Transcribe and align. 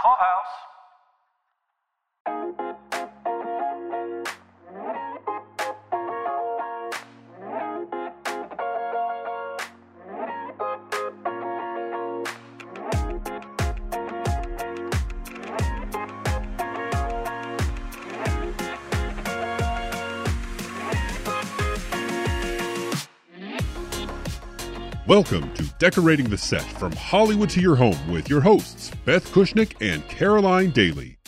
Clubhouse. 0.00 0.79
Welcome 25.10 25.52
to 25.54 25.64
Decorating 25.80 26.30
the 26.30 26.38
Set 26.38 26.62
from 26.62 26.92
Hollywood 26.92 27.50
to 27.50 27.60
Your 27.60 27.74
Home 27.74 28.12
with 28.12 28.30
your 28.30 28.40
hosts, 28.40 28.92
Beth 29.04 29.28
Kushnick 29.32 29.74
and 29.80 30.06
Caroline 30.06 30.70
Daly. 30.70 31.18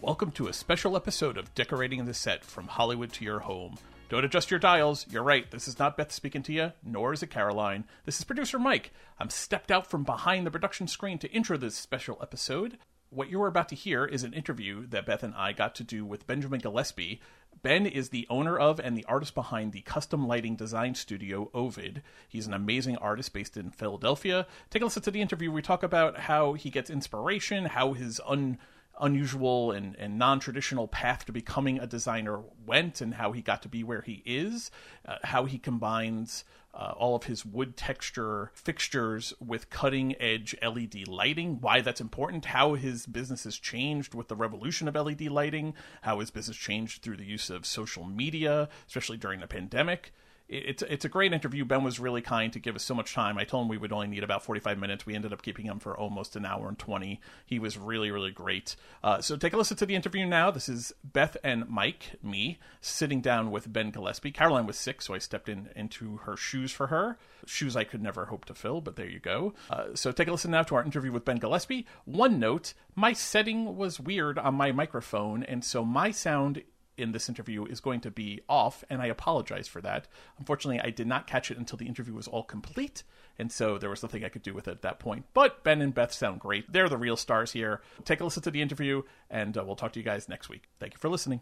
Welcome 0.00 0.30
to 0.30 0.46
a 0.46 0.52
special 0.52 0.94
episode 0.94 1.36
of 1.36 1.52
Decorating 1.56 2.04
the 2.04 2.14
Set 2.14 2.44
from 2.44 2.68
Hollywood 2.68 3.12
to 3.14 3.24
Your 3.24 3.40
Home. 3.40 3.76
Don't 4.08 4.24
adjust 4.24 4.52
your 4.52 4.60
dials. 4.60 5.04
You're 5.10 5.24
right. 5.24 5.50
This 5.50 5.66
is 5.66 5.80
not 5.80 5.96
Beth 5.96 6.12
speaking 6.12 6.44
to 6.44 6.52
you, 6.52 6.70
nor 6.84 7.12
is 7.12 7.24
it 7.24 7.30
Caroline. 7.30 7.86
This 8.04 8.20
is 8.20 8.24
producer 8.24 8.60
Mike. 8.60 8.92
I'm 9.18 9.30
stepped 9.30 9.72
out 9.72 9.88
from 9.90 10.04
behind 10.04 10.46
the 10.46 10.52
production 10.52 10.86
screen 10.86 11.18
to 11.18 11.32
intro 11.32 11.56
this 11.56 11.74
special 11.74 12.20
episode. 12.22 12.78
What 13.10 13.30
you're 13.30 13.48
about 13.48 13.68
to 13.68 13.74
hear 13.76 14.04
is 14.04 14.22
an 14.22 14.32
interview 14.32 14.86
that 14.88 15.06
Beth 15.06 15.22
and 15.22 15.34
I 15.34 15.52
got 15.52 15.74
to 15.76 15.84
do 15.84 16.04
with 16.04 16.26
Benjamin 16.26 16.60
Gillespie. 16.60 17.20
Ben 17.64 17.86
is 17.86 18.10
the 18.10 18.26
owner 18.28 18.58
of 18.58 18.78
and 18.78 18.94
the 18.94 19.06
artist 19.06 19.34
behind 19.34 19.72
the 19.72 19.80
custom 19.80 20.28
lighting 20.28 20.54
design 20.54 20.94
studio 20.94 21.50
Ovuud. 21.54 22.02
He's 22.28 22.46
an 22.46 22.52
amazing 22.52 22.98
artist 22.98 23.32
based 23.32 23.56
in 23.56 23.70
Philadelphia. 23.70 24.46
Take 24.68 24.82
a 24.82 24.84
listen 24.84 25.02
to 25.04 25.10
the 25.10 25.22
interview. 25.22 25.50
We 25.50 25.62
talk 25.62 25.82
about 25.82 26.18
how 26.18 26.52
he 26.52 26.68
gets 26.68 26.90
inspiration, 26.90 27.64
how 27.64 27.94
his 27.94 28.20
un 28.26 28.58
unusual 29.00 29.72
and, 29.72 29.96
and 29.96 30.18
non-traditional 30.18 30.88
path 30.88 31.24
to 31.24 31.32
becoming 31.32 31.78
a 31.78 31.86
designer 31.86 32.40
went 32.66 33.00
and 33.00 33.14
how 33.14 33.32
he 33.32 33.42
got 33.42 33.62
to 33.62 33.68
be 33.68 33.82
where 33.82 34.02
he 34.02 34.22
is 34.24 34.70
uh, 35.06 35.16
how 35.24 35.44
he 35.44 35.58
combines 35.58 36.44
uh, 36.74 36.92
all 36.96 37.14
of 37.14 37.24
his 37.24 37.44
wood 37.44 37.76
texture 37.76 38.50
fixtures 38.54 39.32
with 39.44 39.70
cutting 39.70 40.14
edge 40.20 40.56
led 40.62 40.94
lighting 41.06 41.60
why 41.60 41.80
that's 41.80 42.00
important 42.00 42.46
how 42.46 42.74
his 42.74 43.06
business 43.06 43.44
has 43.44 43.56
changed 43.56 44.14
with 44.14 44.28
the 44.28 44.36
revolution 44.36 44.88
of 44.88 44.94
led 44.94 45.20
lighting 45.22 45.74
how 46.02 46.20
his 46.20 46.30
business 46.30 46.56
changed 46.56 47.02
through 47.02 47.16
the 47.16 47.24
use 47.24 47.50
of 47.50 47.66
social 47.66 48.04
media 48.04 48.68
especially 48.86 49.16
during 49.16 49.40
the 49.40 49.46
pandemic 49.46 50.12
it's 50.48 50.82
it's 50.82 51.04
a 51.04 51.08
great 51.08 51.32
interview. 51.32 51.64
Ben 51.64 51.82
was 51.82 51.98
really 51.98 52.20
kind 52.20 52.52
to 52.52 52.58
give 52.58 52.76
us 52.76 52.84
so 52.84 52.94
much 52.94 53.14
time. 53.14 53.38
I 53.38 53.44
told 53.44 53.64
him 53.64 53.68
we 53.68 53.78
would 53.78 53.92
only 53.92 54.08
need 54.08 54.22
about 54.22 54.44
45 54.44 54.78
minutes. 54.78 55.06
We 55.06 55.14
ended 55.14 55.32
up 55.32 55.42
keeping 55.42 55.64
him 55.64 55.78
for 55.78 55.96
almost 55.96 56.36
an 56.36 56.44
hour 56.44 56.68
and 56.68 56.78
20. 56.78 57.20
He 57.46 57.58
was 57.58 57.78
really 57.78 58.10
really 58.10 58.30
great. 58.30 58.76
Uh, 59.02 59.22
so 59.22 59.36
take 59.36 59.54
a 59.54 59.56
listen 59.56 59.76
to 59.78 59.86
the 59.86 59.94
interview 59.94 60.26
now. 60.26 60.50
This 60.50 60.68
is 60.68 60.92
Beth 61.02 61.36
and 61.42 61.68
Mike, 61.68 62.16
me, 62.22 62.58
sitting 62.82 63.22
down 63.22 63.50
with 63.50 63.72
Ben 63.72 63.90
Gillespie. 63.90 64.32
Caroline 64.32 64.66
was 64.66 64.76
sick, 64.76 65.00
so 65.00 65.14
I 65.14 65.18
stepped 65.18 65.48
in 65.48 65.70
into 65.74 66.18
her 66.18 66.36
shoes 66.36 66.72
for 66.72 66.88
her. 66.88 67.18
Shoes 67.46 67.74
I 67.74 67.84
could 67.84 68.02
never 68.02 68.26
hope 68.26 68.44
to 68.46 68.54
fill, 68.54 68.82
but 68.82 68.96
there 68.96 69.08
you 69.08 69.20
go. 69.20 69.54
Uh, 69.70 69.94
so 69.94 70.12
take 70.12 70.28
a 70.28 70.32
listen 70.32 70.50
now 70.50 70.62
to 70.64 70.74
our 70.74 70.84
interview 70.84 71.12
with 71.12 71.24
Ben 71.24 71.38
Gillespie. 71.38 71.86
One 72.04 72.38
note: 72.38 72.74
my 72.94 73.14
setting 73.14 73.76
was 73.76 73.98
weird 73.98 74.38
on 74.38 74.54
my 74.54 74.72
microphone, 74.72 75.42
and 75.42 75.64
so 75.64 75.84
my 75.86 76.10
sound 76.10 76.62
in 76.96 77.12
this 77.12 77.28
interview 77.28 77.64
is 77.64 77.80
going 77.80 78.00
to 78.00 78.10
be 78.10 78.40
off, 78.48 78.84
and 78.88 79.02
I 79.02 79.06
apologize 79.06 79.68
for 79.68 79.80
that. 79.80 80.06
Unfortunately, 80.38 80.80
I 80.80 80.90
did 80.90 81.06
not 81.06 81.26
catch 81.26 81.50
it 81.50 81.58
until 81.58 81.76
the 81.76 81.86
interview 81.86 82.14
was 82.14 82.28
all 82.28 82.42
complete, 82.42 83.02
and 83.38 83.50
so 83.50 83.78
there 83.78 83.90
was 83.90 84.02
nothing 84.02 84.24
I 84.24 84.28
could 84.28 84.42
do 84.42 84.54
with 84.54 84.68
it 84.68 84.72
at 84.72 84.82
that 84.82 84.98
point. 84.98 85.26
But 85.34 85.64
Ben 85.64 85.80
and 85.80 85.94
Beth 85.94 86.12
sound 86.12 86.40
great. 86.40 86.72
They're 86.72 86.88
the 86.88 86.98
real 86.98 87.16
stars 87.16 87.52
here. 87.52 87.80
Take 88.04 88.20
a 88.20 88.24
listen 88.24 88.42
to 88.42 88.50
the 88.50 88.62
interview, 88.62 89.02
and 89.30 89.56
uh, 89.56 89.64
we'll 89.64 89.76
talk 89.76 89.92
to 89.92 90.00
you 90.00 90.04
guys 90.04 90.28
next 90.28 90.48
week. 90.48 90.68
Thank 90.78 90.94
you 90.94 90.98
for 90.98 91.08
listening. 91.08 91.40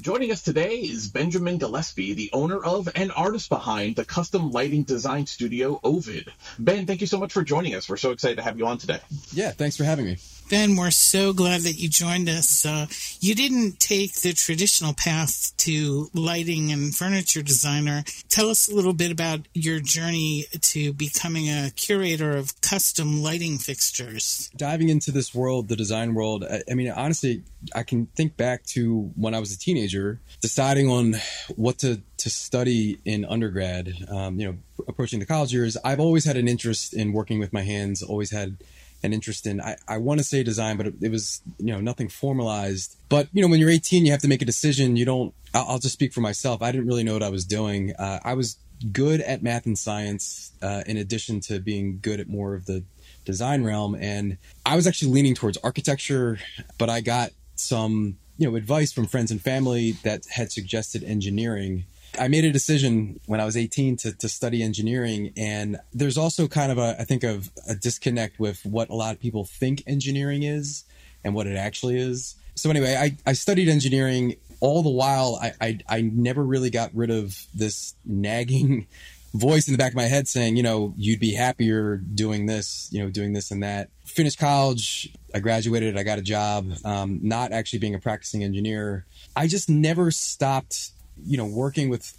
Joining 0.00 0.32
us 0.32 0.42
today 0.42 0.78
is 0.78 1.08
Benjamin 1.08 1.58
Gillespie, 1.58 2.14
the 2.14 2.30
owner 2.32 2.58
of 2.58 2.88
and 2.96 3.12
artist 3.12 3.48
behind 3.48 3.94
the 3.94 4.04
custom 4.04 4.50
lighting 4.50 4.82
design 4.82 5.26
studio 5.26 5.78
Ovuud. 5.84 6.28
Ben, 6.58 6.84
thank 6.84 7.00
you 7.00 7.06
so 7.06 7.18
much 7.18 7.32
for 7.32 7.44
joining 7.44 7.76
us. 7.76 7.88
We're 7.88 7.96
so 7.96 8.10
excited 8.10 8.38
to 8.38 8.42
have 8.42 8.58
you 8.58 8.66
on 8.66 8.78
today. 8.78 8.98
Yeah, 9.32 9.52
thanks 9.52 9.76
for 9.76 9.84
having 9.84 10.06
me. 10.06 10.16
Ben, 10.50 10.76
we're 10.76 10.90
so 10.90 11.32
glad 11.32 11.62
that 11.62 11.78
you 11.78 11.88
joined 11.88 12.28
us. 12.28 12.66
Uh, 12.66 12.86
you 13.18 13.34
didn't 13.34 13.80
take 13.80 14.12
the 14.20 14.34
traditional 14.34 14.92
path 14.92 15.56
to 15.56 16.10
lighting 16.12 16.70
and 16.70 16.94
furniture 16.94 17.40
designer. 17.40 18.04
Tell 18.28 18.50
us 18.50 18.70
a 18.70 18.74
little 18.74 18.92
bit 18.92 19.10
about 19.10 19.40
your 19.54 19.80
journey 19.80 20.44
to 20.60 20.92
becoming 20.92 21.46
a 21.46 21.70
curator 21.74 22.36
of 22.36 22.60
custom 22.60 23.22
lighting 23.22 23.56
fixtures. 23.56 24.50
Diving 24.54 24.90
into 24.90 25.10
this 25.10 25.34
world, 25.34 25.68
the 25.68 25.76
design 25.76 26.12
world, 26.12 26.44
I, 26.44 26.62
I 26.70 26.74
mean, 26.74 26.90
honestly, 26.90 27.42
I 27.74 27.82
can 27.82 28.06
think 28.14 28.36
back 28.36 28.64
to 28.66 29.12
when 29.16 29.34
I 29.34 29.40
was 29.40 29.50
a 29.50 29.58
teenager, 29.58 30.20
deciding 30.42 30.90
on 30.90 31.14
what 31.56 31.78
to, 31.78 32.02
to 32.18 32.28
study 32.28 32.98
in 33.06 33.24
undergrad, 33.24 33.94
um, 34.10 34.38
you 34.38 34.46
know, 34.46 34.58
approaching 34.88 35.20
the 35.20 35.26
college 35.26 35.54
years. 35.54 35.78
I've 35.82 36.00
always 36.00 36.26
had 36.26 36.36
an 36.36 36.48
interest 36.48 36.92
in 36.92 37.14
working 37.14 37.38
with 37.38 37.54
my 37.54 37.62
hands, 37.62 38.02
always 38.02 38.30
had 38.30 38.58
an 39.04 39.12
interest 39.12 39.46
in 39.46 39.60
I, 39.60 39.76
I 39.86 39.98
want 39.98 40.18
to 40.18 40.24
say 40.24 40.42
design, 40.42 40.76
but 40.76 40.86
it, 40.86 40.94
it, 41.02 41.10
was 41.10 41.42
you 41.58 41.66
know 41.66 41.80
nothing 41.80 42.08
formalized. 42.08 42.96
But 43.08 43.28
you 43.32 43.42
know 43.42 43.48
when 43.48 43.60
you're 43.60 43.70
18, 43.70 44.04
you 44.04 44.10
have 44.10 44.22
to 44.22 44.28
make 44.28 44.42
a 44.42 44.46
decision. 44.46 44.96
You 44.96 45.04
don't. 45.04 45.34
I'll, 45.52 45.66
I'll 45.68 45.78
just 45.78 45.92
speak 45.92 46.12
for 46.12 46.22
myself. 46.22 46.62
I 46.62 46.72
didn't 46.72 46.86
really 46.86 47.04
know 47.04 47.12
what 47.12 47.22
I 47.22 47.28
was 47.28 47.44
doing. 47.44 47.94
Uh, 47.96 48.18
I 48.24 48.34
was 48.34 48.56
good 48.90 49.20
at 49.20 49.42
math 49.42 49.66
and 49.66 49.78
science, 49.78 50.52
uh, 50.62 50.82
in 50.86 50.96
addition 50.96 51.40
to 51.40 51.60
being 51.60 51.98
good 52.00 52.18
at 52.18 52.28
more 52.28 52.54
of 52.54 52.66
the 52.66 52.82
design 53.24 53.62
realm. 53.62 53.94
And 53.94 54.38
I 54.66 54.74
was 54.76 54.86
actually 54.86 55.12
leaning 55.12 55.34
towards 55.34 55.58
architecture, 55.58 56.38
but 56.78 56.90
I 56.90 57.00
got 57.00 57.30
some 57.54 58.16
you 58.38 58.50
know 58.50 58.56
advice 58.56 58.90
from 58.90 59.06
friends 59.06 59.30
and 59.30 59.40
family 59.40 59.92
that 60.02 60.24
had 60.26 60.50
suggested 60.50 61.04
engineering 61.04 61.84
I 62.18 62.28
made 62.28 62.44
a 62.44 62.52
decision 62.52 63.20
when 63.26 63.40
I 63.40 63.44
was 63.44 63.56
18 63.56 63.96
to, 63.98 64.12
to 64.12 64.28
study 64.28 64.62
engineering. 64.62 65.32
And 65.36 65.78
there's 65.92 66.18
also 66.18 66.48
kind 66.48 66.70
of 66.72 66.78
a, 66.78 66.96
I 66.98 67.04
think, 67.04 67.24
of 67.24 67.50
a 67.68 67.74
disconnect 67.74 68.38
with 68.38 68.64
what 68.64 68.90
a 68.90 68.94
lot 68.94 69.14
of 69.14 69.20
people 69.20 69.44
think 69.44 69.82
engineering 69.86 70.42
is 70.42 70.84
and 71.22 71.34
what 71.34 71.46
it 71.46 71.56
actually 71.56 71.98
is. 71.98 72.36
So 72.54 72.70
anyway, 72.70 72.96
I, 72.96 73.16
I 73.28 73.32
studied 73.32 73.68
engineering 73.68 74.36
all 74.60 74.82
the 74.82 74.90
while. 74.90 75.38
I, 75.42 75.52
I, 75.60 75.78
I 75.88 76.00
never 76.02 76.42
really 76.44 76.70
got 76.70 76.90
rid 76.94 77.10
of 77.10 77.46
this 77.54 77.94
nagging 78.04 78.86
voice 79.34 79.66
in 79.66 79.72
the 79.72 79.78
back 79.78 79.92
of 79.92 79.96
my 79.96 80.04
head 80.04 80.28
saying, 80.28 80.56
you 80.56 80.62
know, 80.62 80.94
you'd 80.96 81.20
be 81.20 81.34
happier 81.34 81.96
doing 81.96 82.46
this, 82.46 82.88
you 82.92 83.02
know, 83.02 83.10
doing 83.10 83.32
this 83.32 83.50
and 83.50 83.62
that. 83.64 83.90
Finished 84.04 84.38
college. 84.38 85.12
I 85.34 85.40
graduated. 85.40 85.98
I 85.98 86.04
got 86.04 86.18
a 86.18 86.22
job, 86.22 86.70
um, 86.84 87.18
not 87.22 87.50
actually 87.50 87.80
being 87.80 87.96
a 87.96 87.98
practicing 87.98 88.44
engineer. 88.44 89.04
I 89.34 89.48
just 89.48 89.68
never 89.68 90.12
stopped 90.12 90.90
you 91.22 91.36
know, 91.36 91.46
working 91.46 91.88
with 91.88 92.16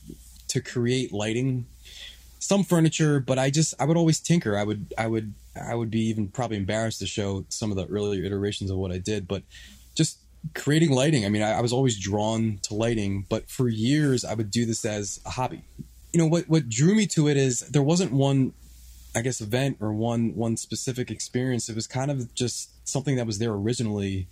to 0.48 0.62
create 0.62 1.12
lighting, 1.12 1.66
some 2.40 2.64
furniture, 2.64 3.20
but 3.20 3.40
I 3.40 3.50
just 3.50 3.74
I 3.80 3.86
would 3.86 3.98
always 3.98 4.20
tinker. 4.20 4.58
I 4.58 4.64
would 4.64 4.94
I 4.98 5.08
would 5.08 5.34
I 5.60 5.76
would 5.76 5.90
be 5.90 6.02
even 6.08 6.28
probably 6.28 6.58
embarrassed 6.58 7.00
to 7.00 7.08
show 7.08 7.46
some 7.50 7.72
of 7.72 7.78
the 7.78 7.86
earlier 7.88 8.24
iterations 8.24 8.70
of 8.70 8.78
what 8.78 8.92
I 8.92 8.98
did, 8.98 9.28
but 9.28 9.44
just 9.96 10.20
creating 10.54 10.92
lighting. 10.92 11.26
I 11.26 11.30
mean, 11.30 11.42
I, 11.42 11.54
I 11.54 11.62
was 11.62 11.74
always 11.74 11.98
drawn 11.98 12.60
to 12.64 12.76
lighting, 12.76 13.26
but 13.30 13.50
for 13.50 13.68
years 13.68 14.24
I 14.24 14.34
would 14.34 14.52
do 14.52 14.66
this 14.66 14.86
as 14.86 15.20
a 15.26 15.32
hobby. 15.32 15.64
You 16.14 16.20
know 16.20 16.28
what 16.28 16.48
what 16.48 16.70
drew 16.70 16.96
me 16.96 17.08
to 17.08 17.28
it 17.28 17.38
is 17.38 17.62
there 17.62 17.84
wasn't 17.84 18.12
one 18.12 18.54
I 19.16 19.22
guess 19.22 19.40
event 19.42 19.78
or 19.80 19.94
one 19.94 20.36
one 20.36 20.58
specific 20.58 21.10
experience. 21.10 21.70
It 21.70 21.76
was 21.76 21.88
kind 21.88 22.12
of 22.12 22.34
just 22.36 22.70
something 22.88 23.16
that 23.16 23.26
was 23.26 23.40
there 23.40 23.52
originally 23.52 24.28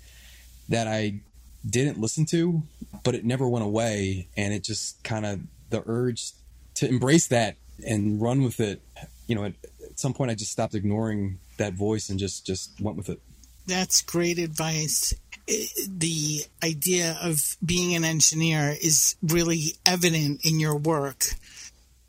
that 0.70 0.88
I 0.88 1.22
didn't 1.68 2.00
listen 2.00 2.26
to, 2.28 2.64
but 3.04 3.16
it 3.16 3.26
never 3.26 3.48
went 3.48 3.66
away. 3.66 4.28
And 4.36 4.54
it 4.54 4.64
just 4.64 5.04
kind 5.04 5.26
of 5.26 5.42
the 5.70 5.84
urge 5.86 6.32
to 6.76 6.88
embrace 6.88 7.28
that 7.28 7.56
and 7.86 8.22
run 8.22 8.44
with 8.44 8.60
it. 8.60 8.82
You 9.28 9.36
know, 9.36 9.46
at, 9.46 9.54
at 9.84 10.00
some 10.00 10.14
point, 10.14 10.32
I 10.32 10.36
just 10.36 10.52
stopped 10.52 10.76
ignoring 10.76 11.40
that 11.58 11.74
voice 11.74 12.10
and 12.10 12.20
just 12.20 12.46
just 12.46 12.80
went 12.82 12.98
with 12.98 13.10
it. 13.10 13.20
That's 13.66 14.02
great 14.02 14.40
advice. 14.40 15.14
The 15.48 16.42
idea 16.64 17.18
of 17.22 17.58
being 17.66 17.96
an 17.96 18.04
engineer 18.04 18.76
is 18.82 19.16
really 19.22 19.76
evident 19.86 20.46
in 20.46 20.60
your 20.60 20.76
work. 20.76 21.26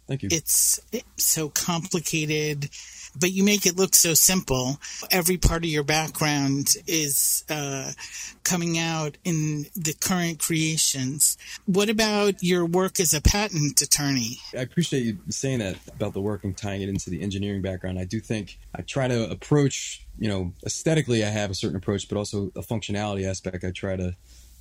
Thank 0.07 0.23
you. 0.23 0.29
It's 0.31 0.81
so 1.17 1.49
complicated 1.49 2.71
but 3.19 3.33
you 3.33 3.45
make 3.45 3.67
it 3.67 3.77
look 3.77 3.95
so 3.95 4.15
simple. 4.15 4.79
Every 5.11 5.37
part 5.37 5.65
of 5.65 5.71
your 5.71 5.85
background 5.85 6.75
is 6.87 7.45
uh, 7.49 7.93
coming 8.43 8.79
out 8.79 9.17
in 9.25 9.67
the 9.75 9.95
current 9.95 10.39
creations. 10.39 11.37
What 11.67 11.89
about 11.89 12.43
your 12.43 12.65
work 12.65 13.01
as 13.01 13.15
a 13.15 13.21
patent 13.21 13.81
attorney? 13.81 14.39
I 14.57 14.63
appreciate 14.63 15.05
you 15.05 15.19
saying 15.29 15.61
that 15.61 15.77
about 15.89 16.13
the 16.13 16.21
work 16.21 16.45
and 16.45 16.57
tying 16.57 16.83
it 16.83 16.89
into 16.89 17.11
the 17.11 17.23
engineering 17.23 17.63
background. 17.63 17.99
I 17.99 18.05
do 18.05 18.21
think 18.21 18.59
I 18.75 18.83
try 18.83 19.09
to 19.09 19.31
approach, 19.31 20.05
you 20.19 20.29
know, 20.29 20.53
aesthetically, 20.65 21.25
I 21.25 21.29
have 21.29 21.51
a 21.51 21.55
certain 21.55 21.77
approach, 21.77 22.09
but 22.09 22.19
also 22.19 22.51
a 22.57 22.63
functionality 22.63 23.29
aspect. 23.29 23.65
I 23.65 23.71
try 23.71 23.97
to 23.97 24.15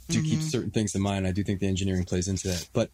do 0.09 0.19
mm-hmm. 0.19 0.29
keep 0.29 0.41
certain 0.41 0.71
things 0.71 0.95
in 0.95 1.01
mind. 1.01 1.25
I 1.27 1.31
do 1.31 1.43
think 1.43 1.59
the 1.59 1.67
engineering 1.67 2.03
plays 2.03 2.27
into 2.27 2.47
that. 2.49 2.67
But 2.73 2.91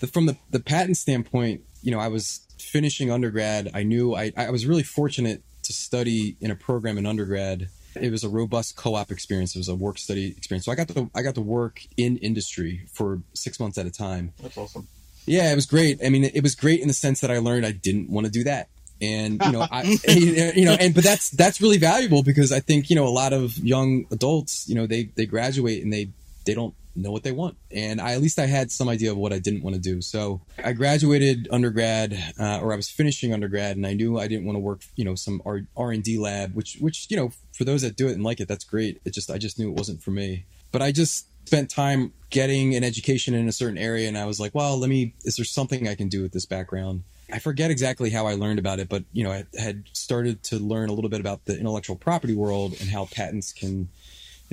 the, 0.00 0.06
from 0.06 0.26
the, 0.26 0.36
the 0.50 0.60
patent 0.60 0.96
standpoint, 0.96 1.62
you 1.82 1.90
know, 1.90 1.98
I 1.98 2.08
was 2.08 2.40
finishing 2.62 3.10
undergrad, 3.10 3.70
I 3.74 3.82
knew 3.82 4.14
I, 4.14 4.32
I 4.36 4.50
was 4.50 4.66
really 4.66 4.82
fortunate 4.82 5.42
to 5.64 5.72
study 5.72 6.36
in 6.40 6.50
a 6.50 6.54
program 6.54 6.98
in 6.98 7.06
undergrad. 7.06 7.68
It 7.94 8.10
was 8.10 8.22
a 8.22 8.28
robust 8.28 8.76
co-op 8.76 9.10
experience. 9.10 9.54
It 9.54 9.58
was 9.58 9.68
a 9.68 9.74
work 9.74 9.98
study 9.98 10.34
experience. 10.36 10.64
So 10.64 10.72
I 10.72 10.74
got 10.74 10.88
to 10.88 11.10
I 11.14 11.22
got 11.22 11.34
to 11.34 11.40
work 11.40 11.82
in 11.96 12.16
industry 12.18 12.86
for 12.92 13.20
six 13.34 13.58
months 13.58 13.78
at 13.78 13.86
a 13.86 13.90
time. 13.90 14.32
That's 14.40 14.56
awesome. 14.56 14.86
Yeah, 15.26 15.52
it 15.52 15.54
was 15.54 15.66
great. 15.66 16.00
I 16.04 16.08
mean, 16.08 16.24
it 16.24 16.42
was 16.42 16.54
great 16.54 16.80
in 16.80 16.88
the 16.88 16.94
sense 16.94 17.20
that 17.20 17.30
I 17.30 17.38
learned 17.38 17.66
I 17.66 17.72
didn't 17.72 18.10
want 18.10 18.26
to 18.26 18.32
do 18.32 18.44
that 18.44 18.68
and 19.00 19.42
you 19.44 19.52
know 19.52 19.66
I, 19.70 19.82
you 20.08 20.64
know 20.64 20.76
and 20.78 20.94
but 20.94 21.04
that's 21.04 21.30
that's 21.30 21.60
really 21.60 21.78
valuable 21.78 22.22
because 22.22 22.52
i 22.52 22.60
think 22.60 22.90
you 22.90 22.96
know 22.96 23.06
a 23.06 23.08
lot 23.08 23.32
of 23.32 23.56
young 23.58 24.06
adults 24.10 24.68
you 24.68 24.74
know 24.74 24.86
they 24.86 25.04
they 25.04 25.26
graduate 25.26 25.82
and 25.82 25.92
they 25.92 26.10
they 26.44 26.54
don't 26.54 26.74
know 26.96 27.10
what 27.12 27.22
they 27.22 27.32
want. 27.32 27.56
And 27.70 28.00
I, 28.00 28.12
at 28.12 28.20
least 28.20 28.38
i 28.38 28.46
had 28.46 28.70
some 28.70 28.88
idea 28.88 29.12
of 29.12 29.16
what 29.16 29.32
i 29.32 29.38
didn't 29.38 29.62
want 29.62 29.76
to 29.76 29.80
do. 29.80 30.00
So 30.00 30.42
i 30.62 30.72
graduated 30.72 31.48
undergrad 31.50 32.18
uh, 32.38 32.60
or 32.60 32.72
i 32.72 32.76
was 32.76 32.88
finishing 32.88 33.32
undergrad 33.32 33.76
and 33.76 33.86
i 33.86 33.92
knew 33.92 34.18
i 34.18 34.26
didn't 34.26 34.44
want 34.44 34.56
to 34.56 34.60
work 34.60 34.82
you 34.96 35.04
know 35.04 35.14
some 35.14 35.40
R, 35.46 35.62
r&d 35.76 36.18
lab 36.18 36.54
which 36.54 36.78
which 36.80 37.06
you 37.08 37.16
know 37.16 37.30
for 37.52 37.64
those 37.64 37.82
that 37.82 37.96
do 37.96 38.08
it 38.08 38.12
and 38.12 38.24
like 38.24 38.40
it 38.40 38.48
that's 38.48 38.64
great. 38.64 39.00
It 39.04 39.14
just 39.14 39.30
i 39.30 39.38
just 39.38 39.58
knew 39.58 39.70
it 39.70 39.78
wasn't 39.78 40.02
for 40.02 40.10
me. 40.10 40.44
But 40.72 40.82
i 40.82 40.92
just 40.92 41.26
spent 41.46 41.70
time 41.70 42.12
getting 42.28 42.74
an 42.74 42.84
education 42.84 43.34
in 43.34 43.48
a 43.48 43.52
certain 43.52 43.78
area 43.78 44.06
and 44.06 44.16
i 44.16 44.24
was 44.24 44.38
like 44.38 44.54
well 44.54 44.78
let 44.78 44.88
me 44.88 45.14
is 45.24 45.36
there 45.36 45.44
something 45.44 45.88
i 45.88 45.94
can 45.94 46.08
do 46.08 46.22
with 46.22 46.32
this 46.32 46.46
background? 46.46 47.02
I 47.32 47.38
forget 47.38 47.70
exactly 47.70 48.10
how 48.10 48.26
I 48.26 48.34
learned 48.34 48.58
about 48.58 48.80
it, 48.80 48.88
but 48.88 49.04
you 49.12 49.24
know, 49.24 49.30
I 49.30 49.44
had 49.58 49.84
started 49.92 50.42
to 50.44 50.58
learn 50.58 50.88
a 50.88 50.92
little 50.92 51.10
bit 51.10 51.20
about 51.20 51.44
the 51.44 51.58
intellectual 51.58 51.96
property 51.96 52.34
world 52.34 52.74
and 52.80 52.90
how 52.90 53.06
patents 53.06 53.52
can, 53.52 53.88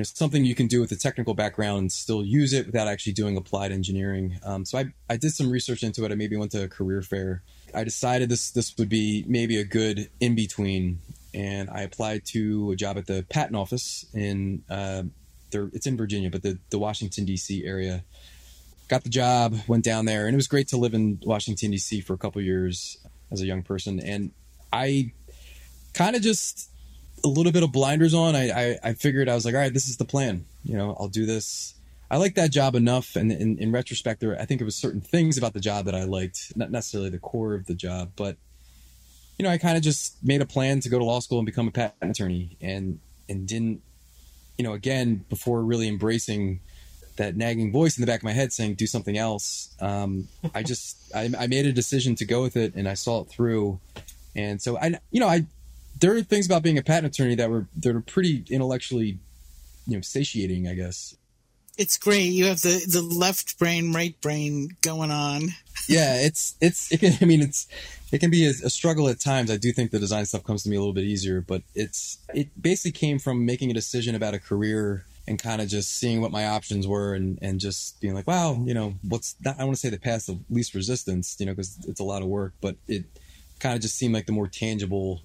know, 0.01 0.03
something 0.03 0.45
you 0.45 0.55
can 0.55 0.67
do 0.67 0.79
with 0.79 0.91
a 0.91 0.95
technical 0.95 1.33
background 1.33 1.79
and 1.79 1.91
still 1.91 2.23
use 2.23 2.53
it 2.53 2.65
without 2.65 2.87
actually 2.87 3.13
doing 3.13 3.37
applied 3.37 3.71
engineering. 3.71 4.39
Um, 4.43 4.65
so 4.65 4.77
I, 4.77 4.85
I 5.09 5.17
did 5.17 5.31
some 5.33 5.49
research 5.49 5.83
into 5.83 6.05
it. 6.05 6.11
I 6.11 6.15
maybe 6.15 6.37
went 6.37 6.51
to 6.51 6.63
a 6.63 6.67
career 6.67 7.01
fair. 7.01 7.43
I 7.73 7.83
decided 7.83 8.29
this 8.29 8.51
this 8.51 8.77
would 8.77 8.89
be 8.89 9.25
maybe 9.27 9.57
a 9.57 9.63
good 9.63 10.09
in 10.19 10.35
between, 10.35 10.99
and 11.33 11.69
I 11.69 11.81
applied 11.81 12.25
to 12.27 12.71
a 12.71 12.75
job 12.75 12.97
at 12.97 13.07
the 13.07 13.25
patent 13.29 13.55
office 13.55 14.05
in. 14.13 14.63
Uh, 14.69 15.03
there, 15.49 15.69
it's 15.73 15.87
in 15.87 15.95
Virginia, 15.95 16.29
but 16.29 16.43
the, 16.43 16.59
the 16.71 16.77
Washington 16.77 17.23
D.C. 17.23 17.65
area 17.65 18.03
got 18.87 19.03
the 19.03 19.09
job, 19.09 19.55
went 19.67 19.83
down 19.83 20.05
there, 20.05 20.27
and 20.27 20.33
it 20.33 20.37
was 20.37 20.47
great 20.47 20.67
to 20.69 20.77
live 20.77 20.93
in 20.93 21.19
Washington 21.23 21.71
D.C. 21.71 22.01
for 22.01 22.13
a 22.13 22.17
couple 22.17 22.41
years 22.41 22.97
as 23.31 23.41
a 23.41 23.45
young 23.45 23.63
person. 23.63 23.99
And 23.99 24.31
I 24.71 25.13
kind 25.93 26.15
of 26.15 26.21
just 26.21 26.69
a 27.23 27.27
little 27.27 27.51
bit 27.51 27.63
of 27.63 27.71
blinders 27.71 28.13
on. 28.13 28.35
I, 28.35 28.49
I, 28.49 28.79
I 28.83 28.93
figured 28.93 29.29
I 29.29 29.35
was 29.35 29.45
like, 29.45 29.53
all 29.53 29.59
right, 29.59 29.73
this 29.73 29.87
is 29.87 29.97
the 29.97 30.05
plan. 30.05 30.45
You 30.63 30.77
know, 30.77 30.95
I'll 30.99 31.07
do 31.07 31.25
this. 31.25 31.73
I 32.09 32.17
liked 32.17 32.35
that 32.37 32.51
job 32.51 32.75
enough, 32.75 33.15
and 33.15 33.31
in, 33.31 33.57
in 33.57 33.71
retrospect, 33.71 34.21
there 34.21 34.39
I 34.39 34.45
think 34.45 34.61
it 34.61 34.63
was 34.63 34.75
certain 34.75 35.01
things 35.01 35.37
about 35.37 35.53
the 35.53 35.59
job 35.59 35.85
that 35.85 35.95
I 35.95 36.05
liked, 36.05 36.55
not 36.55 36.71
necessarily 36.71 37.09
the 37.09 37.19
core 37.19 37.53
of 37.53 37.65
the 37.65 37.73
job, 37.73 38.11
but 38.15 38.37
you 39.37 39.43
know, 39.43 39.49
I 39.49 39.57
kind 39.57 39.77
of 39.77 39.83
just 39.83 40.23
made 40.23 40.41
a 40.41 40.45
plan 40.45 40.79
to 40.79 40.89
go 40.89 40.97
to 40.97 41.05
law 41.05 41.19
school 41.19 41.37
and 41.37 41.45
become 41.45 41.67
a 41.67 41.71
patent 41.71 42.11
attorney, 42.11 42.57
and 42.61 42.99
and 43.27 43.45
didn't, 43.45 43.81
you 44.57 44.63
know, 44.63 44.73
again 44.73 45.25
before 45.29 45.61
really 45.63 45.87
embracing 45.87 46.61
that 47.17 47.35
nagging 47.35 47.71
voice 47.71 47.97
in 47.97 48.01
the 48.01 48.07
back 48.07 48.19
of 48.19 48.23
my 48.23 48.31
head 48.31 48.53
saying 48.53 48.75
do 48.75 48.87
something 48.87 49.17
else. 49.17 49.75
Um, 49.81 50.27
I 50.55 50.63
just 50.63 50.97
I, 51.13 51.29
I, 51.37 51.47
made 51.47 51.65
a 51.65 51.73
decision 51.73 52.15
to 52.15 52.25
go 52.25 52.41
with 52.41 52.55
it, 52.55 52.73
and 52.75 52.87
I 52.87 52.93
saw 52.93 53.21
it 53.21 53.29
through. 53.29 53.79
And 54.35 54.61
so 54.61 54.77
I, 54.77 54.99
you 55.11 55.19
know, 55.19 55.27
I 55.27 55.45
there 55.99 56.15
are 56.15 56.21
things 56.21 56.45
about 56.45 56.63
being 56.63 56.77
a 56.77 56.83
patent 56.83 57.13
attorney 57.13 57.35
that 57.35 57.49
were 57.49 57.67
that 57.77 57.95
are 57.95 58.01
pretty 58.01 58.45
intellectually, 58.49 59.19
you 59.87 59.95
know, 59.95 60.01
satiating. 60.01 60.67
I 60.67 60.73
guess 60.73 61.15
it's 61.77 61.97
great. 61.97 62.31
You 62.31 62.45
have 62.45 62.61
the 62.61 62.85
the 62.89 63.01
left 63.01 63.59
brain, 63.59 63.93
right 63.93 64.19
brain 64.21 64.75
going 64.81 65.11
on. 65.11 65.49
yeah, 65.87 66.21
it's 66.21 66.55
it's 66.61 66.91
it 66.91 66.99
can. 66.99 67.13
I 67.21 67.25
mean, 67.25 67.41
it's 67.41 67.67
it 68.11 68.19
can 68.19 68.31
be 68.31 68.45
a, 68.45 68.49
a, 68.49 68.69
struggle 68.69 69.09
at 69.09 69.19
times. 69.19 69.51
I 69.51 69.57
do 69.57 69.71
think 69.71 69.91
the 69.91 69.99
design 69.99 70.25
stuff 70.25 70.43
comes 70.43 70.63
to 70.63 70.69
me 70.69 70.75
a 70.75 70.79
little 70.79 70.93
bit 70.93 71.03
easier, 71.03 71.41
but 71.41 71.61
it's 71.75 72.17
it 72.33 72.61
basically 72.61 72.97
came 72.97 73.19
from 73.19 73.45
making 73.45 73.69
a 73.69 73.73
decision 73.73 74.15
about 74.15 74.33
a 74.33 74.39
career 74.39 75.05
and 75.27 75.37
kind 75.37 75.61
of 75.61 75.67
just 75.67 75.97
seeing 75.97 76.21
what 76.21 76.31
my 76.31 76.47
options 76.47 76.87
were 76.87 77.13
and, 77.13 77.37
and 77.41 77.59
just 77.59 77.99
being 77.99 78.13
like, 78.13 78.25
wow, 78.25 78.57
you 78.63 78.73
know, 78.73 78.93
what's 79.01 79.35
not, 79.43 79.59
I 79.59 79.65
want 79.65 79.75
to 79.75 79.79
say 79.79 79.89
the 79.89 79.99
path 79.99 80.29
of 80.29 80.39
least 80.49 80.73
resistance, 80.73 81.35
you 81.37 81.45
know, 81.45 81.51
because 81.51 81.77
it's 81.85 81.99
a 81.99 82.03
lot 82.03 82.21
of 82.21 82.29
work, 82.29 82.53
but 82.61 82.77
it 82.87 83.03
kind 83.59 83.75
of 83.75 83.81
just 83.81 83.97
seemed 83.97 84.13
like 84.13 84.25
the 84.25 84.31
more 84.31 84.47
tangible, 84.47 85.21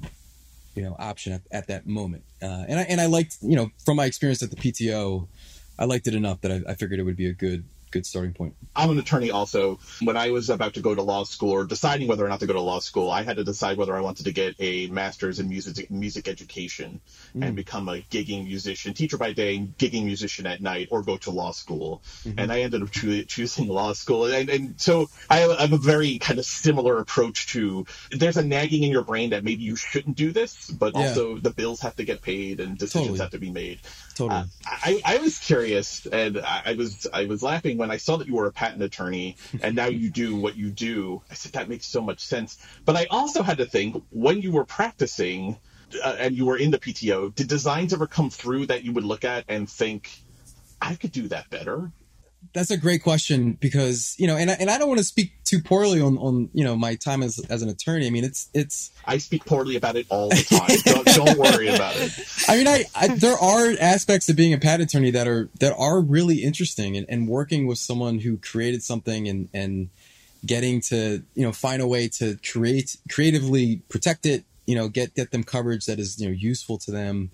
you 0.75 0.83
know, 0.83 0.97
option 0.99 1.33
at, 1.33 1.43
at 1.51 1.67
that 1.69 1.87
moment. 1.87 2.25
Uh, 2.41 2.65
and 2.69 2.79
I, 2.79 2.83
and 2.83 3.01
I 3.01 3.07
liked, 3.07 3.39
you 3.43 3.57
know, 3.57 3.71
from 3.85 3.97
my 3.97 4.07
experience 4.07 4.43
at 4.43 4.51
the 4.51 4.57
PTO, 4.57 5.27
I 5.79 5.85
liked 5.85 6.07
it 6.07 6.15
enough 6.15 6.41
that 6.43 6.53
I, 6.53 6.71
I 6.71 6.75
figured 6.75 7.01
it 7.01 7.05
would 7.05 7.17
be 7.17 7.27
a 7.27 7.33
good 7.33 7.65
good 7.93 8.07
starting 8.07 8.33
point. 8.33 8.57
I'm 8.75 8.91
an 8.91 8.99
attorney 8.99 9.31
also. 9.31 9.79
When 10.01 10.17
I 10.17 10.31
was 10.31 10.51
about 10.51 10.75
to 10.75 10.81
go 10.81 10.95
to 10.95 11.03
law 11.03 11.25
school 11.25 11.51
or 11.51 11.65
deciding 11.65 12.09
whether 12.09 12.25
or 12.25 12.29
not 12.29 12.41
to 12.41 12.47
go 12.47 12.55
to 12.55 12.61
law 12.61 12.81
school, 12.81 13.11
I 13.11 13.23
had 13.23 13.37
to 13.37 13.45
decide 13.45 13.77
whether 13.77 13.95
I 13.95 14.01
wanted 14.01 14.25
to 14.25 14.33
get 14.33 14.57
a 14.59 14.87
master's 14.89 15.39
in 15.39 15.49
music 15.49 15.91
music 15.91 16.27
education 16.27 17.01
mm. 17.37 17.47
and 17.47 17.55
become 17.55 17.89
a 17.89 17.99
gigging 18.11 18.45
musician, 18.45 18.95
teacher 18.95 19.19
by 19.19 19.33
day, 19.33 19.59
gigging 19.79 20.05
musician 20.05 20.47
at 20.47 20.61
night, 20.61 20.89
or 20.91 21.03
go 21.03 21.17
to 21.19 21.31
law 21.31 21.53
school. 21.53 22.03
Mm-hmm. 22.25 22.39
And 22.39 22.51
I 22.51 22.61
ended 22.63 22.83
up 22.83 22.91
cho- 22.91 23.23
choosing 23.23 23.69
law 23.69 23.93
school. 23.93 24.27
And, 24.27 24.49
and 24.49 24.81
so 24.81 25.09
I 25.29 25.39
have 25.39 25.73
a 25.73 25.77
very 25.77 26.19
kind 26.19 26.39
of 26.39 26.47
similar 26.47 26.99
approach 26.99 27.49
to 27.49 27.87
there's 28.11 28.39
a 28.39 28.45
nagging 28.45 28.83
in 28.83 28.91
your 28.91 29.05
brain 29.05 29.31
that 29.31 29.45
maybe 29.45 29.63
you 29.63 29.77
shouldn't 29.77 30.17
do 30.17 30.33
this, 30.33 30.71
but 30.71 30.95
yeah. 30.95 31.09
also 31.09 31.37
the 31.37 31.51
bills 31.51 31.81
have 31.81 31.97
to 31.97 32.05
get 32.05 32.23
paid 32.23 32.61
and 32.61 32.79
decisions 32.79 33.09
totally. 33.09 33.19
have 33.21 33.31
to 33.31 33.39
be 33.39 33.51
made. 33.51 33.81
Totally. 34.15 34.41
Uh, 34.41 34.45
I, 34.65 35.01
I 35.05 35.17
was 35.19 35.39
curious 35.39 36.07
and 36.07 36.39
I 36.39 36.75
was 36.75 37.07
I 37.13 37.27
was 37.27 37.43
laughing 37.43 37.82
when 37.83 37.91
I 37.91 37.97
saw 37.97 38.17
that 38.19 38.29
you 38.29 38.35
were 38.35 38.47
a 38.47 38.53
patent 38.53 38.81
attorney 38.81 39.37
and 39.61 39.75
now 39.75 39.87
you 39.87 40.09
do 40.09 40.37
what 40.37 40.57
you 40.57 40.71
do, 40.71 41.21
I 41.29 41.35
said 41.35 41.55
that 41.55 41.69
makes 41.69 41.85
so 41.85 42.01
much 42.01 42.21
sense. 42.21 42.57
But 42.85 42.95
I 42.95 43.07
also 43.11 43.43
had 43.43 43.59
to 43.59 43.67
think 43.67 44.01
when 44.11 44.41
you 44.41 44.53
were 44.53 44.65
practicing 44.65 45.57
uh, 46.05 46.15
and 46.17 46.37
you 46.37 46.47
were 46.47 46.57
in 46.57 46.71
the 46.71 46.79
PTO, 46.79 47.35
did 47.35 47.49
designs 47.49 47.93
ever 47.93 48.07
come 48.07 48.31
through 48.31 48.67
that 48.67 48.85
you 48.85 48.93
would 48.93 49.03
look 49.03 49.25
at 49.25 49.47
and 49.49 49.69
think, 49.69 50.11
I 50.81 50.95
could 50.95 51.11
do 51.11 51.27
that 51.29 51.51
better? 51.51 51.91
That's 52.55 52.71
a 52.71 52.77
great 52.77 53.03
question 53.03 53.53
because 53.61 54.15
you 54.19 54.27
know, 54.27 54.37
and 54.37 54.51
I, 54.51 54.55
and 54.55 54.71
I 54.71 54.79
don't 54.79 54.89
want 54.89 54.99
to 54.99 55.05
speak 55.05 55.33
too 55.45 55.61
poorly 55.61 56.01
on 56.01 56.19
on 56.19 56.51
you 56.53 56.65
know 56.65 56.77
my 56.77 56.95
time 56.97 57.23
as 57.23 57.39
as 57.49 57.63
an 57.63 57.69
attorney. 57.69 58.07
I 58.07 58.11
mean, 58.11 58.25
it's 58.25 58.49
it's. 58.53 58.91
I 59.07 59.19
speak 59.19 59.45
poorly 59.45 59.77
about 59.77 59.97
it 59.97 60.07
all 60.11 60.29
the 60.29 60.43
time. 60.43 60.95
don't, 61.05 61.27
don't, 61.27 61.39
worry 61.39 61.69
about 61.69 61.95
it. 61.97 62.13
I 62.49 62.57
mean, 62.57 62.69
I, 62.69 62.85
I, 62.95 63.09
there 63.09 63.37
are 63.37 63.73
aspects 63.81 64.29
of 64.29 64.37
being 64.37 64.53
a 64.53 64.59
patent 64.59 64.91
attorney 64.91 65.11
that 65.13 65.27
are 65.27 65.49
that 65.61 65.75
are 65.77 66.01
really 66.01 66.43
interesting, 66.43 66.97
and, 66.97 67.07
and 67.09 67.29
working 67.29 67.67
with 67.67 67.79
someone 67.79 68.19
who 68.19 68.37
created 68.39 68.83
something 68.83 69.29
and 69.29 69.49
and 69.55 69.89
getting 70.45 70.81
to 70.83 71.23
you 71.35 71.43
know 71.43 71.53
find 71.53 71.81
a 71.81 71.87
way 71.87 72.09
to 72.09 72.39
create 72.51 72.97
creatively 73.11 73.83
protect 73.89 74.27
it. 74.27 74.45
You 74.67 74.77
know, 74.77 74.89
get 74.89 75.15
get 75.15 75.31
them 75.31 75.43
coverage 75.43 75.87
that 75.87 75.99
is 75.99 76.21
you 76.21 76.29
know 76.29 76.35
useful 76.35 76.79
to 76.79 76.91
them 76.91 77.31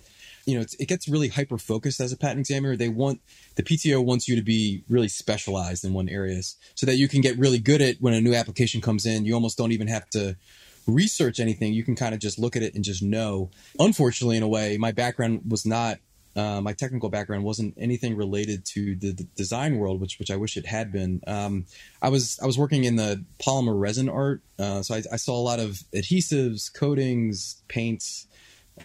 you 0.49 0.59
know, 0.59 0.65
it 0.79 0.89
gets 0.89 1.07
really 1.07 1.29
hyper 1.29 1.59
focused 1.59 2.01
as 2.01 2.11
a 2.11 2.17
patent 2.17 2.41
examiner. 2.41 2.75
They 2.75 2.89
want 2.89 3.21
the 3.57 3.63
PTO 3.63 4.03
wants 4.03 4.27
you 4.27 4.35
to 4.35 4.43
be 4.43 4.83
really 4.89 5.09
specialized 5.09 5.85
in 5.85 5.93
one 5.93 6.09
area 6.09 6.41
so 6.75 6.87
that 6.87 6.97
you 6.97 7.07
can 7.07 7.21
get 7.21 7.37
really 7.39 7.59
good 7.59 7.83
at 7.83 7.97
when 8.01 8.15
a 8.15 8.21
new 8.23 8.35
application 8.35 8.81
comes 8.81 9.05
in. 9.05 9.27
You 9.27 9.35
almost 9.35 9.59
don't 9.59 9.73
even 9.73 9.89
have 9.89 10.09
to 10.11 10.37
research 10.87 11.39
anything. 11.39 11.75
You 11.75 11.85
can 11.85 11.95
kind 11.95 12.15
of 12.15 12.21
just 12.21 12.39
look 12.39 12.57
at 12.57 12.63
it 12.63 12.75
and 12.75 12.83
just 12.83 13.03
know. 13.03 13.51
Unfortunately, 13.79 14.39
in 14.39 14.43
a 14.43 14.49
way, 14.49 14.79
my 14.79 14.91
background 14.91 15.43
was 15.47 15.67
not. 15.67 15.99
Uh, 16.35 16.61
my 16.63 16.73
technical 16.73 17.11
background 17.11 17.45
wasn't 17.45 17.75
anything 17.77 18.17
related 18.17 18.65
to 18.65 18.95
the, 18.95 19.13
the, 19.13 19.25
design 19.37 19.77
world, 19.77 20.01
which 20.01 20.19
which 20.21 20.31
I 20.31 20.37
wish 20.37 20.57
it 20.57 20.65
had 20.65 20.93
been. 20.93 21.21
Um, 21.27 21.67
I 22.01 22.11
was 22.11 22.39
I 22.41 22.47
was 22.47 22.57
working 22.57 22.85
in 22.85 22.97
the 22.97 23.25
polymer 23.39 23.79
resin 23.79 24.09
art, 24.09 24.41
uh, 24.59 24.83
so 24.83 24.95
I, 24.95 25.03
I, 25.13 25.17
saw 25.17 25.37
a 25.37 25.43
lot 25.43 25.59
of 25.59 25.83
adhesives, 25.93 26.73
coatings, 26.73 27.61
paints, 27.67 28.28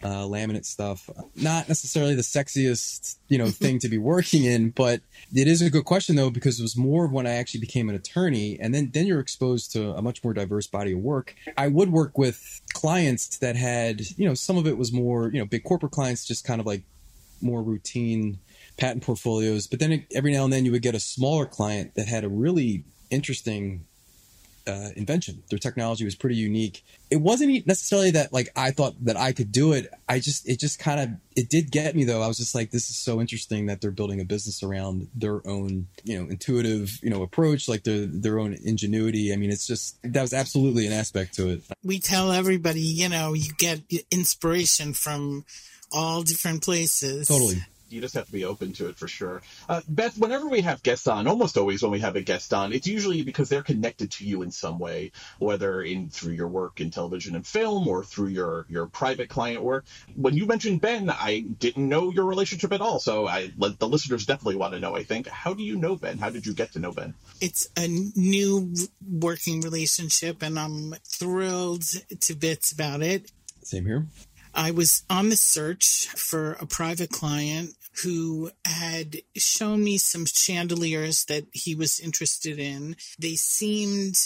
uh, 0.04 0.24
laminate 0.24 0.66
stuff. 0.66 1.10
Not 1.36 1.68
necessarily 1.68 2.16
the 2.16 2.22
sexiest, 2.22 3.18
you 3.28 3.38
know, 3.38 3.48
thing 3.48 3.80
to 3.80 3.90
be 3.90 3.98
working 3.98 4.44
in, 4.44 4.72
but 4.72 5.02
it 5.34 5.48
is 5.48 5.62
a 5.62 5.70
good 5.70 5.86
question 5.86 6.16
though 6.16 6.30
because 6.30 6.60
it 6.60 6.64
was 6.64 6.78
more 6.78 7.06
of 7.06 7.12
when 7.12 7.28
I 7.28 7.32
actually 7.32 7.62
became 7.62 7.90
an 7.90 7.96
attorney, 7.96 8.58
and 8.60 8.74
then 8.74 8.92
then 8.94 9.06
you're 9.06 9.20
exposed 9.20 9.72
to 9.74 9.92
a 9.92 10.02
much 10.02 10.24
more 10.24 10.34
diverse 10.34 10.68
body 10.68 10.94
of 10.94 11.00
work. 11.00 11.36
I 11.58 11.68
would 11.68 11.92
work 11.92 12.18
with 12.18 12.62
clients 12.74 13.38
that 13.38 13.56
had, 13.56 14.02
you 14.18 14.28
know, 14.28 14.34
some 14.34 14.58
of 14.58 14.68
it 14.68 14.78
was 14.78 14.92
more, 14.92 15.30
you 15.32 15.40
know, 15.40 15.46
big 15.46 15.64
corporate 15.64 15.92
clients, 15.92 16.26
just 16.26 16.46
kind 16.46 16.60
of 16.60 16.66
like 16.66 16.84
more 17.42 17.62
routine 17.62 18.40
patent 18.78 19.04
portfolios. 19.04 19.68
But 19.68 19.80
then 19.80 20.06
every 20.14 20.32
now 20.32 20.46
and 20.46 20.54
then 20.54 20.66
you 20.66 20.72
would 20.72 20.82
get 20.82 20.96
a 20.96 21.00
smaller 21.00 21.46
client 21.46 21.96
that 21.96 22.08
had 22.08 22.24
a 22.24 22.30
really 22.30 22.86
interesting 23.10 23.86
uh, 24.68 24.90
invention. 24.96 25.44
Their 25.50 25.60
technology 25.60 26.06
was 26.06 26.16
pretty 26.16 26.36
unique. 26.36 26.84
It 27.10 27.18
wasn't 27.18 27.68
necessarily 27.68 28.12
that 28.12 28.34
like 28.34 28.50
I 28.56 28.72
thought 28.72 28.96
that 29.06 29.18
I 29.18 29.32
could 29.32 29.52
do 29.52 29.74
it. 29.74 29.92
I 30.08 30.20
just 30.20 30.48
it 30.48 30.60
just 30.60 30.80
kind 30.80 31.00
of 31.00 31.10
it 31.36 31.50
did 31.50 31.72
get 31.72 31.96
me 31.96 32.04
though. 32.04 32.22
I 32.22 32.28
was 32.28 32.38
just 32.38 32.56
like, 32.56 32.72
this 32.72 32.90
is 32.90 32.96
so 32.96 33.20
interesting 33.20 33.66
that 33.68 33.82
they're 33.82 33.92
building 33.92 34.22
a 34.22 34.26
business 34.26 34.64
around 34.64 35.08
their 35.16 35.46
own 35.48 35.88
you 36.04 36.20
know 36.20 36.30
intuitive 36.30 37.00
you 37.02 37.10
know 37.10 37.24
approach, 37.24 37.68
like 37.68 37.84
their 37.84 38.06
their 38.06 38.40
own 38.40 38.54
ingenuity. 38.64 39.34
I 39.34 39.36
mean, 39.36 39.52
it's 39.52 39.68
just 39.68 39.98
that 40.04 40.22
was 40.22 40.34
absolutely 40.34 40.88
an 40.88 40.94
aspect 40.94 41.36
to 41.36 41.50
it. 41.50 41.64
We 41.84 42.00
tell 42.00 42.32
everybody, 42.32 42.82
you 42.82 43.10
know, 43.10 43.34
you 43.34 43.52
get 43.58 43.82
inspiration 44.12 44.94
from 44.94 45.46
all 45.92 46.24
different 46.24 46.64
places. 46.64 47.28
Totally 47.28 47.62
you 47.94 48.02
just 48.02 48.16
have 48.16 48.26
to 48.26 48.32
be 48.32 48.46
open 48.46 48.74
to 48.74 48.90
it 48.90 48.98
for 48.98 49.08
sure. 49.08 49.42
Uh, 49.70 49.82
Beth, 49.88 50.18
whenever 50.18 50.48
we 50.48 50.62
have 50.62 50.84
guests 50.84 51.08
on, 51.08 51.28
almost 51.28 51.58
always 51.58 51.82
when 51.82 51.92
we 51.92 52.00
have 52.00 52.16
a 52.16 52.22
guest 52.22 52.54
on, 52.54 52.74
it's 52.74 52.88
usually 52.88 53.22
because 53.24 53.50
they're 53.50 53.64
connected 53.64 54.12
to 54.12 54.26
you 54.26 54.42
in 54.42 54.52
some 54.52 54.80
way, 54.80 55.12
whether 55.40 55.82
in 55.82 56.10
through 56.10 56.34
your 56.34 56.48
work 56.48 56.82
in 56.82 56.92
television 56.92 57.36
and 57.36 57.46
film 57.46 57.88
or 57.88 58.04
through 58.04 58.30
your 58.30 58.66
your 58.70 58.88
private 58.88 59.30
client 59.30 59.62
work. 59.62 59.86
When 60.16 60.34
you 60.34 60.46
mentioned 60.46 60.82
Ben, 60.82 61.10
I 61.10 61.42
didn't 61.42 61.88
know 61.88 62.12
your 62.12 62.26
relationship 62.26 62.74
at 62.74 62.82
all, 62.82 63.00
so 63.00 63.28
I 63.28 63.52
the 63.58 63.88
listeners 63.88 64.26
definitely 64.26 64.58
want 64.58 64.74
to 64.74 64.80
know. 64.80 64.96
I 64.96 65.04
think, 65.04 65.28
how 65.28 65.54
do 65.54 65.64
you 65.64 65.76
know 65.76 65.96
Ben? 65.96 66.18
How 66.18 66.30
did 66.30 66.46
you 66.46 66.54
get 66.54 66.74
to 66.74 66.80
know 66.80 66.92
Ben? 66.92 67.14
It's 67.42 67.70
a 67.78 67.88
new 67.88 68.74
working 69.08 69.62
relationship, 69.62 70.42
and 70.42 70.58
I'm 70.58 70.96
thrilled 71.06 71.84
to 72.22 72.36
bits 72.36 72.72
about 72.72 73.02
it. 73.02 73.32
Same 73.64 73.86
here. 73.86 74.08
I 74.56 74.72
was 74.72 75.04
on 75.10 75.30
the 75.30 75.36
search 75.36 76.08
for 76.10 76.54
a 76.54 76.66
private 76.66 77.10
client 77.10 77.72
who 78.02 78.52
had 78.66 79.18
shown 79.36 79.84
me 79.84 79.98
some 79.98 80.26
chandeliers 80.26 81.26
that 81.26 81.46
he 81.52 81.76
was 81.76 82.00
interested 82.00 82.58
in. 82.58 82.96
They 83.20 83.36
seemed 83.36 84.18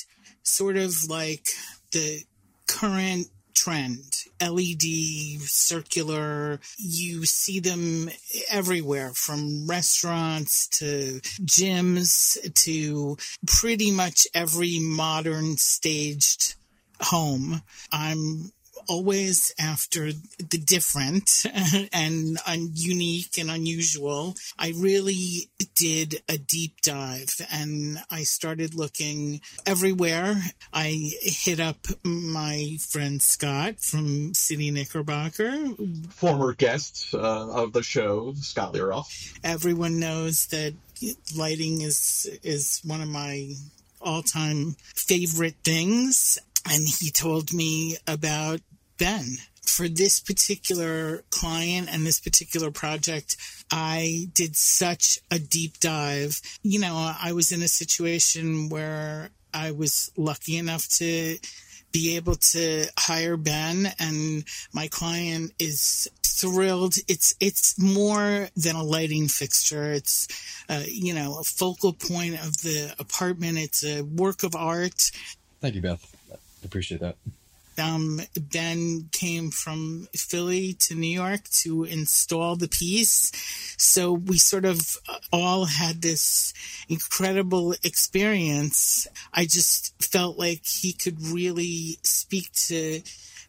sort 0.44 0.78
of 0.78 1.10
like 1.10 1.48
the 1.92 2.24
current 2.68 3.28
trend 3.54 4.24
LED, 4.40 5.42
circular. 5.42 6.60
You 6.78 7.26
see 7.26 7.60
them 7.60 8.10
everywhere 8.52 9.12
from 9.14 9.68
restaurants 9.68 10.68
to 10.80 11.20
gyms 11.42 12.38
to 12.64 13.18
pretty 13.48 13.92
much 13.92 14.28
every 14.34 14.80
modern 14.80 15.58
staged 15.58 16.56
home. 17.02 17.62
I'm 17.92 18.52
always 18.88 19.53
after 19.60 20.12
the 20.38 20.57
different 20.57 21.46
and 21.93 22.38
un- 22.46 22.72
unique 22.74 23.38
and 23.38 23.50
unusual. 23.50 24.36
I 24.57 24.74
really 24.75 25.50
did 25.75 26.22
a 26.27 26.38
deep 26.38 26.81
dive 26.81 27.36
and 27.51 28.00
I 28.10 28.24
started 28.24 28.74
looking 28.74 29.41
everywhere. 29.65 30.41
I 30.74 31.12
hit 31.22 31.60
up 31.60 31.77
my 32.03 32.77
friend 32.79 33.22
Scott 33.22 33.79
from 33.79 34.34
City 34.34 34.72
Knickerbocker, 34.72 35.55
former 36.10 36.53
guest 36.53 37.13
uh, 37.13 37.50
of 37.50 37.74
the 37.74 37.84
show, 37.84 38.34
Scott 38.36 38.74
Learoff. 38.74 39.38
Everyone 39.43 40.00
knows 40.00 40.48
that 40.48 40.74
lighting 41.36 41.81
is 41.81 42.27
is 42.43 42.81
one 42.84 43.01
of 43.01 43.07
my 43.07 43.53
all-time 44.01 44.75
favorite 44.96 45.55
things 45.63 46.39
and 46.70 46.88
he 46.88 47.10
told 47.10 47.54
me 47.54 47.98
about 48.08 48.62
Ben. 48.98 49.38
For 49.62 49.90
this 49.90 50.22
particular 50.22 51.24
client 51.30 51.90
and 51.92 52.06
this 52.06 52.22
particular 52.22 52.72
project, 52.72 53.36
I 53.70 54.30
did 54.34 54.56
such 54.56 55.20
a 55.30 55.40
deep 55.40 55.80
dive. 55.80 56.40
You 56.64 56.80
know, 56.80 57.14
I 57.22 57.34
was 57.34 57.52
in 57.52 57.62
a 57.62 57.68
situation 57.68 58.70
where 58.70 59.30
I 59.54 59.72
was 59.72 60.10
lucky 60.16 60.58
enough 60.58 60.88
to 61.00 61.38
be 61.92 62.16
able 62.16 62.36
to 62.36 62.86
hire 62.98 63.38
Ben 63.38 63.88
and 64.00 64.46
my 64.74 64.88
client 64.88 65.52
is 65.60 66.10
thrilled. 66.24 66.96
It's, 67.08 67.36
it's 67.40 67.78
more 67.78 68.50
than 68.56 68.76
a 68.76 68.84
lighting 68.84 69.28
fixture. 69.28 69.92
It's, 69.92 70.28
uh, 70.70 70.84
you 70.88 71.14
know, 71.14 71.40
a 71.40 71.44
focal 71.44 71.94
point 71.94 72.36
of 72.36 72.62
the 72.62 72.94
apartment. 73.00 73.58
It's 73.58 73.84
a 73.84 74.02
work 74.02 74.44
of 74.44 74.56
art. 74.56 75.12
Thank 75.60 75.76
you, 75.76 75.82
Beth. 75.82 76.17
Appreciate 76.68 77.00
that. 77.00 77.16
Um, 77.80 78.22
ben 78.36 79.08
came 79.12 79.52
from 79.52 80.08
Philly 80.16 80.74
to 80.80 80.96
New 80.96 81.08
York 81.08 81.44
to 81.62 81.84
install 81.84 82.56
the 82.56 82.68
piece. 82.68 83.32
So 83.78 84.12
we 84.14 84.38
sort 84.38 84.66
of 84.66 84.98
all 85.32 85.66
had 85.66 86.02
this 86.02 86.54
incredible 86.90 87.74
experience. 87.84 89.08
I 89.32 89.44
just 89.44 89.94
felt 90.04 90.40
like 90.40 90.66
he 90.66 90.92
could 90.92 91.22
really 91.22 92.00
speak 92.02 92.52
to 92.68 93.02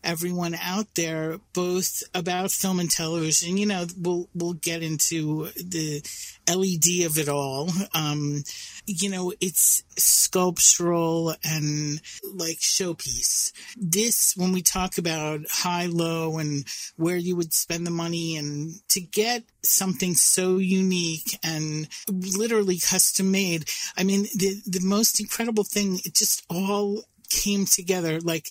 everyone 0.05 0.55
out 0.55 0.95
there, 0.95 1.38
both 1.52 2.02
about 2.14 2.50
film 2.50 2.81
and 2.81 2.90
television. 2.90 3.57
You 3.57 3.67
know, 3.67 3.87
we'll 3.97 4.28
we'll 4.35 4.55
get 4.55 4.83
into 4.83 5.47
the 5.57 6.02
LED 6.49 7.07
of 7.07 7.19
it 7.19 7.28
all. 7.28 7.71
Um, 7.95 8.43
you 8.87 9.11
know, 9.11 9.33
it's 9.40 9.83
sculptural 9.97 11.35
and 11.45 12.00
like 12.35 12.59
showpiece. 12.59 13.52
This, 13.76 14.37
when 14.37 14.52
we 14.52 14.62
talk 14.62 14.99
about 14.99 15.40
high, 15.50 15.87
low, 15.87 16.38
and 16.38 16.64
where 16.97 17.17
you 17.17 17.37
would 17.37 17.52
spend 17.52 17.87
the 17.87 17.90
money, 17.90 18.37
and 18.37 18.75
to 18.88 19.00
get 19.00 19.45
something 19.62 20.14
so 20.14 20.59
unique 20.59 21.38
and 21.43 21.88
literally 22.09 22.78
custom 22.78 23.31
made. 23.31 23.69
I 23.97 24.05
mean, 24.05 24.28
the 24.35 24.61
the 24.67 24.81
most 24.83 25.21
incredible 25.21 25.64
thing, 25.64 26.00
it 26.05 26.14
just 26.14 26.45
all 26.49 27.05
came 27.30 27.64
together. 27.66 28.20
Like 28.20 28.49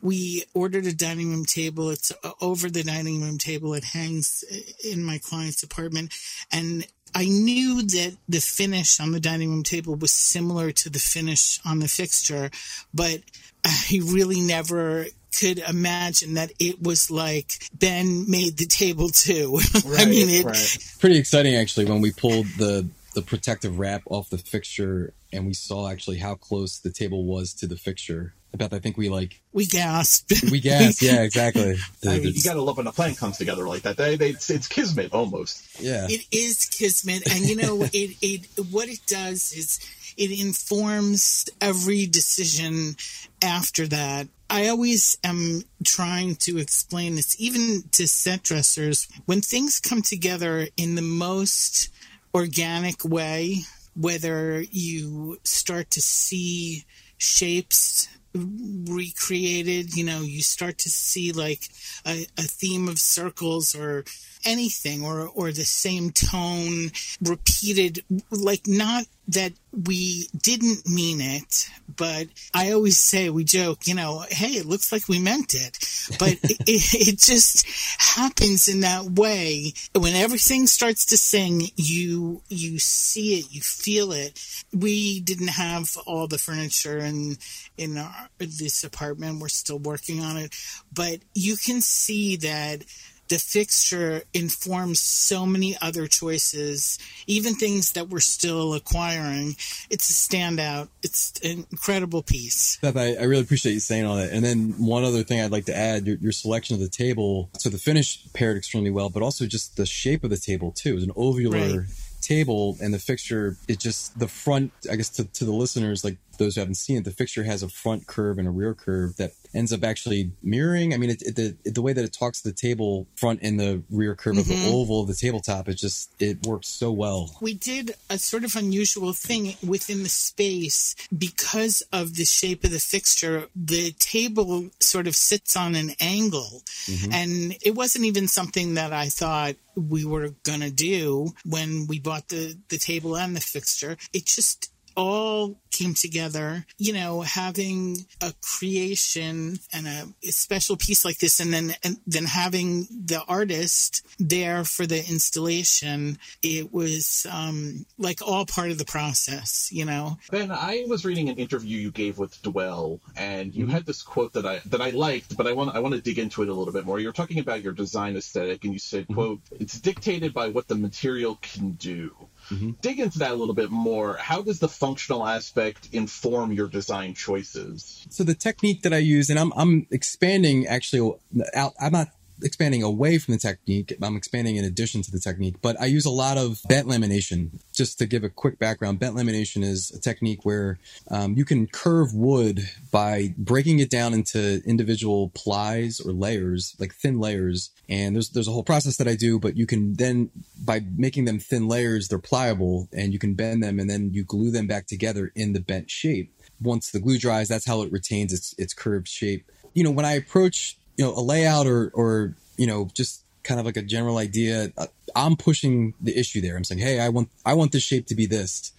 we 0.00 0.44
ordered 0.54 0.86
a 0.86 0.94
dining 0.94 1.30
room 1.30 1.44
table. 1.44 1.90
It's 1.90 2.12
over 2.40 2.70
the 2.70 2.82
dining 2.82 3.22
room 3.22 3.38
table. 3.38 3.74
It 3.74 3.84
hangs 3.84 4.44
in 4.84 5.04
my 5.04 5.18
client's 5.18 5.62
apartment 5.62 6.14
and 6.50 6.86
I 7.14 7.24
knew 7.24 7.82
that 7.82 8.16
the 8.28 8.40
finish 8.40 9.00
on 9.00 9.12
the 9.12 9.20
dining 9.20 9.50
room 9.50 9.62
table 9.62 9.96
was 9.96 10.12
similar 10.12 10.70
to 10.70 10.90
the 10.90 10.98
finish 10.98 11.58
on 11.64 11.80
the 11.80 11.88
fixture, 11.88 12.50
but 12.94 13.20
I 13.64 14.00
really 14.04 14.40
never 14.40 15.06
could 15.38 15.58
imagine 15.58 16.34
that 16.34 16.52
it 16.58 16.82
was 16.82 17.10
like 17.10 17.68
Ben 17.72 18.28
made 18.30 18.56
the 18.56 18.66
table 18.66 19.08
too. 19.08 19.58
Right, 19.84 20.06
I 20.06 20.10
mean, 20.10 20.28
it, 20.28 20.44
right. 20.44 20.78
pretty 20.98 21.16
exciting 21.16 21.56
actually 21.56 21.86
when 21.86 22.00
we 22.00 22.12
pulled 22.12 22.46
the 22.58 22.88
the 23.14 23.22
protective 23.22 23.78
wrap 23.78 24.02
off 24.06 24.30
the 24.30 24.38
fixture 24.38 25.12
and 25.32 25.46
we 25.46 25.54
saw 25.54 25.88
actually 25.88 26.18
how 26.18 26.34
close 26.34 26.78
the 26.78 26.90
table 26.90 27.24
was 27.24 27.54
to 27.54 27.66
the 27.66 27.76
fixture. 27.76 28.34
Beth, 28.56 28.72
I 28.72 28.80
think 28.80 28.96
we 28.96 29.08
like 29.08 29.40
we 29.52 29.64
gasped. 29.64 30.50
We 30.50 30.60
gasped. 30.60 31.02
Yeah, 31.02 31.22
exactly. 31.22 31.76
The, 32.00 32.10
I 32.10 32.18
mean, 32.18 32.34
you 32.34 32.42
gotta 32.42 32.60
love 32.60 32.78
when 32.78 32.86
a 32.86 32.92
plan 32.92 33.14
comes 33.14 33.38
together 33.38 33.66
like 33.66 33.82
that. 33.82 33.96
They, 33.96 34.16
they, 34.16 34.30
it's, 34.30 34.50
it's 34.50 34.66
kismet 34.66 35.12
almost. 35.12 35.80
Yeah, 35.80 36.06
it 36.10 36.26
is 36.32 36.66
kismet, 36.66 37.32
and 37.32 37.48
you 37.48 37.54
know, 37.54 37.82
it 37.92 38.16
it 38.20 38.46
what 38.72 38.88
it 38.88 39.00
does 39.06 39.52
is 39.52 39.78
it 40.16 40.38
informs 40.38 41.48
every 41.60 42.06
decision 42.06 42.96
after 43.40 43.86
that. 43.86 44.26
I 44.50 44.66
always 44.66 45.16
am 45.22 45.62
trying 45.84 46.34
to 46.36 46.58
explain 46.58 47.14
this, 47.14 47.40
even 47.40 47.84
to 47.92 48.08
set 48.08 48.42
dressers, 48.42 49.06
when 49.26 49.42
things 49.42 49.78
come 49.78 50.02
together 50.02 50.66
in 50.76 50.96
the 50.96 51.02
most 51.02 51.88
organic 52.34 53.04
way, 53.04 53.58
whether 53.94 54.62
you 54.70 55.38
start 55.44 55.90
to 55.90 56.00
see 56.00 56.84
shapes 57.18 58.08
recreated, 58.34 59.94
you 59.96 60.04
know, 60.04 60.20
you 60.20 60.42
start 60.42 60.78
to 60.78 60.88
see 60.88 61.32
like 61.32 61.68
a, 62.06 62.26
a 62.38 62.42
theme 62.42 62.88
of 62.88 62.98
circles 62.98 63.74
or 63.74 64.04
anything 64.44 65.04
or 65.04 65.28
or 65.34 65.52
the 65.52 65.64
same 65.64 66.10
tone 66.10 66.90
repeated 67.22 68.04
like 68.30 68.66
not 68.66 69.04
that 69.28 69.52
we 69.72 70.26
didn't 70.36 70.88
mean 70.88 71.20
it 71.20 71.70
but 71.96 72.26
i 72.52 72.72
always 72.72 72.98
say 72.98 73.30
we 73.30 73.44
joke 73.44 73.86
you 73.86 73.94
know 73.94 74.24
hey 74.30 74.50
it 74.60 74.66
looks 74.66 74.92
like 74.92 75.08
we 75.08 75.18
meant 75.18 75.54
it. 75.54 75.78
But 76.18 76.32
it, 76.42 76.64
it, 76.66 77.18
just 77.18 77.66
happens 77.98 78.68
in 78.68 78.80
that 78.80 79.04
way. 79.04 79.72
When 79.94 80.14
everything 80.14 80.66
starts 80.66 81.06
to 81.06 81.16
sing 81.16 81.62
you 81.76 82.42
you 82.48 82.78
see 82.78 83.40
it 83.40 83.46
you 83.50 83.60
feel 83.60 84.12
it. 84.12 84.38
We 84.72 85.20
didn't 85.20 85.48
have 85.48 85.96
all 86.06 86.26
the 86.26 86.38
furniture 86.38 86.98
in 86.98 87.36
in 87.76 87.98
our, 87.98 88.28
this 88.38 88.84
apartment. 88.84 89.40
We're 89.40 89.48
still 89.48 89.78
working 89.78 90.20
on 90.20 90.36
it. 90.36 90.54
But 90.92 91.20
you 91.34 91.56
can 91.56 91.80
see 91.80 92.36
that 92.36 92.84
the 93.30 93.38
fixture 93.38 94.22
informs 94.34 95.00
so 95.00 95.46
many 95.46 95.76
other 95.80 96.08
choices, 96.08 96.98
even 97.28 97.54
things 97.54 97.92
that 97.92 98.08
we're 98.08 98.18
still 98.18 98.74
acquiring. 98.74 99.54
It's 99.88 100.10
a 100.10 100.12
standout. 100.12 100.88
It's 101.02 101.32
an 101.44 101.64
incredible 101.70 102.22
piece. 102.24 102.78
Beth, 102.82 102.96
I, 102.96 103.14
I 103.14 103.22
really 103.22 103.42
appreciate 103.42 103.72
you 103.72 103.80
saying 103.80 104.04
all 104.04 104.16
that. 104.16 104.32
And 104.32 104.44
then 104.44 104.74
one 104.78 105.04
other 105.04 105.22
thing 105.22 105.40
I'd 105.40 105.52
like 105.52 105.66
to 105.66 105.76
add, 105.76 106.08
your, 106.08 106.16
your, 106.16 106.32
selection 106.32 106.74
of 106.74 106.80
the 106.80 106.88
table. 106.88 107.50
So 107.58 107.70
the 107.70 107.78
finish 107.78 108.20
paired 108.32 108.56
extremely 108.56 108.90
well, 108.90 109.10
but 109.10 109.22
also 109.22 109.46
just 109.46 109.76
the 109.76 109.86
shape 109.86 110.24
of 110.24 110.30
the 110.30 110.36
table 110.36 110.72
too. 110.72 110.90
It 110.90 110.94
was 110.94 111.04
an 111.04 111.12
ovular 111.12 111.78
right. 111.78 111.86
table 112.20 112.76
and 112.82 112.92
the 112.92 112.98
fixture, 112.98 113.56
it 113.68 113.78
just, 113.78 114.18
the 114.18 114.26
front, 114.26 114.72
I 114.90 114.96
guess 114.96 115.10
to, 115.10 115.24
to 115.24 115.44
the 115.44 115.52
listeners, 115.52 116.04
like 116.04 116.16
those 116.40 116.56
who 116.56 116.62
haven't 116.62 116.74
seen 116.76 116.96
it, 116.96 117.04
the 117.04 117.12
fixture 117.12 117.44
has 117.44 117.62
a 117.62 117.68
front 117.68 118.06
curve 118.06 118.38
and 118.38 118.48
a 118.48 118.50
rear 118.50 118.74
curve 118.74 119.16
that 119.16 119.32
ends 119.54 119.72
up 119.72 119.84
actually 119.84 120.32
mirroring. 120.42 120.94
I 120.94 120.96
mean, 120.96 121.10
it, 121.10 121.22
it, 121.22 121.36
the 121.36 121.70
the 121.70 121.82
way 121.82 121.92
that 121.92 122.04
it 122.04 122.12
talks 122.12 122.40
to 122.42 122.48
the 122.48 122.54
table 122.54 123.06
front 123.14 123.40
and 123.42 123.60
the 123.60 123.82
rear 123.90 124.16
curve 124.16 124.38
of 124.38 124.48
the 124.48 124.54
mm-hmm. 124.54 124.74
oval 124.74 125.02
of 125.02 125.08
the 125.08 125.14
tabletop, 125.14 125.68
it 125.68 125.74
just 125.74 126.10
it 126.20 126.44
works 126.46 126.66
so 126.66 126.90
well. 126.90 127.36
We 127.40 127.54
did 127.54 127.94
a 128.08 128.18
sort 128.18 128.44
of 128.44 128.56
unusual 128.56 129.12
thing 129.12 129.54
within 129.64 130.02
the 130.02 130.08
space 130.08 130.96
because 131.16 131.82
of 131.92 132.16
the 132.16 132.24
shape 132.24 132.64
of 132.64 132.70
the 132.70 132.80
fixture. 132.80 133.46
The 133.54 133.92
table 133.92 134.70
sort 134.80 135.06
of 135.06 135.14
sits 135.14 135.56
on 135.56 135.74
an 135.74 135.92
angle, 136.00 136.62
mm-hmm. 136.86 137.12
and 137.12 137.56
it 137.62 137.74
wasn't 137.74 138.06
even 138.06 138.28
something 138.28 138.74
that 138.74 138.92
I 138.92 139.08
thought 139.08 139.56
we 139.76 140.04
were 140.04 140.30
going 140.42 140.60
to 140.60 140.70
do 140.70 141.32
when 141.44 141.86
we 141.86 141.98
bought 141.98 142.28
the, 142.28 142.56
the 142.68 142.78
table 142.78 143.16
and 143.16 143.36
the 143.36 143.40
fixture. 143.40 143.96
It 144.12 144.26
just 144.26 144.70
all 145.00 145.56
came 145.70 145.94
together, 145.94 146.66
you 146.76 146.92
know, 146.92 147.22
having 147.22 147.96
a 148.20 148.34
creation 148.42 149.58
and 149.72 149.86
a, 149.86 150.06
special 150.30 150.76
piece 150.76 151.04
like 151.04 151.18
this 151.18 151.40
and 151.40 151.52
then 151.52 151.74
and 151.82 151.96
then 152.06 152.24
having 152.24 152.86
the 152.90 153.22
artist 153.26 154.06
there 154.18 154.64
for 154.64 154.86
the 154.86 154.98
installation, 154.98 156.18
it 156.42 156.72
was 156.72 157.26
um 157.30 157.86
like 157.98 158.20
all 158.20 158.44
part 158.44 158.70
of 158.70 158.78
the 158.78 158.84
process, 158.84 159.70
you 159.72 159.84
know. 159.84 160.18
Ben, 160.30 160.50
I 160.50 160.84
was 160.86 161.04
reading 161.04 161.28
an 161.28 161.36
interview 161.36 161.78
you 161.78 161.90
gave 161.90 162.18
with 162.18 162.40
Dwell, 162.42 163.00
and 163.16 163.54
you 163.54 163.66
had 163.66 163.86
this 163.86 164.02
quote 164.02 164.34
that 164.34 164.46
I 164.46 164.60
that 164.66 164.82
I 164.82 164.90
liked, 164.90 165.36
but 165.36 165.46
I 165.46 165.52
want 165.52 165.74
I 165.74 165.80
want 165.80 165.94
to 165.94 166.00
dig 166.00 166.18
into 166.18 166.42
it 166.42 166.48
a 166.48 166.54
little 166.54 166.72
bit 166.74 166.84
more. 166.84 167.00
You're 167.00 167.12
talking 167.12 167.38
about 167.38 167.62
your 167.62 167.72
design 167.72 168.16
aesthetic, 168.16 168.64
and 168.64 168.72
you 168.72 168.78
said, 168.78 169.06
"quote 169.08 169.40
It's 169.58 169.80
dictated 169.80 170.34
by 170.34 170.48
what 170.48 170.68
the 170.68 170.74
material 170.74 171.38
can 171.40 171.72
do." 171.72 172.14
Mm-hmm. 172.50 172.70
Dig 172.80 173.00
into 173.00 173.18
that 173.20 173.30
a 173.30 173.34
little 173.34 173.54
bit 173.54 173.70
more. 173.70 174.16
How 174.16 174.42
does 174.42 174.58
the 174.58 174.68
functional 174.68 175.26
aspect 175.26 175.88
inform 175.92 176.52
your 176.52 176.68
design 176.68 177.14
choices? 177.14 178.06
So 178.10 178.24
the 178.24 178.34
technique 178.34 178.82
that 178.82 178.92
I 178.92 178.98
use, 178.98 179.30
and 179.30 179.38
I'm 179.38 179.52
I'm 179.56 179.86
expanding 179.90 180.66
actually 180.66 181.14
out. 181.54 181.74
I'm 181.80 181.92
not 181.92 182.08
expanding 182.42 182.82
away 182.82 183.18
from 183.18 183.34
the 183.34 183.40
technique. 183.40 183.96
I'm 184.02 184.16
expanding 184.16 184.56
in 184.56 184.64
addition 184.64 185.02
to 185.02 185.10
the 185.10 185.20
technique, 185.20 185.56
but 185.62 185.80
I 185.80 185.86
use 185.86 186.04
a 186.04 186.10
lot 186.10 186.38
of 186.38 186.60
bent 186.68 186.86
lamination. 186.86 187.60
Just 187.72 187.98
to 187.98 188.06
give 188.06 188.24
a 188.24 188.30
quick 188.30 188.58
background, 188.58 188.98
bent 188.98 189.14
lamination 189.14 189.62
is 189.62 189.90
a 189.90 190.00
technique 190.00 190.44
where 190.44 190.78
um, 191.10 191.36
you 191.36 191.44
can 191.44 191.66
curve 191.66 192.14
wood 192.14 192.60
by 192.90 193.34
breaking 193.36 193.78
it 193.78 193.90
down 193.90 194.14
into 194.14 194.62
individual 194.64 195.30
plies 195.30 196.00
or 196.00 196.12
layers, 196.12 196.76
like 196.78 196.94
thin 196.94 197.18
layers. 197.18 197.70
And 197.88 198.14
there's 198.14 198.30
there's 198.30 198.48
a 198.48 198.52
whole 198.52 198.62
process 198.62 198.96
that 198.98 199.08
I 199.08 199.16
do, 199.16 199.38
but 199.38 199.56
you 199.56 199.66
can 199.66 199.94
then 199.94 200.30
by 200.64 200.80
making 200.96 201.24
them 201.24 201.38
thin 201.38 201.68
layers, 201.68 202.08
they're 202.08 202.18
pliable, 202.18 202.88
and 202.92 203.12
you 203.12 203.18
can 203.18 203.34
bend 203.34 203.62
them, 203.62 203.78
and 203.78 203.88
then 203.88 204.10
you 204.12 204.24
glue 204.24 204.50
them 204.50 204.66
back 204.66 204.86
together 204.86 205.32
in 205.34 205.52
the 205.52 205.60
bent 205.60 205.90
shape. 205.90 206.32
Once 206.60 206.90
the 206.90 207.00
glue 207.00 207.18
dries, 207.18 207.48
that's 207.48 207.66
how 207.66 207.82
it 207.82 207.92
retains 207.92 208.32
its 208.32 208.54
its 208.58 208.74
curved 208.74 209.08
shape. 209.08 209.50
You 209.72 209.84
know, 209.84 209.90
when 209.90 210.04
I 210.04 210.12
approach 210.12 210.76
you 211.00 211.06
know 211.06 211.14
a 211.14 211.24
layout 211.24 211.66
or 211.66 211.90
or 211.94 212.34
you 212.58 212.66
know 212.66 212.90
just 212.92 213.24
kind 213.42 213.58
of 213.58 213.64
like 213.64 213.78
a 213.78 213.82
general 213.82 214.18
idea 214.18 214.70
uh, 214.76 214.86
i'm 215.16 215.34
pushing 215.34 215.94
the 215.98 216.14
issue 216.14 216.42
there. 216.42 216.58
I'm 216.58 216.64
saying 216.64 216.82
hey 216.82 217.00
i 217.00 217.08
want 217.08 217.30
i 217.46 217.54
want 217.54 217.72
this 217.72 217.82
shape 217.82 218.06
to 218.08 218.14
be 218.14 218.26
this. 218.26 218.72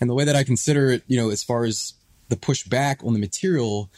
And 0.00 0.10
the 0.10 0.14
way 0.14 0.24
that 0.24 0.34
i 0.34 0.42
consider 0.42 0.90
it 0.90 1.04
you 1.06 1.16
know 1.16 1.30
as 1.30 1.44
far 1.44 1.64
as 1.64 1.94
the 2.30 2.36
push 2.36 2.64
back 2.64 3.04
on 3.04 3.12
the 3.12 3.20
material 3.20 3.90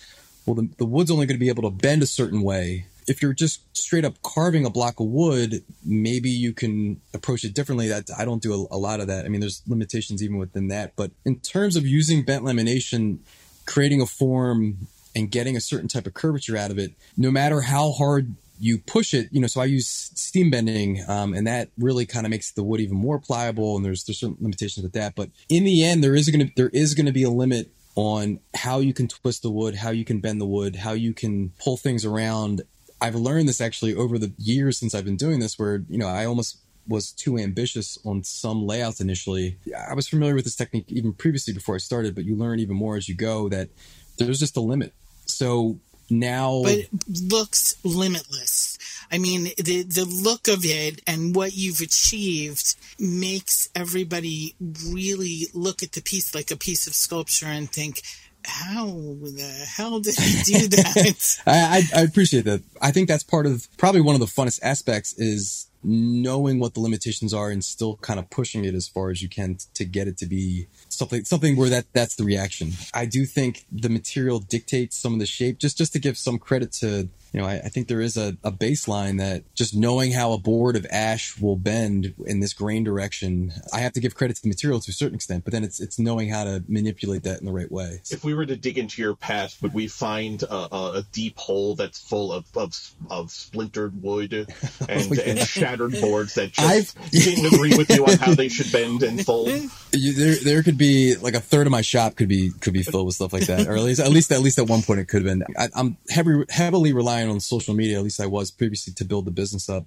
well 0.44 0.56
the, 0.56 0.68
the 0.76 0.84
wood's 0.84 1.10
only 1.10 1.24
going 1.24 1.38
to 1.38 1.46
be 1.46 1.48
able 1.48 1.62
to 1.62 1.70
bend 1.70 2.02
a 2.02 2.06
certain 2.06 2.42
way. 2.42 2.84
If 3.08 3.22
you're 3.22 3.32
just 3.32 3.62
straight 3.74 4.04
up 4.04 4.20
carving 4.20 4.66
a 4.66 4.70
block 4.70 5.00
of 5.00 5.06
wood 5.06 5.64
maybe 5.82 6.28
you 6.28 6.52
can 6.52 7.00
approach 7.14 7.44
it 7.44 7.54
differently. 7.54 7.88
That 7.88 8.10
i 8.18 8.26
don't 8.26 8.42
do 8.42 8.52
a, 8.52 8.76
a 8.76 8.78
lot 8.78 9.00
of 9.00 9.06
that. 9.06 9.24
I 9.24 9.28
mean 9.28 9.40
there's 9.40 9.62
limitations 9.66 10.22
even 10.22 10.36
within 10.36 10.68
that. 10.68 10.96
But 10.96 11.12
in 11.24 11.40
terms 11.40 11.76
of 11.76 11.86
using 11.86 12.26
bent 12.26 12.44
lamination 12.44 13.20
creating 13.64 14.02
a 14.02 14.06
form 14.06 14.88
and 15.14 15.30
getting 15.30 15.56
a 15.56 15.60
certain 15.60 15.88
type 15.88 16.06
of 16.06 16.14
curvature 16.14 16.56
out 16.56 16.70
of 16.70 16.78
it, 16.78 16.92
no 17.16 17.30
matter 17.30 17.62
how 17.62 17.92
hard 17.92 18.34
you 18.60 18.78
push 18.78 19.14
it, 19.14 19.28
you 19.32 19.40
know, 19.40 19.46
so 19.46 19.60
I 19.60 19.64
use 19.64 19.88
steam 20.14 20.50
bending, 20.50 21.02
um, 21.08 21.32
and 21.32 21.46
that 21.46 21.70
really 21.78 22.04
kind 22.04 22.26
of 22.26 22.30
makes 22.30 22.52
the 22.52 22.62
wood 22.62 22.80
even 22.80 22.96
more 22.96 23.18
pliable. 23.18 23.74
And 23.74 23.84
there's 23.84 24.04
there's 24.04 24.20
certain 24.20 24.36
limitations 24.38 24.84
with 24.84 24.92
that, 24.92 25.14
but 25.14 25.30
in 25.48 25.64
the 25.64 25.82
end, 25.82 26.04
there 26.04 26.14
is 26.14 26.26
to 26.26 26.50
there 26.56 26.68
is 26.68 26.94
to 26.94 27.10
be 27.10 27.22
a 27.22 27.30
limit 27.30 27.70
on 27.96 28.38
how 28.54 28.78
you 28.78 28.92
can 28.92 29.08
twist 29.08 29.42
the 29.42 29.50
wood, 29.50 29.76
how 29.76 29.90
you 29.90 30.04
can 30.04 30.20
bend 30.20 30.40
the 30.40 30.46
wood, 30.46 30.76
how 30.76 30.92
you 30.92 31.14
can 31.14 31.50
pull 31.58 31.76
things 31.76 32.04
around. 32.04 32.62
I've 33.00 33.14
learned 33.14 33.48
this 33.48 33.62
actually 33.62 33.94
over 33.94 34.18
the 34.18 34.32
years 34.36 34.78
since 34.78 34.94
I've 34.94 35.06
been 35.06 35.16
doing 35.16 35.40
this, 35.40 35.58
where 35.58 35.82
you 35.88 35.96
know 35.96 36.06
I 36.06 36.26
almost 36.26 36.58
was 36.86 37.12
too 37.12 37.38
ambitious 37.38 37.98
on 38.04 38.24
some 38.24 38.66
layouts 38.66 39.00
initially. 39.00 39.58
I 39.88 39.94
was 39.94 40.08
familiar 40.08 40.34
with 40.34 40.44
this 40.44 40.56
technique 40.56 40.86
even 40.88 41.14
previously 41.14 41.54
before 41.54 41.76
I 41.76 41.78
started, 41.78 42.14
but 42.14 42.24
you 42.24 42.36
learn 42.36 42.58
even 42.58 42.76
more 42.76 42.96
as 42.96 43.08
you 43.08 43.14
go 43.14 43.48
that 43.48 43.70
there's 44.18 44.40
just 44.40 44.56
a 44.56 44.60
limit. 44.60 44.92
So 45.32 45.78
now, 46.10 46.62
But 46.64 46.74
it 46.74 46.88
looks 47.30 47.76
limitless. 47.84 48.78
I 49.12 49.18
mean, 49.18 49.44
the 49.56 49.82
the 49.82 50.04
look 50.04 50.48
of 50.48 50.64
it 50.64 51.00
and 51.06 51.34
what 51.34 51.54
you've 51.54 51.80
achieved 51.80 52.74
makes 52.98 53.68
everybody 53.74 54.54
really 54.88 55.46
look 55.54 55.82
at 55.82 55.92
the 55.92 56.02
piece 56.02 56.34
like 56.34 56.50
a 56.50 56.56
piece 56.56 56.86
of 56.86 56.94
sculpture 56.94 57.46
and 57.46 57.70
think, 57.70 58.02
how 58.44 58.86
the 58.86 59.66
hell 59.76 60.00
did 60.00 60.16
he 60.16 60.42
do 60.42 60.68
that? 60.76 61.38
I, 61.46 61.82
I, 61.94 62.00
I 62.00 62.02
appreciate 62.02 62.44
that. 62.44 62.62
I 62.80 62.90
think 62.90 63.08
that's 63.08 63.24
part 63.24 63.46
of 63.46 63.68
probably 63.76 64.00
one 64.00 64.14
of 64.14 64.20
the 64.20 64.26
funnest 64.26 64.60
aspects 64.62 65.14
is 65.18 65.66
knowing 65.82 66.58
what 66.58 66.74
the 66.74 66.80
limitations 66.80 67.32
are 67.32 67.50
and 67.50 67.64
still 67.64 67.96
kind 67.96 68.18
of 68.18 68.28
pushing 68.30 68.64
it 68.64 68.74
as 68.74 68.88
far 68.88 69.10
as 69.10 69.22
you 69.22 69.28
can 69.28 69.56
to 69.74 69.84
get 69.84 70.08
it 70.08 70.16
to 70.18 70.26
be 70.26 70.66
something 70.88 71.24
something 71.24 71.56
where 71.56 71.70
that 71.70 71.86
that's 71.92 72.16
the 72.16 72.24
reaction. 72.24 72.72
I 72.92 73.06
do 73.06 73.24
think 73.24 73.64
the 73.72 73.88
material 73.88 74.40
dictates 74.40 74.96
some 74.96 75.14
of 75.14 75.18
the 75.20 75.26
shape. 75.26 75.58
Just 75.58 75.78
just 75.78 75.92
to 75.94 75.98
give 75.98 76.18
some 76.18 76.38
credit 76.38 76.72
to 76.72 77.08
you 77.32 77.40
know, 77.40 77.46
I, 77.46 77.54
I 77.64 77.68
think 77.68 77.88
there 77.88 78.00
is 78.00 78.16
a, 78.16 78.36
a 78.42 78.50
baseline 78.52 79.18
that 79.18 79.44
just 79.54 79.74
knowing 79.74 80.12
how 80.12 80.32
a 80.32 80.38
board 80.38 80.76
of 80.76 80.86
ash 80.90 81.38
will 81.40 81.56
bend 81.56 82.14
in 82.26 82.40
this 82.40 82.52
grain 82.52 82.84
direction, 82.84 83.52
I 83.72 83.80
have 83.80 83.92
to 83.92 84.00
give 84.00 84.14
credit 84.14 84.36
to 84.36 84.42
the 84.42 84.48
material 84.48 84.80
to 84.80 84.90
a 84.90 84.94
certain 84.94 85.14
extent, 85.14 85.44
but 85.44 85.52
then 85.52 85.64
it's 85.64 85.80
it's 85.80 85.98
knowing 85.98 86.28
how 86.28 86.44
to 86.44 86.64
manipulate 86.68 87.22
that 87.24 87.40
in 87.40 87.46
the 87.46 87.52
right 87.52 87.70
way. 87.70 88.00
If 88.10 88.24
we 88.24 88.34
were 88.34 88.46
to 88.46 88.56
dig 88.56 88.78
into 88.78 89.00
your 89.02 89.14
past, 89.14 89.62
would 89.62 89.74
we 89.74 89.86
find 89.88 90.42
a, 90.42 90.74
a, 90.74 90.92
a 90.98 91.02
deep 91.12 91.38
hole 91.38 91.74
that's 91.74 91.98
full 92.00 92.32
of 92.32 92.46
of, 92.56 92.74
of 93.10 93.30
splintered 93.30 94.02
wood 94.02 94.32
and, 94.32 94.46
Oh, 94.88 95.14
and 95.24 95.38
shattered 95.38 96.00
boards 96.00 96.34
that 96.34 96.52
just 96.52 96.96
I've- 96.98 97.10
didn't 97.10 97.54
agree 97.54 97.76
with 97.76 97.90
you 97.90 98.04
on 98.06 98.16
how 98.18 98.34
they 98.34 98.48
should 98.48 98.72
bend 98.72 99.02
and 99.02 99.24
fold? 99.24 99.50
You, 99.92 100.12
there, 100.12 100.36
there 100.36 100.62
could 100.62 100.78
be 100.78 101.16
like 101.16 101.34
a 101.34 101.40
third 101.40 101.66
of 101.66 101.72
my 101.72 101.80
shop 101.80 102.14
could 102.14 102.28
be 102.28 102.52
could 102.60 102.72
be 102.72 102.84
filled 102.84 103.06
with 103.06 103.16
stuff 103.16 103.32
like 103.32 103.46
that, 103.46 103.66
or 103.66 103.74
at 103.76 103.82
least 103.82 103.98
at 104.00 104.08
least 104.08 104.30
at 104.30 104.40
least 104.40 104.56
at 104.60 104.68
one 104.68 104.82
point 104.82 105.00
it 105.00 105.06
could 105.08 105.24
have 105.24 105.38
been. 105.40 105.44
I, 105.58 105.68
I'm 105.74 105.96
heavy, 106.08 106.44
heavily 106.48 106.92
relying 106.92 107.19
on 107.28 107.40
social 107.40 107.74
media. 107.74 107.98
At 107.98 108.04
least 108.04 108.20
I 108.20 108.26
was 108.26 108.50
previously 108.50 108.92
to 108.94 109.04
build 109.04 109.24
the 109.24 109.30
business 109.30 109.68
up. 109.68 109.84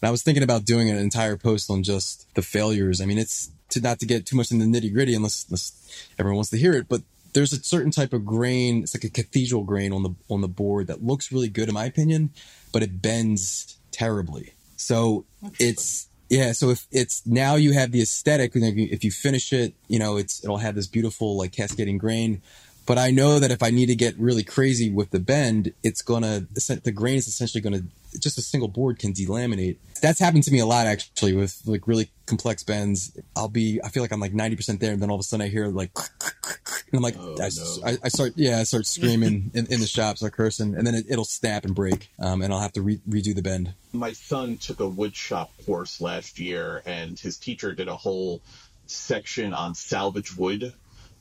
And 0.00 0.08
I 0.08 0.10
was 0.10 0.22
thinking 0.22 0.42
about 0.42 0.64
doing 0.64 0.90
an 0.90 0.98
entire 0.98 1.36
post 1.36 1.70
on 1.70 1.82
just 1.82 2.32
the 2.34 2.42
failures. 2.42 3.00
I 3.00 3.06
mean, 3.06 3.18
it's 3.18 3.50
to 3.70 3.80
not 3.80 3.98
to 4.00 4.06
get 4.06 4.26
too 4.26 4.36
much 4.36 4.50
in 4.50 4.58
the 4.58 4.66
nitty 4.66 4.92
gritty 4.92 5.14
unless, 5.14 5.46
unless 5.48 6.08
everyone 6.18 6.36
wants 6.36 6.50
to 6.50 6.58
hear 6.58 6.74
it, 6.74 6.88
but 6.88 7.02
there's 7.36 7.52
a 7.52 7.62
certain 7.62 7.90
type 7.90 8.14
of 8.14 8.24
grain. 8.24 8.82
It's 8.82 8.94
like 8.94 9.04
a 9.04 9.10
cathedral 9.10 9.62
grain 9.62 9.92
on 9.92 10.02
the 10.02 10.14
on 10.30 10.40
the 10.40 10.48
board 10.48 10.86
that 10.86 11.04
looks 11.04 11.30
really 11.30 11.50
good 11.50 11.68
in 11.68 11.74
my 11.74 11.84
opinion, 11.84 12.30
but 12.72 12.82
it 12.82 13.02
bends 13.02 13.76
terribly. 13.90 14.54
So 14.76 15.26
it's 15.58 16.08
yeah. 16.30 16.52
So 16.52 16.70
if 16.70 16.86
it's 16.90 17.26
now 17.26 17.56
you 17.56 17.72
have 17.72 17.92
the 17.92 18.00
aesthetic, 18.00 18.54
and 18.54 18.64
if 18.64 18.76
you, 18.76 18.88
if 18.90 19.04
you 19.04 19.10
finish 19.10 19.52
it, 19.52 19.74
you 19.86 19.98
know 19.98 20.16
it's 20.16 20.42
it'll 20.42 20.56
have 20.56 20.74
this 20.74 20.86
beautiful 20.86 21.36
like 21.36 21.52
cascading 21.52 21.98
grain. 21.98 22.40
But 22.86 22.98
I 22.98 23.10
know 23.10 23.40
that 23.40 23.50
if 23.50 23.62
I 23.62 23.70
need 23.70 23.86
to 23.86 23.96
get 23.96 24.16
really 24.16 24.44
crazy 24.44 24.90
with 24.90 25.10
the 25.10 25.18
bend, 25.18 25.72
it's 25.82 26.02
gonna 26.02 26.46
the 26.54 26.92
grain 26.92 27.16
is 27.16 27.26
essentially 27.26 27.60
gonna 27.60 27.82
just 28.18 28.38
a 28.38 28.42
single 28.42 28.68
board 28.68 28.98
can 28.98 29.12
delaminate. 29.12 29.76
That's 30.00 30.20
happened 30.20 30.44
to 30.44 30.52
me 30.52 30.60
a 30.60 30.66
lot 30.66 30.86
actually 30.86 31.34
with 31.34 31.60
like 31.66 31.88
really 31.88 32.10
complex 32.26 32.62
bends. 32.62 33.18
I'll 33.34 33.48
be 33.48 33.80
I 33.82 33.88
feel 33.88 34.02
like 34.02 34.12
I'm 34.12 34.20
like 34.20 34.32
ninety 34.34 34.54
percent 34.56 34.80
there, 34.80 34.92
and 34.92 35.02
then 35.02 35.10
all 35.10 35.16
of 35.16 35.20
a 35.20 35.24
sudden 35.24 35.44
I 35.44 35.48
hear 35.48 35.66
like 35.66 35.90
and 35.96 36.94
I'm 36.94 37.02
like 37.02 37.16
Oh, 37.18 37.36
I, 37.40 37.48
no. 37.56 37.86
I, 37.86 37.96
I 38.04 38.08
start 38.08 38.34
yeah 38.36 38.60
I 38.60 38.62
start 38.62 38.86
screaming 38.86 39.50
in, 39.54 39.66
in 39.66 39.80
the 39.80 39.86
shop, 39.86 40.18
start 40.18 40.34
cursing, 40.34 40.76
and 40.76 40.86
then 40.86 40.94
it, 40.94 41.06
it'll 41.08 41.24
snap 41.24 41.64
and 41.64 41.74
break, 41.74 42.08
um, 42.20 42.40
and 42.40 42.52
I'll 42.52 42.60
have 42.60 42.72
to 42.74 42.82
re- 42.82 43.00
redo 43.08 43.34
the 43.34 43.42
bend. 43.42 43.74
my 43.92 44.12
son 44.12 44.58
took 44.58 44.78
a 44.78 44.88
wood 44.88 45.16
shop 45.16 45.50
course 45.66 46.00
last 46.00 46.38
year 46.38 46.82
and 46.86 47.18
his 47.18 47.36
teacher 47.36 47.72
did 47.72 47.88
a 47.88 47.96
whole 47.96 48.40
section 48.86 49.52
on 49.52 49.74
salvage 49.74 50.36
wood 50.36 50.72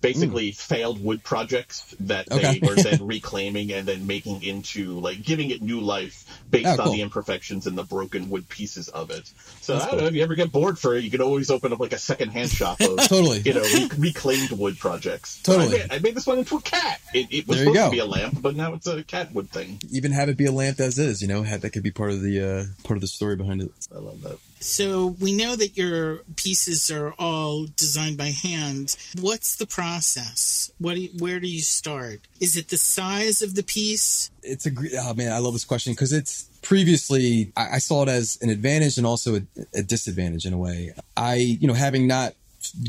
basically 0.06 0.52
failed 0.52 1.04
wood 1.04 1.24
projects 1.24 1.84
that 2.02 2.28
they 2.28 2.60
were 2.62 2.76
then 2.76 3.06
reclaiming 3.16 3.72
and 3.72 3.88
then 3.88 4.06
making 4.06 4.44
into 4.44 5.00
like 5.00 5.24
giving 5.24 5.50
it 5.50 5.62
new 5.62 5.80
life 5.82 6.26
based 6.50 6.80
Oh, 6.80 6.84
on 6.84 6.92
the 6.92 7.02
imperfections 7.02 7.68
and 7.68 7.78
the 7.78 7.84
broken 7.84 8.30
wood 8.30 8.48
pieces 8.50 8.88
of 8.90 9.10
it. 9.12 9.32
So 9.62 9.74
That's 9.74 9.86
i 9.86 9.92
don't 9.92 10.02
know 10.02 10.08
if 10.08 10.14
you 10.14 10.24
ever 10.24 10.36
get 10.36 10.52
bored 10.52 10.78
for 10.78 10.96
it 10.96 11.04
you 11.04 11.12
can 11.12 11.22
always 11.22 11.50
open 11.50 11.74
up 11.74 11.80
like 11.80 11.94
a 11.94 11.98
secondhand 11.98 12.50
shop 12.50 12.80
of 12.82 12.98
Totally. 13.08 13.40
you 13.42 13.54
know 13.54 13.62
re- 13.62 13.90
reclaimed 13.98 14.52
wood 14.52 14.78
projects. 14.78 15.42
Totally. 15.42 15.68
I 15.68 15.70
made, 15.88 15.92
I 15.92 16.00
made 16.00 16.16
this 16.16 16.28
one 16.28 16.40
into 16.40 16.58
a 16.58 16.62
cat. 16.62 17.00
It, 17.14 17.28
it 17.32 17.48
was 17.48 17.60
supposed 17.60 17.76
go. 17.76 17.86
to 17.86 17.92
be 17.92 18.00
a 18.00 18.06
lamp 18.06 18.42
but 18.42 18.56
now 18.56 18.74
it's 18.74 18.88
a 18.88 19.04
cat 19.04 19.34
wood 19.34 19.50
thing. 19.50 19.80
Even 19.92 20.12
have 20.12 20.30
it 20.30 20.38
be 20.38 20.46
a 20.46 20.52
lamp 20.52 20.80
as 20.80 21.00
is, 21.00 21.22
you 21.22 21.28
know, 21.28 21.44
that 21.44 21.72
could 21.72 21.84
be 21.84 21.92
part 21.92 22.12
of 22.12 22.22
the 22.22 22.42
uh, 22.42 22.64
part 22.88 22.98
of 22.98 23.02
the 23.02 23.08
story 23.08 23.36
behind 23.36 23.62
it. 23.62 23.72
i 23.96 24.00
love 24.00 24.22
that 24.22 24.38
So 24.66 25.16
we 25.20 25.32
know 25.32 25.56
that 25.56 25.78
your 25.78 26.24
pieces 26.38 26.90
are 26.90 27.14
all 27.20 27.68
designed 27.78 28.18
by 28.18 28.30
hand. 28.30 28.96
What's 29.22 29.58
the 29.58 29.68
process? 29.68 30.72
What 30.80 30.96
do 30.96 31.02
you, 31.02 31.10
where 31.20 31.40
do 31.40 31.48
you 31.48 31.62
start? 31.62 32.22
Is 32.42 32.58
it 32.58 32.70
the 32.70 32.78
size 32.78 33.44
of 33.44 33.54
the 33.54 33.62
piece? 33.62 34.32
It's 34.42 34.66
a 34.66 34.72
oh 35.02 35.14
man, 35.14 35.32
I 35.32 35.38
love 35.38 35.54
this 35.54 35.66
question 35.66 35.94
because 35.94 36.12
it's 36.12 36.50
previously 36.64 37.52
I, 37.56 37.76
I, 37.76 37.78
saw 37.78 38.04
it 38.04 38.10
as 38.10 38.40
an 38.42 38.50
advantage 38.50 38.98
and 38.98 39.06
also 39.06 39.36
a, 39.36 39.42
a 39.76 39.84
disadvantage 39.84 40.48
in 40.48 40.54
a 40.54 40.58
way. 40.58 40.94
I 41.16 41.36
you 41.36 41.68
know 41.68 41.76
having 41.76 42.08
not 42.08 42.34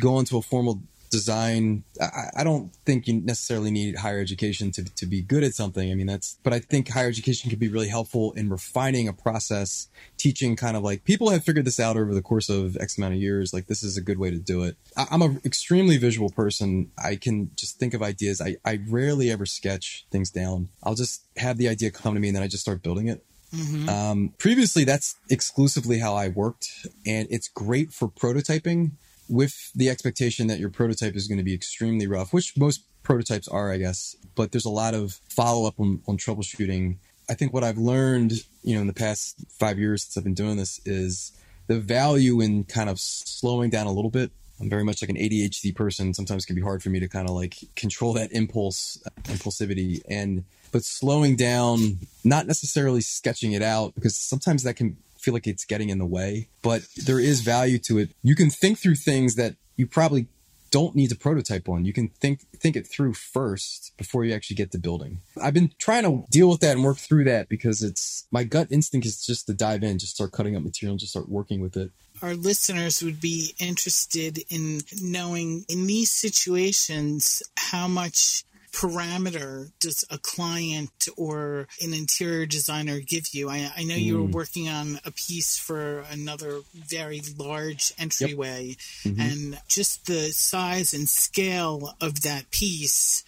gone 0.01 0.25
to 0.27 0.39
a 0.39 0.43
formal 0.43 0.81
design. 1.17 1.83
I, 2.01 2.41
I, 2.41 2.45
don't 2.45 2.75
think 2.85 3.09
you 3.09 3.15
necessarily 3.15 3.71
need 3.71 3.97
higher 3.97 4.21
education 4.21 4.71
to, 4.73 4.85
to 4.85 5.07
be 5.07 5.23
good 5.23 5.43
at 5.43 5.55
something. 5.55 5.91
I 5.91 5.95
mean, 5.95 6.07
that's, 6.07 6.37
but 6.43 6.53
I 6.53 6.59
think 6.59 6.91
higher 6.91 7.09
education 7.09 7.49
can 7.49 7.59
be 7.59 7.69
really 7.69 7.89
helpful 7.89 8.33
in 8.33 8.51
refining 8.51 9.09
a 9.09 9.15
process, 9.15 9.89
teaching 10.19 10.57
kind 10.57 10.77
of 10.77 10.83
like 10.83 11.05
people 11.05 11.31
have 11.31 11.43
figured 11.43 11.65
this 11.65 11.81
out 11.81 11.97
over 11.97 12.13
the 12.13 12.21
course 12.21 12.51
of 12.51 12.77
X 12.77 12.99
amount 12.99 13.15
of 13.15 13.21
years. 13.21 13.55
Like, 13.55 13.67
this 13.67 13.83
is 13.83 13.97
a 13.97 14.03
good 14.03 14.19
way 14.19 14.31
to 14.31 14.37
do 14.37 14.63
it. 14.63 14.77
I, 14.95 15.07
am 15.11 15.23
an 15.23 15.41
extremely 15.45 15.97
visual 15.97 16.29
person. 16.29 16.91
I 17.03 17.17
can 17.17 17.51
just 17.57 17.79
think 17.79 17.95
of 17.95 18.03
ideas. 18.03 18.43
I, 18.43 18.57
I 18.63 18.81
rarely 18.87 19.31
ever 19.31 19.47
sketch 19.47 20.05
things 20.11 20.31
down. 20.31 20.69
I'll 20.83 20.95
just 20.95 21.23
have 21.39 21.57
the 21.57 21.69
idea 21.69 21.91
come 21.91 22.13
to 22.13 22.21
me 22.21 22.29
and 22.29 22.37
then 22.37 22.43
I 22.43 22.49
just 22.49 22.63
start 22.63 22.83
building 22.83 23.09
it. 23.09 23.25
Mm-hmm. 23.55 23.89
Um, 23.89 24.35
previously, 24.37 24.85
that's 24.85 25.15
exclusively 25.31 25.99
how 26.01 26.15
I 26.15 26.29
worked, 26.29 26.69
and 27.07 27.29
it's 27.31 27.49
great 27.49 27.93
for 27.93 28.09
prototyping 28.09 28.93
with 29.29 29.73
the 29.75 29.89
expectation 29.91 30.47
that 30.47 30.59
your 30.59 30.71
prototype 30.71 31.17
is 31.17 31.29
going 31.29 31.39
to 31.39 31.45
be 31.45 31.55
extremely 31.55 32.07
rough, 32.07 32.33
which 32.33 32.57
most 32.57 32.85
prototypes 33.03 33.49
are, 33.49 33.73
I 33.73 33.79
guess. 33.79 34.17
But 34.35 34.53
there's 34.53 34.65
a 34.65 34.71
lot 34.71 34.95
of 34.95 35.21
follow 35.29 35.67
up 35.67 35.79
on, 35.79 36.03
on 36.07 36.19
troubleshooting. 36.19 36.97
I 37.29 37.35
think 37.35 37.53
what 37.53 37.65
I've 37.65 37.79
learned, 37.79 38.33
you 38.63 38.75
know, 38.75 38.81
in 38.81 38.87
the 38.87 38.93
past 38.93 39.45
five 39.49 39.79
years 39.79 40.05
since 40.05 40.17
I've 40.17 40.25
been 40.25 40.35
doing 40.35 40.57
this 40.57 40.81
is 40.85 41.33
the 41.67 41.79
value 41.81 42.41
in 42.41 42.65
kind 42.65 42.89
of 42.89 43.01
slowing 43.01 43.71
down 43.71 43.87
a 43.87 43.93
little 43.93 44.11
bit. 44.11 44.31
I'm 44.61 44.71
very 44.71 44.85
much 44.85 45.03
like 45.03 45.11
an 45.11 45.17
ADHD 45.17 45.75
person. 45.75 46.15
Sometimes 46.15 46.45
it 46.45 46.47
can 46.47 46.57
be 46.57 46.63
hard 46.63 46.83
for 46.83 46.89
me 46.89 47.01
to 47.01 47.09
kind 47.09 47.29
of 47.29 47.35
like 47.35 47.57
control 47.75 48.15
that 48.15 48.33
impulse, 48.33 49.03
impulsivity, 49.25 50.01
and 50.09 50.45
but 50.73 50.83
slowing 50.83 51.37
down, 51.37 52.01
not 52.25 52.47
necessarily 52.47 53.01
sketching 53.01 53.53
it 53.53 53.63
out, 53.63 53.95
because 53.95 54.17
sometimes 54.17 54.63
that 54.63 54.75
can 54.75 54.97
feel 55.27 55.35
like 55.35 55.49
it's 55.49 55.65
getting 55.65 55.89
in 55.89 55.99
the 55.99 56.07
way, 56.07 56.49
but 56.63 56.87
there 57.05 57.19
is 57.19 57.41
value 57.41 57.79
to 57.79 57.99
it. 57.99 58.11
You 58.23 58.37
can 58.37 58.49
think 58.49 58.79
through 58.79 58.95
things 58.95 59.35
that 59.35 59.57
you 59.75 59.85
probably 59.85 60.29
don't 60.71 60.95
need 60.95 61.11
to 61.11 61.17
prototype 61.17 61.69
on. 61.69 61.85
You 61.85 61.93
can 61.93 62.11
think 62.21 62.43
think 62.55 62.77
it 62.77 62.87
through 62.87 63.15
first 63.15 63.93
before 63.97 64.25
you 64.25 64.33
actually 64.33 64.55
get 64.55 64.71
to 64.71 64.79
building. 64.79 65.23
I've 65.43 65.53
been 65.53 65.73
trying 65.79 66.05
to 66.05 66.25
deal 66.31 66.49
with 66.49 66.61
that 66.61 66.77
and 66.77 66.85
work 66.85 66.99
through 66.99 67.25
that 67.25 67.49
because 67.49 67.83
it's 67.83 68.29
my 68.31 68.45
gut 68.45 68.69
instinct 68.71 69.05
is 69.05 69.27
just 69.27 69.49
to 69.49 69.53
dive 69.53 69.83
in, 69.83 69.99
just 69.99 70.15
start 70.15 70.31
cutting 70.31 70.55
up 70.55 70.63
material 70.63 70.93
and 70.93 71.01
just 71.01 71.11
start 71.11 71.29
working 71.29 71.61
with 71.61 71.77
it. 71.77 71.91
Our 72.23 72.35
listeners 72.37 73.03
would 73.03 73.21
be 73.21 73.53
interested 73.59 74.45
in 74.49 74.83
knowing 75.03 75.65
in 75.69 75.89
these 75.89 76.13
situations 76.13 77.43
how 77.57 77.89
much 77.89 78.45
parameter 78.77 79.71
does 79.81 80.05
a 80.11 80.19
client 80.19 81.09
or 81.17 81.67
an 81.81 81.95
interior 81.95 82.45
designer 82.45 83.01
give 83.01 83.29
you? 83.33 83.49
I, 83.49 83.73
I 83.75 83.85
know 83.85 83.95
mm. 83.95 84.03
you 84.03 84.19
were 84.19 84.27
working 84.27 84.69
on 84.69 85.01
a 85.05 85.11
piece 85.11 85.59
for 85.59 86.05
another 86.11 86.61
very 86.75 87.23
large 87.39 87.93
entryway, 87.99 88.77
yep. 89.05 89.15
mm-hmm. 89.15 89.21
and 89.21 89.59
just 89.69 90.07
the 90.07 90.31
size 90.33 90.93
and 90.93 91.09
scale 91.09 91.95
of 92.01 92.23
that 92.23 92.51
piece 92.51 93.25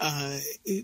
uh, 0.00 0.38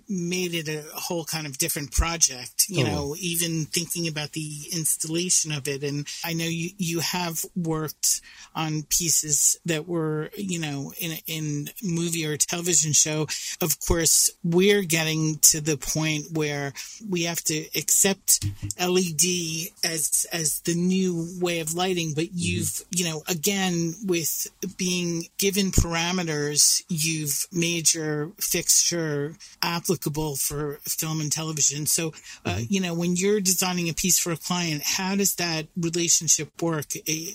made 0.08 0.54
it 0.54 0.68
a 0.68 0.84
whole 0.94 1.24
kind 1.24 1.46
of 1.46 1.56
different 1.56 1.90
project, 1.90 2.66
you 2.68 2.84
know, 2.84 3.16
even 3.18 3.64
thinking 3.64 4.06
about 4.08 4.32
the 4.32 4.64
installation 4.72 5.52
of 5.52 5.66
it. 5.66 5.82
And 5.82 6.06
I 6.22 6.34
know 6.34 6.44
you, 6.44 6.70
you 6.76 7.00
have 7.00 7.42
worked 7.56 8.20
on 8.54 8.82
pieces 8.82 9.58
that 9.64 9.88
were, 9.88 10.30
you 10.36 10.60
know, 10.60 10.92
in, 10.98 11.16
in 11.26 11.70
movie 11.82 12.26
or 12.26 12.36
television 12.36 12.92
show. 12.92 13.26
Of 13.62 13.80
course, 13.80 14.30
we're 14.44 14.82
getting 14.82 15.38
to 15.44 15.62
the 15.62 15.78
point 15.78 16.26
where 16.32 16.74
we 17.08 17.22
have 17.22 17.42
to 17.44 17.66
accept 17.74 18.44
LED 18.78 19.70
as, 19.82 20.26
as 20.30 20.60
the 20.60 20.74
new 20.74 21.26
way 21.40 21.60
of 21.60 21.74
lighting. 21.74 22.12
But 22.14 22.24
mm-hmm. 22.24 22.38
you've, 22.38 22.66
mm-hmm. 22.66 22.98
you 22.98 23.04
know, 23.06 23.22
again, 23.28 23.94
with 24.04 24.46
being 24.76 25.24
given 25.38 25.70
parameters, 25.70 26.82
you've 26.90 27.46
made 27.50 27.94
your 27.94 28.32
fixture 28.38 29.05
are 29.06 29.32
applicable 29.62 30.36
for 30.36 30.78
film 30.82 31.20
and 31.20 31.32
television. 31.32 31.86
So, 31.86 32.08
uh, 32.44 32.56
mm-hmm. 32.56 32.64
you 32.68 32.80
know, 32.80 32.94
when 32.94 33.16
you're 33.16 33.40
designing 33.40 33.88
a 33.88 33.94
piece 33.94 34.18
for 34.18 34.32
a 34.32 34.36
client, 34.36 34.82
how 34.84 35.16
does 35.16 35.36
that 35.36 35.66
relationship 35.76 36.60
work? 36.60 36.86
Eh, 37.06 37.32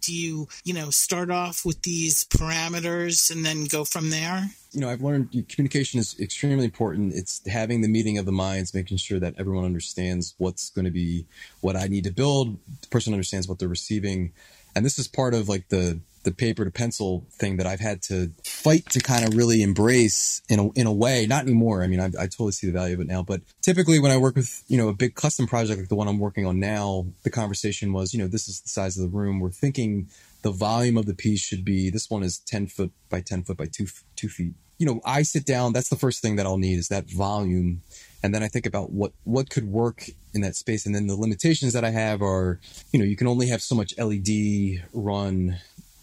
do 0.00 0.12
you, 0.12 0.48
you 0.64 0.74
know, 0.74 0.90
start 0.90 1.30
off 1.30 1.64
with 1.64 1.82
these 1.82 2.24
parameters 2.24 3.30
and 3.30 3.44
then 3.44 3.64
go 3.64 3.84
from 3.84 4.10
there? 4.10 4.50
you 4.76 4.82
know, 4.82 4.90
I've 4.90 5.00
learned 5.00 5.30
communication 5.48 6.00
is 6.00 6.20
extremely 6.20 6.66
important. 6.66 7.14
It's 7.14 7.40
having 7.48 7.80
the 7.80 7.88
meeting 7.88 8.18
of 8.18 8.26
the 8.26 8.32
minds, 8.32 8.74
making 8.74 8.98
sure 8.98 9.18
that 9.18 9.34
everyone 9.38 9.64
understands 9.64 10.34
what's 10.36 10.68
going 10.68 10.84
to 10.84 10.90
be 10.90 11.24
what 11.62 11.76
I 11.76 11.86
need 11.86 12.04
to 12.04 12.10
build. 12.10 12.58
The 12.82 12.88
person 12.88 13.14
understands 13.14 13.48
what 13.48 13.58
they're 13.58 13.68
receiving, 13.68 14.32
and 14.74 14.84
this 14.84 14.98
is 14.98 15.08
part 15.08 15.32
of 15.32 15.48
like 15.48 15.70
the 15.70 15.98
the 16.26 16.32
paper 16.32 16.64
to 16.64 16.70
pencil 16.72 17.24
thing 17.30 17.56
that 17.56 17.66
I've 17.66 17.80
had 17.80 18.02
to 18.02 18.32
fight 18.44 18.84
to 18.90 19.00
kind 19.00 19.24
of 19.24 19.36
really 19.36 19.62
embrace 19.62 20.42
in 20.48 20.58
a, 20.58 20.70
in 20.72 20.86
a 20.86 20.92
way. 20.92 21.24
Not 21.24 21.44
anymore. 21.44 21.84
I 21.84 21.86
mean, 21.86 22.00
I, 22.00 22.06
I 22.06 22.26
totally 22.26 22.50
see 22.50 22.66
the 22.66 22.72
value 22.72 22.94
of 22.94 23.00
it 23.00 23.06
now. 23.06 23.22
But 23.22 23.42
typically, 23.62 24.00
when 24.00 24.10
I 24.10 24.16
work 24.16 24.34
with 24.34 24.64
you 24.66 24.76
know 24.76 24.88
a 24.88 24.92
big 24.92 25.14
custom 25.14 25.46
project 25.46 25.78
like 25.78 25.88
the 25.88 25.94
one 25.94 26.08
I'm 26.08 26.18
working 26.18 26.44
on 26.44 26.58
now, 26.58 27.06
the 27.22 27.30
conversation 27.30 27.92
was, 27.92 28.12
you 28.12 28.20
know, 28.20 28.26
this 28.26 28.48
is 28.48 28.60
the 28.60 28.68
size 28.68 28.98
of 28.98 29.04
the 29.04 29.16
room. 29.16 29.38
We're 29.38 29.50
thinking 29.50 30.08
the 30.42 30.50
volume 30.50 30.96
of 30.98 31.06
the 31.06 31.14
piece 31.14 31.40
should 31.40 31.64
be. 31.64 31.90
This 31.90 32.10
one 32.10 32.24
is 32.24 32.38
ten 32.38 32.66
foot 32.66 32.90
by 33.08 33.20
ten 33.20 33.44
foot 33.44 33.56
by 33.56 33.66
two 33.66 33.86
two 34.16 34.28
feet. 34.28 34.54
You 34.78 34.86
know, 34.86 35.00
I 35.06 35.22
sit 35.22 35.46
down. 35.46 35.72
That's 35.72 35.88
the 35.88 35.96
first 35.96 36.20
thing 36.20 36.36
that 36.36 36.44
I'll 36.44 36.58
need 36.58 36.78
is 36.78 36.88
that 36.88 37.08
volume 37.08 37.82
and 38.26 38.34
then 38.34 38.42
I 38.42 38.48
think 38.48 38.66
about 38.66 38.90
what 38.90 39.12
what 39.22 39.50
could 39.50 39.70
work 39.70 40.10
in 40.34 40.40
that 40.40 40.56
space, 40.56 40.84
and 40.84 40.92
then 40.92 41.06
the 41.06 41.14
limitations 41.14 41.72
that 41.74 41.84
I 41.84 41.90
have 41.90 42.22
are, 42.22 42.58
you 42.90 42.98
know, 42.98 43.04
you 43.04 43.14
can 43.14 43.28
only 43.28 43.46
have 43.46 43.62
so 43.62 43.76
much 43.76 43.96
LED 43.96 44.82
run 44.92 45.58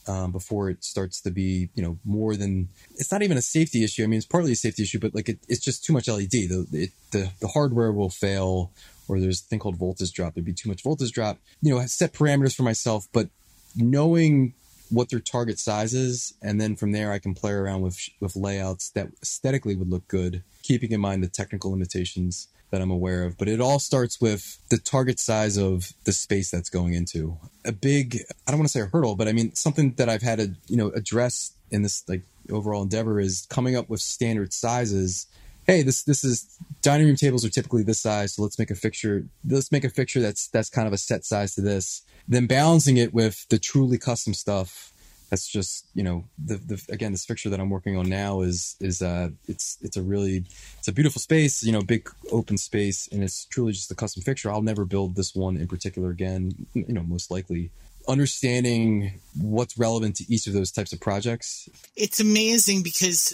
um, 0.08 0.32
before 0.32 0.70
it 0.70 0.84
starts 0.84 1.22
to 1.22 1.32
be, 1.32 1.70
you 1.76 1.84
know, 1.84 1.98
more 2.06 2.36
than 2.36 2.70
it's 2.96 3.12
not 3.12 3.22
even 3.22 3.38
a 3.38 3.42
safety 3.42 3.84
issue. 3.84 4.04
I 4.04 4.08
mean, 4.08 4.18
it's 4.18 4.26
partly 4.26 4.52
a 4.52 4.56
safety 4.56 4.84
issue, 4.84 5.00
but 5.00 5.16
like 5.16 5.30
it, 5.30 5.40
it's 5.48 5.64
just 5.64 5.84
too 5.84 5.94
much 5.94 6.08
LED. 6.08 6.32
The, 6.32 6.68
it, 6.72 6.92
the 7.12 7.32
the 7.40 7.48
hardware 7.48 7.92
will 7.92 8.10
fail, 8.10 8.72
or 9.08 9.20
there's 9.20 9.42
a 9.42 9.44
thing 9.44 9.60
called 9.60 9.78
voltage 9.78 10.12
drop. 10.12 10.34
There'd 10.34 10.46
be 10.46 10.54
too 10.54 10.70
much 10.70 10.84
voltage 10.84 11.12
drop. 11.12 11.38
You 11.62 11.74
know, 11.74 11.80
I 11.80 11.86
set 11.86 12.14
parameters 12.14 12.56
for 12.56 12.64
myself, 12.64 13.08
but 13.14 13.30
knowing 13.76 14.54
what 14.90 15.10
their 15.10 15.20
target 15.20 15.58
size 15.60 15.94
is, 15.94 16.34
and 16.42 16.62
then 16.62 16.76
from 16.76 16.92
there 16.92 17.12
I 17.12 17.20
can 17.20 17.34
play 17.34 17.52
around 17.52 17.82
with 17.82 17.98
with 18.20 18.36
layouts 18.36 18.90
that 18.92 19.10
aesthetically 19.22 19.76
would 19.76 19.90
look 19.90 20.08
good, 20.08 20.44
keeping 20.62 20.92
in 20.92 21.02
mind 21.02 21.24
the 21.24 21.28
technical 21.28 21.72
limitations 21.72 22.48
that 22.74 22.82
I'm 22.82 22.90
aware 22.90 23.24
of, 23.24 23.38
but 23.38 23.48
it 23.48 23.62
all 23.62 23.78
starts 23.78 24.20
with 24.20 24.58
the 24.70 24.80
target 24.80 25.20
size 25.20 25.58
of 25.58 25.94
the 26.06 26.12
space 26.12 26.50
that's 26.50 26.72
going 26.72 26.94
into. 26.96 27.38
A 27.64 27.72
big, 27.72 28.18
I 28.48 28.52
don't 28.52 28.60
want 28.60 28.68
to 28.68 28.72
say 28.72 28.82
a 28.82 28.88
hurdle, 28.88 29.16
but 29.16 29.28
I 29.28 29.32
mean 29.32 29.54
something 29.54 29.94
that 29.98 30.10
I've 30.10 30.24
had 30.24 30.40
to, 30.40 30.56
you 30.66 30.76
know, 30.76 30.88
address 30.88 31.52
in 31.70 31.84
this 31.84 32.04
like 32.10 32.24
overall 32.50 32.82
endeavor 32.82 33.20
is 33.20 33.46
coming 33.48 33.76
up 33.76 33.90
with 33.90 34.02
standard 34.02 34.54
sizes. 34.54 35.28
Hey, 35.68 35.84
this 35.84 36.02
this 36.02 36.24
is 36.24 36.58
dining 36.82 37.06
room 37.06 37.16
tables 37.16 37.46
are 37.46 37.52
typically 37.52 37.84
this 37.84 38.00
size, 38.00 38.34
so 38.34 38.42
let's 38.42 38.58
make 38.58 38.72
a 38.72 38.76
fixture. 38.76 39.28
Let's 39.48 39.72
make 39.72 39.84
a 39.84 39.90
fixture 39.90 40.20
that's 40.20 40.48
that's 40.48 40.72
kind 40.72 40.88
of 40.88 40.94
a 40.94 40.98
set 40.98 41.26
size 41.26 41.54
to 41.54 41.62
this. 41.62 42.02
Then 42.28 42.48
balancing 42.48 42.98
it 42.98 43.14
with 43.14 43.48
the 43.50 43.60
truly 43.60 44.00
custom 44.00 44.34
stuff 44.34 44.93
that's 45.34 45.48
just 45.48 45.88
you 45.96 46.04
know 46.04 46.24
the 46.46 46.58
the 46.58 46.80
again 46.90 47.12
this 47.12 47.26
picture 47.26 47.50
that 47.50 47.60
I'm 47.60 47.72
working 47.72 47.98
on 47.98 48.08
now 48.08 48.42
is 48.42 48.76
is 48.80 49.02
uh 49.02 49.30
it's 49.48 49.80
it's 49.82 49.98
a 49.98 50.02
really 50.04 50.46
it's 50.78 50.88
a 50.88 50.92
beautiful 50.92 51.20
space 51.20 51.64
you 51.64 51.72
know 51.72 51.82
big 51.82 52.08
open 52.32 52.56
space 52.56 53.10
and 53.12 53.24
it's 53.24 53.46
truly 53.46 53.72
just 53.72 53.90
a 53.90 53.96
custom 53.96 54.22
fixture. 54.22 54.52
I'll 54.52 54.62
never 54.62 54.86
build 54.86 55.16
this 55.16 55.34
one 55.34 55.58
in 55.58 55.68
particular 55.68 56.12
again 56.12 56.68
you 56.76 56.94
know 56.94 57.02
most 57.02 57.32
likely 57.32 57.72
understanding 58.08 59.20
what's 59.40 59.76
relevant 59.78 60.18
to 60.18 60.26
each 60.32 60.46
of 60.46 60.54
those 60.54 60.72
types 60.72 60.94
of 60.94 61.00
projects. 61.00 61.68
It's 61.96 62.20
amazing 62.20 62.84
because 62.84 63.34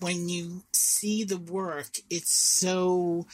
when 0.00 0.28
you 0.28 0.62
see 0.72 1.22
the 1.22 1.36
work, 1.36 1.90
it's 2.08 2.32
so, 2.32 3.26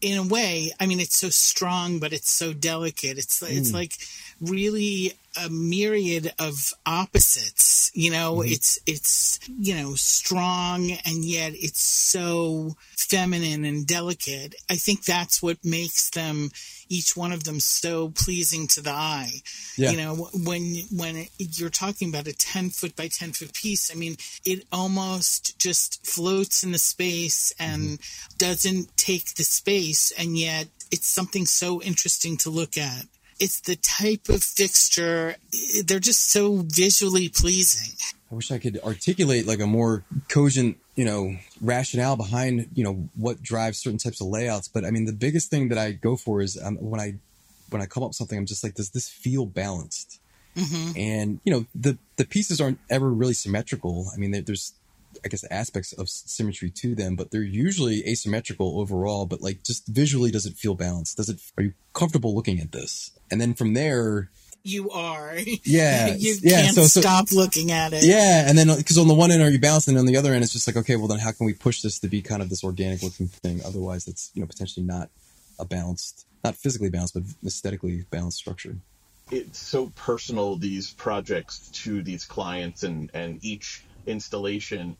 in 0.00 0.18
a 0.18 0.26
way, 0.26 0.72
I 0.80 0.86
mean, 0.86 0.98
it's 0.98 1.16
so 1.16 1.30
strong, 1.30 2.00
but 2.00 2.12
it's 2.12 2.32
so 2.32 2.52
delicate. 2.52 3.16
It's, 3.16 3.40
mm. 3.40 3.56
it's 3.56 3.72
like 3.72 3.96
really 4.40 5.12
a 5.42 5.48
myriad 5.48 6.32
of 6.38 6.72
opposites 6.86 7.90
you 7.94 8.10
know 8.10 8.36
mm-hmm. 8.36 8.52
it's 8.52 8.78
it's 8.86 9.40
you 9.48 9.74
know 9.74 9.94
strong 9.94 10.90
and 11.04 11.24
yet 11.24 11.52
it's 11.54 11.80
so 11.80 12.76
feminine 12.96 13.64
and 13.64 13.86
delicate 13.86 14.54
i 14.70 14.74
think 14.74 15.04
that's 15.04 15.42
what 15.42 15.58
makes 15.64 16.10
them 16.10 16.50
each 16.88 17.16
one 17.16 17.32
of 17.32 17.44
them 17.44 17.58
so 17.60 18.10
pleasing 18.10 18.66
to 18.66 18.80
the 18.80 18.90
eye 18.90 19.32
yeah. 19.76 19.90
you 19.90 19.96
know 19.96 20.28
when 20.44 20.76
when 20.94 21.26
you're 21.38 21.70
talking 21.70 22.08
about 22.08 22.26
a 22.26 22.36
10 22.36 22.70
foot 22.70 22.94
by 22.96 23.08
10 23.08 23.32
foot 23.32 23.52
piece 23.54 23.90
i 23.92 23.98
mean 23.98 24.16
it 24.44 24.64
almost 24.72 25.58
just 25.58 26.06
floats 26.06 26.62
in 26.62 26.72
the 26.72 26.78
space 26.78 27.52
and 27.58 27.82
mm-hmm. 27.82 28.36
doesn't 28.38 28.96
take 28.96 29.34
the 29.34 29.44
space 29.44 30.12
and 30.18 30.36
yet 30.36 30.68
it's 30.90 31.08
something 31.08 31.46
so 31.46 31.82
interesting 31.82 32.36
to 32.36 32.50
look 32.50 32.76
at 32.76 33.06
it's 33.44 33.60
the 33.60 33.76
type 33.76 34.30
of 34.30 34.42
fixture. 34.42 35.36
They're 35.84 36.00
just 36.00 36.30
so 36.30 36.64
visually 36.64 37.28
pleasing. 37.28 37.94
I 38.32 38.34
wish 38.34 38.50
I 38.50 38.58
could 38.58 38.80
articulate 38.82 39.46
like 39.46 39.60
a 39.60 39.66
more 39.66 40.02
cogent, 40.30 40.78
you 40.96 41.04
know, 41.04 41.36
rationale 41.60 42.16
behind, 42.16 42.70
you 42.74 42.82
know, 42.82 43.08
what 43.14 43.42
drives 43.42 43.78
certain 43.78 43.98
types 43.98 44.22
of 44.22 44.28
layouts. 44.28 44.66
But 44.66 44.86
I 44.86 44.90
mean, 44.90 45.04
the 45.04 45.12
biggest 45.12 45.50
thing 45.50 45.68
that 45.68 45.76
I 45.76 45.92
go 45.92 46.16
for 46.16 46.40
is 46.40 46.58
um, 46.60 46.76
when 46.76 47.00
I 47.00 47.16
when 47.68 47.82
I 47.82 47.86
come 47.86 48.02
up 48.02 48.10
with 48.10 48.16
something, 48.16 48.38
I'm 48.38 48.46
just 48.46 48.64
like, 48.64 48.74
does 48.74 48.90
this 48.90 49.10
feel 49.10 49.44
balanced? 49.44 50.20
Mm-hmm. 50.56 50.98
And 50.98 51.40
you 51.44 51.52
know, 51.52 51.66
the 51.74 51.98
the 52.16 52.24
pieces 52.24 52.62
aren't 52.62 52.78
ever 52.88 53.10
really 53.10 53.34
symmetrical. 53.34 54.10
I 54.14 54.16
mean, 54.16 54.30
there's 54.44 54.72
I 55.24 55.28
guess 55.28 55.44
aspects 55.50 55.92
of 55.92 56.08
symmetry 56.08 56.70
to 56.70 56.94
them, 56.94 57.16
but 57.16 57.30
they're 57.30 57.42
usually 57.42 58.06
asymmetrical 58.06 58.80
overall. 58.80 59.26
But 59.26 59.40
like, 59.40 59.62
just 59.62 59.86
visually, 59.86 60.30
does 60.30 60.46
it 60.46 60.54
feel 60.54 60.74
balanced? 60.74 61.16
Does 61.16 61.28
it? 61.28 61.40
Are 61.56 61.64
you 61.64 61.74
comfortable 61.92 62.34
looking 62.34 62.60
at 62.60 62.72
this? 62.72 63.10
And 63.30 63.40
then 63.40 63.54
from 63.54 63.74
there, 63.74 64.30
you 64.64 64.90
are. 64.90 65.36
Yeah, 65.64 66.14
you 66.18 66.36
yeah, 66.42 66.62
can't 66.62 66.74
so, 66.74 66.86
so, 66.86 67.00
stop 67.02 67.30
looking 67.32 67.70
at 67.70 67.92
it. 67.92 68.04
Yeah, 68.04 68.48
and 68.48 68.56
then 68.56 68.70
uh, 68.70 68.76
because 68.76 68.98
on 68.98 69.08
the 69.08 69.14
one 69.14 69.30
end 69.30 69.42
are 69.42 69.50
you 69.50 69.58
balanced, 69.58 69.88
and 69.88 69.98
on 69.98 70.06
the 70.06 70.16
other 70.16 70.32
end 70.32 70.42
it's 70.42 70.52
just 70.52 70.66
like, 70.66 70.76
okay, 70.76 70.96
well 70.96 71.06
then 71.06 71.18
how 71.18 71.32
can 71.32 71.46
we 71.46 71.52
push 71.52 71.82
this 71.82 71.98
to 72.00 72.08
be 72.08 72.22
kind 72.22 72.42
of 72.42 72.48
this 72.48 72.64
organic 72.64 73.02
looking 73.02 73.28
thing? 73.28 73.60
Otherwise, 73.64 74.08
it's 74.08 74.30
you 74.34 74.40
know 74.40 74.46
potentially 74.46 74.84
not 74.84 75.10
a 75.58 75.64
balanced, 75.64 76.26
not 76.42 76.56
physically 76.56 76.90
balanced, 76.90 77.14
but 77.14 77.24
aesthetically 77.46 78.04
balanced 78.10 78.38
structure. 78.38 78.76
It's 79.30 79.58
so 79.58 79.92
personal 79.96 80.56
these 80.56 80.90
projects 80.90 81.68
to 81.84 82.02
these 82.02 82.24
clients, 82.24 82.82
and 82.82 83.10
and 83.12 83.44
each 83.44 83.84
installation. 84.06 84.96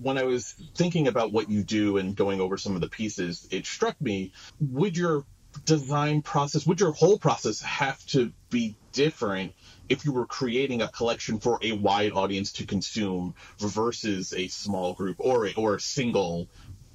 When 0.00 0.18
I 0.18 0.24
was 0.24 0.54
thinking 0.74 1.08
about 1.08 1.32
what 1.32 1.50
you 1.50 1.62
do 1.62 1.98
and 1.98 2.16
going 2.16 2.40
over 2.40 2.56
some 2.56 2.74
of 2.74 2.80
the 2.80 2.88
pieces, 2.88 3.48
it 3.50 3.66
struck 3.66 4.00
me: 4.00 4.32
would 4.60 4.96
your 4.96 5.24
design 5.64 6.22
process, 6.22 6.66
would 6.66 6.80
your 6.80 6.92
whole 6.92 7.18
process 7.18 7.60
have 7.60 8.04
to 8.06 8.32
be 8.50 8.76
different 8.92 9.52
if 9.88 10.04
you 10.04 10.12
were 10.12 10.26
creating 10.26 10.82
a 10.82 10.88
collection 10.88 11.38
for 11.38 11.58
a 11.62 11.72
wide 11.72 12.12
audience 12.12 12.52
to 12.52 12.66
consume 12.66 13.34
versus 13.58 14.32
a 14.32 14.48
small 14.48 14.94
group 14.94 15.16
or 15.18 15.46
a, 15.46 15.54
or 15.54 15.74
a 15.74 15.80
single 15.80 16.48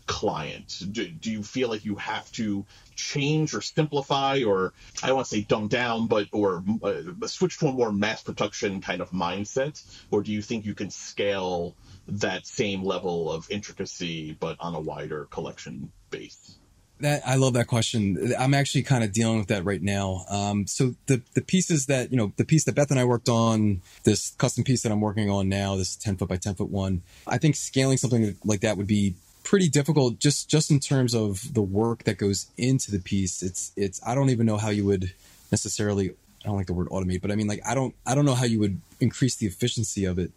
client? 0.05 0.81
Do, 0.91 1.07
do 1.07 1.31
you 1.31 1.43
feel 1.43 1.69
like 1.69 1.85
you 1.85 1.95
have 1.95 2.31
to 2.33 2.65
change 2.95 3.53
or 3.53 3.61
simplify 3.61 4.43
or 4.43 4.73
I 5.03 5.07
don't 5.07 5.17
want 5.17 5.27
to 5.27 5.35
say 5.35 5.41
dumb 5.41 5.67
down, 5.67 6.07
but 6.07 6.27
or 6.31 6.63
uh, 6.83 7.27
switch 7.27 7.59
to 7.59 7.67
a 7.67 7.71
more 7.71 7.91
mass 7.91 8.23
production 8.23 8.81
kind 8.81 9.01
of 9.01 9.11
mindset? 9.11 9.83
Or 10.11 10.21
do 10.21 10.31
you 10.31 10.41
think 10.41 10.65
you 10.65 10.75
can 10.75 10.89
scale 10.89 11.75
that 12.07 12.45
same 12.45 12.83
level 12.83 13.31
of 13.31 13.49
intricacy 13.49 14.37
but 14.39 14.57
on 14.59 14.75
a 14.75 14.79
wider 14.79 15.25
collection 15.25 15.91
base? 16.09 16.57
That 17.01 17.23
I 17.27 17.35
love 17.35 17.53
that 17.53 17.67
question. 17.67 18.33
I'm 18.39 18.53
actually 18.53 18.83
kind 18.83 19.03
of 19.03 19.11
dealing 19.11 19.37
with 19.37 19.49
that 19.49 19.65
right 19.65 19.81
now. 19.81 20.23
Um, 20.29 20.65
so 20.65 20.95
the 21.07 21.21
the 21.33 21.41
pieces 21.41 21.87
that 21.87 22.09
you 22.09 22.17
know, 22.17 22.31
the 22.37 22.45
piece 22.45 22.63
that 22.65 22.75
Beth 22.75 22.89
and 22.89 22.99
I 22.99 23.03
worked 23.03 23.27
on, 23.27 23.81
this 24.03 24.31
custom 24.37 24.63
piece 24.63 24.83
that 24.83 24.93
I'm 24.93 25.01
working 25.01 25.29
on 25.29 25.49
now, 25.49 25.75
this 25.75 25.97
10 25.97 26.15
foot 26.15 26.29
by 26.29 26.37
10 26.37 26.55
foot 26.55 26.69
one, 26.69 27.01
I 27.27 27.37
think 27.37 27.57
scaling 27.57 27.97
something 27.97 28.37
like 28.45 28.61
that 28.61 28.77
would 28.77 28.87
be 28.87 29.15
pretty 29.45 29.69
difficult 29.69 30.19
just 30.19 30.49
just 30.49 30.69
in 30.69 30.79
terms 30.81 31.15
of 31.15 31.53
the 31.53 31.61
work 31.61 32.03
that 32.03 32.17
goes 32.17 32.47
into 32.57 32.91
the 32.91 32.99
piece. 32.99 33.41
It's 33.41 33.71
it's 33.77 34.01
I 34.05 34.13
don't 34.13 34.29
even 34.29 34.45
know 34.45 34.57
how 34.57 34.69
you 34.69 34.83
would 34.85 35.13
necessarily 35.51 36.09
I 36.09 36.47
don't 36.47 36.57
like 36.57 36.67
the 36.67 36.73
word 36.73 36.89
automate, 36.89 37.21
but 37.21 37.31
I 37.31 37.35
mean 37.35 37.47
like 37.47 37.61
I 37.65 37.73
don't 37.73 37.95
I 38.05 38.15
don't 38.15 38.25
know 38.25 38.35
how 38.35 38.43
you 38.43 38.59
would 38.59 38.81
increase 38.99 39.37
the 39.37 39.45
efficiency 39.45 40.03
of 40.03 40.19
it. 40.19 40.31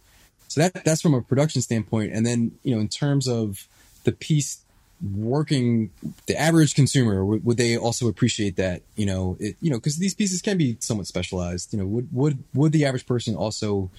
So 0.46 0.60
that 0.60 0.84
that's 0.84 1.02
from 1.02 1.14
a 1.14 1.22
production 1.22 1.62
standpoint. 1.62 2.12
And 2.12 2.24
then 2.24 2.52
you 2.62 2.74
know 2.74 2.80
in 2.80 2.88
terms 2.88 3.26
of 3.26 3.66
the 4.04 4.12
piece 4.12 4.60
working 5.14 5.90
the 6.26 6.36
average 6.36 6.74
consumer 6.74 7.24
would, 7.24 7.44
would 7.44 7.56
they 7.56 7.76
also 7.76 8.08
appreciate 8.08 8.56
that 8.56 8.82
you 8.96 9.06
know 9.06 9.36
it 9.38 9.56
you 9.60 9.70
know 9.70 9.76
because 9.76 9.96
these 9.98 10.12
pieces 10.12 10.42
can 10.42 10.58
be 10.58 10.76
somewhat 10.80 11.06
specialized 11.06 11.72
you 11.72 11.78
know 11.78 11.86
would 11.86 12.08
would 12.12 12.42
would 12.52 12.72
the 12.72 12.84
average 12.84 13.06
person 13.06 13.36
also 13.36 13.90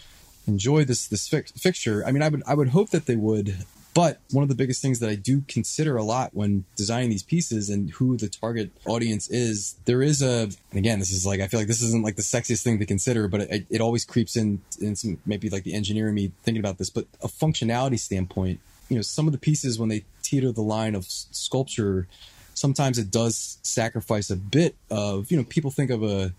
enjoy 0.45 0.83
this 0.83 1.07
this 1.07 1.25
fix, 1.25 1.53
fixture 1.53 2.03
i 2.05 2.11
mean 2.11 2.21
i 2.21 2.27
would 2.27 2.43
i 2.45 2.53
would 2.53 2.67
hope 2.69 2.89
that 2.89 3.05
they 3.05 3.15
would 3.15 3.55
but 3.93 4.19
one 4.31 4.43
of 4.43 4.49
the 4.49 4.55
biggest 4.55 4.81
things 4.81 4.99
that 4.99 5.09
I 5.09 5.15
do 5.15 5.41
consider 5.47 5.97
a 5.97 6.03
lot 6.03 6.33
when 6.33 6.65
designing 6.75 7.09
these 7.09 7.23
pieces 7.23 7.69
and 7.69 7.89
who 7.89 8.17
the 8.17 8.29
target 8.29 8.71
audience 8.85 9.29
is, 9.29 9.75
there 9.85 10.01
is 10.01 10.21
a, 10.21 10.49
again, 10.73 10.99
this 10.99 11.11
is 11.11 11.25
like, 11.25 11.41
I 11.41 11.47
feel 11.47 11.59
like 11.59 11.67
this 11.67 11.81
isn't 11.81 12.03
like 12.03 12.15
the 12.15 12.21
sexiest 12.21 12.61
thing 12.61 12.79
to 12.79 12.85
consider, 12.85 13.27
but 13.27 13.41
it, 13.41 13.65
it 13.69 13.81
always 13.81 14.05
creeps 14.05 14.35
in, 14.35 14.61
in 14.79 14.95
some, 14.95 15.17
maybe 15.25 15.49
like 15.49 15.63
the 15.63 15.73
engineer 15.73 16.09
in 16.09 16.13
me 16.13 16.31
thinking 16.43 16.59
about 16.59 16.77
this, 16.77 16.89
but 16.89 17.05
a 17.23 17.27
functionality 17.27 17.99
standpoint, 17.99 18.59
you 18.89 18.95
know, 18.95 19.01
some 19.01 19.27
of 19.27 19.33
the 19.33 19.39
pieces 19.39 19.79
when 19.79 19.89
they 19.89 20.03
teeter 20.21 20.51
the 20.51 20.61
line 20.61 20.93
of 20.93 21.05
sculpture, 21.05 22.07
sometimes 22.53 22.99
it 22.99 23.09
does 23.09 23.57
sacrifice 23.63 24.29
a 24.29 24.35
bit 24.35 24.75
of, 24.91 25.31
you 25.31 25.37
know, 25.37 25.43
people 25.43 25.71
think 25.71 25.89
of 25.89 26.03
a, 26.03 26.33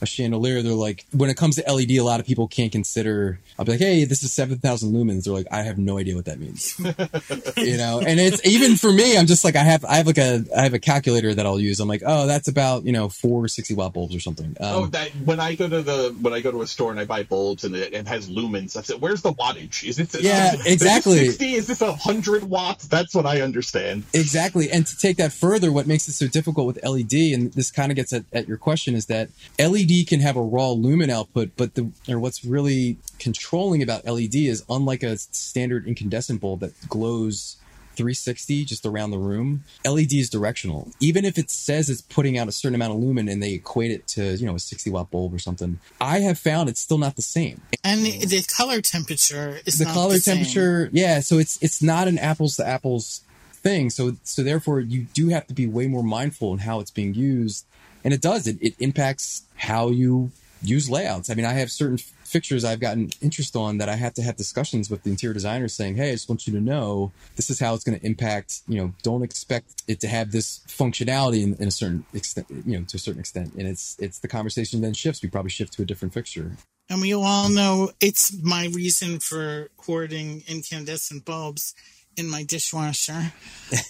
a 0.00 0.06
chandelier, 0.06 0.62
they're 0.62 0.72
like, 0.72 1.06
when 1.12 1.30
it 1.30 1.36
comes 1.36 1.56
to 1.56 1.72
LED, 1.72 1.92
a 1.92 2.00
lot 2.00 2.20
of 2.20 2.26
people 2.26 2.48
can't 2.48 2.72
consider. 2.72 3.38
I'll 3.58 3.64
be 3.64 3.72
like, 3.72 3.80
hey, 3.80 4.04
this 4.04 4.22
is 4.22 4.32
7,000 4.32 4.92
lumens. 4.92 5.24
They're 5.24 5.34
like, 5.34 5.46
I 5.50 5.62
have 5.62 5.78
no 5.78 5.98
idea 5.98 6.14
what 6.14 6.24
that 6.26 6.38
means. 6.38 6.78
you 7.56 7.76
know, 7.76 8.00
and 8.00 8.18
it's 8.18 8.44
even 8.46 8.76
for 8.76 8.92
me, 8.92 9.16
I'm 9.16 9.26
just 9.26 9.44
like, 9.44 9.56
I 9.56 9.62
have, 9.62 9.84
I 9.84 9.96
have 9.96 10.06
like 10.06 10.18
a, 10.18 10.44
I 10.56 10.62
have 10.62 10.74
a 10.74 10.78
calculator 10.78 11.34
that 11.34 11.46
I'll 11.46 11.60
use. 11.60 11.80
I'm 11.80 11.88
like, 11.88 12.02
oh, 12.04 12.26
that's 12.26 12.48
about, 12.48 12.84
you 12.84 12.92
know, 12.92 13.08
four 13.08 13.48
60 13.48 13.74
watt 13.74 13.92
bulbs 13.92 14.14
or 14.14 14.20
something. 14.20 14.56
Um, 14.60 14.74
oh, 14.74 14.86
that 14.86 15.10
when 15.24 15.40
I 15.40 15.54
go 15.54 15.68
to 15.68 15.82
the, 15.82 16.16
when 16.20 16.32
I 16.32 16.40
go 16.40 16.50
to 16.50 16.62
a 16.62 16.66
store 16.66 16.90
and 16.90 17.00
I 17.00 17.04
buy 17.04 17.22
bulbs 17.22 17.64
and 17.64 17.74
it, 17.74 17.92
it 17.92 18.08
has 18.08 18.28
lumens, 18.30 18.76
I 18.76 18.82
said, 18.82 19.00
where's 19.00 19.22
the 19.22 19.32
wattage? 19.32 19.84
Is 19.84 19.98
it, 19.98 20.14
yeah, 20.22 20.54
is, 20.54 20.66
exactly. 20.66 21.18
Is 21.18 21.36
60? 21.36 21.54
Is 21.54 21.66
this 21.66 21.82
a 21.82 21.92
hundred 21.92 22.44
watts? 22.44 22.86
That's 22.86 23.14
what 23.14 23.26
I 23.26 23.40
understand. 23.42 24.04
Exactly. 24.14 24.70
And 24.70 24.86
to 24.86 24.96
take 24.96 25.16
that 25.18 25.32
further, 25.32 25.70
what 25.72 25.86
makes 25.86 26.08
it 26.08 26.12
so 26.12 26.26
difficult 26.26 26.66
with 26.66 26.84
LED, 26.84 27.12
and 27.34 27.52
this 27.52 27.70
kind 27.70 27.92
of 27.92 27.96
gets 27.96 28.12
at, 28.12 28.24
at 28.32 28.48
your 28.48 28.56
question 28.56 28.94
is 28.94 29.06
that 29.06 29.28
LED 29.58 29.89
LED 29.90 30.06
can 30.06 30.20
have 30.20 30.36
a 30.36 30.42
raw 30.42 30.70
lumen 30.70 31.10
output, 31.10 31.50
but 31.56 31.74
the 31.74 31.90
or 32.08 32.18
what's 32.18 32.44
really 32.44 32.98
controlling 33.18 33.82
about 33.82 34.04
LED 34.04 34.34
is 34.34 34.64
unlike 34.68 35.02
a 35.02 35.16
standard 35.16 35.86
incandescent 35.86 36.40
bulb 36.40 36.60
that 36.60 36.88
glows 36.88 37.56
360 37.96 38.64
just 38.64 38.86
around 38.86 39.10
the 39.10 39.18
room. 39.18 39.64
LED 39.84 40.14
is 40.14 40.30
directional. 40.30 40.88
Even 41.00 41.24
if 41.24 41.36
it 41.36 41.50
says 41.50 41.90
it's 41.90 42.00
putting 42.00 42.38
out 42.38 42.48
a 42.48 42.52
certain 42.52 42.74
amount 42.74 42.94
of 42.94 42.98
lumen 42.98 43.28
and 43.28 43.42
they 43.42 43.54
equate 43.54 43.90
it 43.90 44.06
to, 44.08 44.36
you 44.36 44.46
know, 44.46 44.54
a 44.54 44.58
60 44.58 44.90
watt 44.90 45.10
bulb 45.10 45.34
or 45.34 45.38
something, 45.38 45.78
I 46.00 46.20
have 46.20 46.38
found 46.38 46.68
it's 46.68 46.80
still 46.80 46.98
not 46.98 47.16
the 47.16 47.22
same. 47.22 47.60
And 47.84 48.04
the, 48.04 48.44
color 48.56 48.80
temperature 48.80 49.60
is 49.66 49.78
the 49.78 49.84
color 49.86 50.14
the 50.14 50.20
temperature. 50.20 50.86
Same. 50.86 50.96
Yeah, 50.96 51.20
so 51.20 51.38
it's 51.38 51.60
it's 51.62 51.82
not 51.82 52.08
an 52.08 52.18
apples 52.18 52.56
to 52.56 52.66
apples 52.66 53.22
thing. 53.52 53.90
So 53.90 54.16
so 54.22 54.42
therefore 54.42 54.80
you 54.80 55.06
do 55.12 55.28
have 55.28 55.46
to 55.48 55.54
be 55.54 55.66
way 55.66 55.86
more 55.86 56.02
mindful 56.02 56.52
in 56.52 56.60
how 56.60 56.80
it's 56.80 56.90
being 56.90 57.14
used 57.14 57.66
and 58.04 58.14
it 58.14 58.20
does. 58.20 58.46
It, 58.46 58.58
it 58.60 58.74
impacts 58.78 59.42
how 59.56 59.90
you 59.90 60.30
use 60.62 60.90
layouts. 60.90 61.30
I 61.30 61.34
mean, 61.34 61.46
I 61.46 61.52
have 61.52 61.70
certain 61.70 61.98
fixtures 61.98 62.64
I've 62.64 62.80
gotten 62.80 63.10
interest 63.20 63.56
on 63.56 63.78
that 63.78 63.88
I 63.88 63.96
have 63.96 64.14
to 64.14 64.22
have 64.22 64.36
discussions 64.36 64.88
with 64.88 65.02
the 65.02 65.10
interior 65.10 65.34
designers 65.34 65.74
saying, 65.74 65.96
Hey, 65.96 66.10
I 66.10 66.12
just 66.12 66.28
want 66.28 66.46
you 66.46 66.52
to 66.52 66.60
know 66.60 67.12
this 67.36 67.50
is 67.50 67.58
how 67.58 67.74
it's 67.74 67.82
going 67.82 67.98
to 67.98 68.06
impact, 68.06 68.60
you 68.68 68.78
know, 68.78 68.92
don't 69.02 69.22
expect 69.22 69.82
it 69.88 70.00
to 70.00 70.08
have 70.08 70.30
this 70.30 70.60
functionality 70.68 71.42
in, 71.42 71.54
in, 71.54 71.68
a 71.68 71.72
certain 71.72 72.04
extent, 72.14 72.46
you 72.64 72.78
know, 72.78 72.84
to 72.84 72.96
a 72.96 73.00
certain 73.00 73.20
extent. 73.20 73.54
And 73.54 73.66
it's, 73.66 73.96
it's 73.98 74.20
the 74.20 74.28
conversation 74.28 74.80
then 74.80 74.94
shifts. 74.94 75.22
We 75.22 75.28
probably 75.28 75.50
shift 75.50 75.72
to 75.74 75.82
a 75.82 75.84
different 75.84 76.14
fixture. 76.14 76.52
And 76.88 77.00
we 77.00 77.14
all 77.14 77.48
know 77.48 77.90
it's 78.00 78.40
my 78.42 78.66
reason 78.66 79.20
for 79.20 79.70
hoarding 79.78 80.42
incandescent 80.48 81.24
bulbs 81.24 81.74
in 82.20 82.28
my 82.28 82.44
dishwasher. 82.44 83.32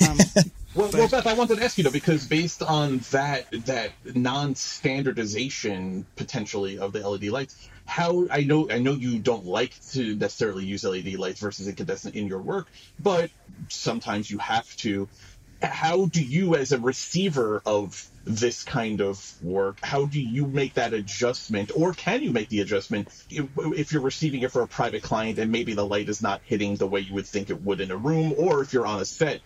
Um, 0.09 0.19
well, 0.75 0.91
but, 0.91 0.95
well, 0.95 1.09
Beth, 1.09 1.27
I 1.27 1.33
wanted 1.33 1.57
to 1.57 1.65
ask 1.65 1.79
you 1.79 1.85
though, 1.85 1.91
because 1.91 2.27
based 2.27 2.63
on 2.63 2.99
that 3.11 3.51
that 3.65 3.93
non-standardization 4.05 6.07
potentially 6.17 6.79
of 6.79 6.93
the 6.93 7.09
LED 7.09 7.25
lights, 7.25 7.69
how 7.87 8.27
I 8.31 8.43
know 8.43 8.71
I 8.71 8.79
know 8.79 8.93
you 8.93 9.19
don't 9.19 9.47
like 9.47 9.73
to 9.93 10.17
necessarily 10.17 10.67
use 10.67 10.85
LED 10.85 11.15
lights 11.15 11.41
versus 11.41 11.67
incandescent 11.67 12.15
in 12.15 12.29
your 12.29 12.41
work, 12.41 12.69
but 12.99 13.31
sometimes 13.69 14.31
you 14.31 14.39
have 14.39 14.77
to. 14.79 15.09
How 15.63 16.07
do 16.07 16.23
you, 16.23 16.57
as 16.57 16.73
a 16.73 16.79
receiver 16.79 17.63
of 17.65 18.10
this 18.35 18.65
kind 18.65 19.01
of 19.01 19.43
work? 19.43 19.79
How 19.83 20.07
do 20.07 20.21
you 20.21 20.47
make 20.47 20.75
that 20.75 20.93
adjustment? 20.93 21.71
Or 21.75 21.93
can 21.93 22.23
you 22.23 22.31
make 22.31 22.49
the 22.49 22.61
adjustment 22.61 23.09
if, 23.29 23.49
if, 23.57 23.93
you're 23.93 24.03
receiving 24.03 24.43
it 24.43 24.53
for 24.53 24.63
a 24.63 24.69
private 24.69 25.03
client 25.03 25.39
and 25.39 25.51
maybe 25.51 25.75
the 25.75 25.87
light 25.87 26.09
is 26.09 26.23
not 26.23 26.41
hitting 26.45 26.77
the 26.77 26.87
way 26.87 27.01
you 27.01 27.15
would 27.15 27.27
think 27.27 27.51
it 27.51 27.63
would 27.63 27.81
in 27.81 27.91
a 27.91 27.97
room? 27.97 28.35
Or 28.37 28.63
if 28.63 28.73
you're 28.73 28.87
on 28.87 29.01
a 29.01 29.05
set 29.05 29.41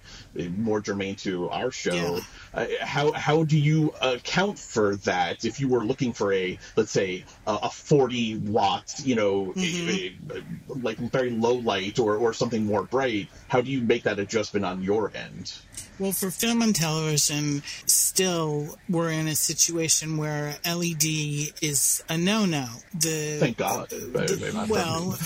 more 0.57 0.81
germane 0.81 1.16
to 1.16 1.49
our 1.51 1.70
show 1.70 1.94
yeah. 1.94 2.20
uh, 2.53 2.66
how 2.81 3.12
how 3.12 3.44
do 3.44 3.59
you 3.59 3.94
account 4.01 4.59
for 4.59 4.97
that? 4.97 5.44
If 5.44 5.61
you 5.61 5.68
were 5.68 5.85
looking 5.85 6.12
for 6.12 6.33
a 6.33 6.59
let's 6.77 6.90
say 6.90 7.25
a, 7.47 7.59
a 7.64 7.70
40 7.70 8.37
watt 8.37 8.94
you 9.05 9.14
know 9.14 9.47
mm-hmm. 9.47 10.33
a, 10.33 10.38
a, 10.38 10.75
like 10.75 10.99
very 10.99 11.31
low 11.31 11.55
light 11.55 11.99
or 11.99 12.16
or 12.16 12.33
something 12.33 12.64
more 12.64 12.83
bright 12.83 13.29
how 13.49 13.61
do 13.61 13.70
you 13.70 13.81
make 13.81 14.05
that 14.05 14.18
adjustment 14.18 14.64
on 14.64 14.83
your 14.83 15.12
end 15.14 15.53
well 15.98 16.12
for 16.12 16.30
film 16.30 16.62
and 16.62 16.74
television 16.74 17.62
still 17.87 18.76
we're 18.88 19.11
in 19.11 19.28
a 19.28 19.35
situation 19.35 20.16
where 20.16 20.57
LED 20.64 21.04
is 21.62 22.02
a 22.09 22.16
no-no. 22.16 22.66
The 22.94 23.38
Thank 23.40 23.57
God. 23.57 23.88
the- 23.90 24.66
well, 24.68 25.16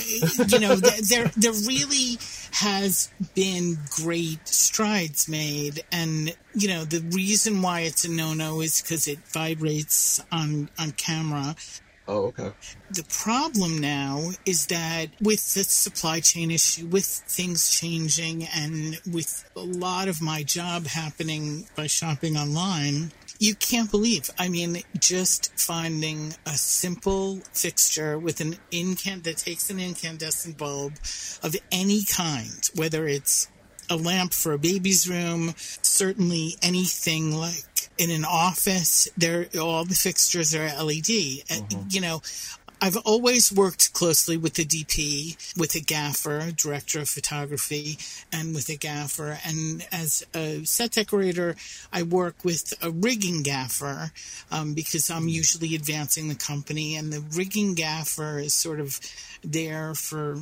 you 0.49 0.59
know, 0.61 0.75
there 1.09 1.31
there 1.37 1.53
really 1.67 2.19
has 2.53 3.11
been 3.35 3.79
great 3.91 4.47
strides 4.49 5.29
made, 5.29 5.85
and 5.93 6.35
you 6.55 6.69
know, 6.69 6.85
the 6.85 7.01
reason 7.15 7.63
why 7.63 7.81
it's 7.81 8.05
a 8.05 8.11
no-no 8.11 8.61
is 8.61 8.81
because 8.83 9.07
it 9.09 9.19
vibrates 9.33 10.23
on 10.33 10.71
on 10.79 10.93
camera. 10.93 11.55
Oh, 12.09 12.29
okay. 12.29 12.53
The 12.91 13.05
problem 13.05 13.79
now 13.79 14.31
is 14.47 14.67
that 14.69 15.09
with 15.21 15.53
the 15.53 15.63
supply 15.63 16.21
chain 16.21 16.51
issue, 16.51 16.87
with 16.87 17.05
things 17.05 17.71
changing, 17.71 18.45
and 18.45 18.99
with 19.07 19.45
a 19.55 19.61
lot 19.61 20.09
of 20.09 20.23
my 20.23 20.43
job 20.43 20.87
happening 20.87 21.69
by 21.77 21.87
shopping 21.87 22.39
online, 22.39 23.13
you 23.39 23.55
can't 23.55 23.91
believe. 23.91 24.31
I 24.39 24.49
mean, 24.49 24.79
just 24.99 25.53
finding 25.61 26.35
a 26.47 26.53
simple 26.57 27.41
fixture 27.53 28.19
with 28.19 28.41
an 28.41 28.57
incan 28.71 29.21
that 29.23 29.37
takes 29.37 29.69
an 29.69 29.79
incandescent 29.79 30.57
bulb 30.57 30.95
of 31.43 31.55
any 31.71 32.05
kind, 32.05 32.71
whether 32.75 33.07
it's 33.07 33.49
a 33.91 33.97
lamp 33.97 34.33
for 34.33 34.53
a 34.53 34.59
baby's 34.59 35.09
room, 35.09 35.55
certainly 35.59 36.57
anything 36.63 37.35
like 37.35 37.65
in 37.99 38.11
an 38.11 38.25
office, 38.25 39.09
there 39.17 39.49
all 39.61 39.85
the 39.85 39.95
fixtures 39.95 40.55
are 40.55 40.67
LED. 40.83 41.11
And, 41.51 41.63
uh, 41.63 41.67
mm-hmm. 41.67 41.89
you 41.91 42.01
know, 42.01 42.23
I've 42.81 42.97
always 42.99 43.53
worked 43.53 43.93
closely 43.93 44.37
with 44.37 44.55
the 44.55 44.65
DP, 44.65 45.57
with 45.57 45.75
a 45.75 45.81
gaffer, 45.81 46.53
director 46.53 47.01
of 47.01 47.09
photography, 47.09 47.99
and 48.33 48.55
with 48.55 48.69
a 48.69 48.77
gaffer. 48.77 49.39
And 49.45 49.85
as 49.91 50.25
a 50.35 50.65
set 50.65 50.93
decorator, 50.93 51.57
I 51.93 52.05
work 52.05 52.45
with 52.45 52.73
a 52.81 52.91
rigging 52.91 53.43
gaffer 53.43 54.13
um, 54.53 54.75
because 54.75 55.11
I'm 55.11 55.23
mm-hmm. 55.23 55.29
usually 55.29 55.75
advancing 55.75 56.29
the 56.29 56.37
company, 56.37 56.95
and 56.95 57.13
the 57.13 57.25
rigging 57.37 57.75
gaffer 57.75 58.39
is 58.39 58.55
sort 58.55 58.79
of 58.79 59.01
there 59.43 59.95
for 59.95 60.39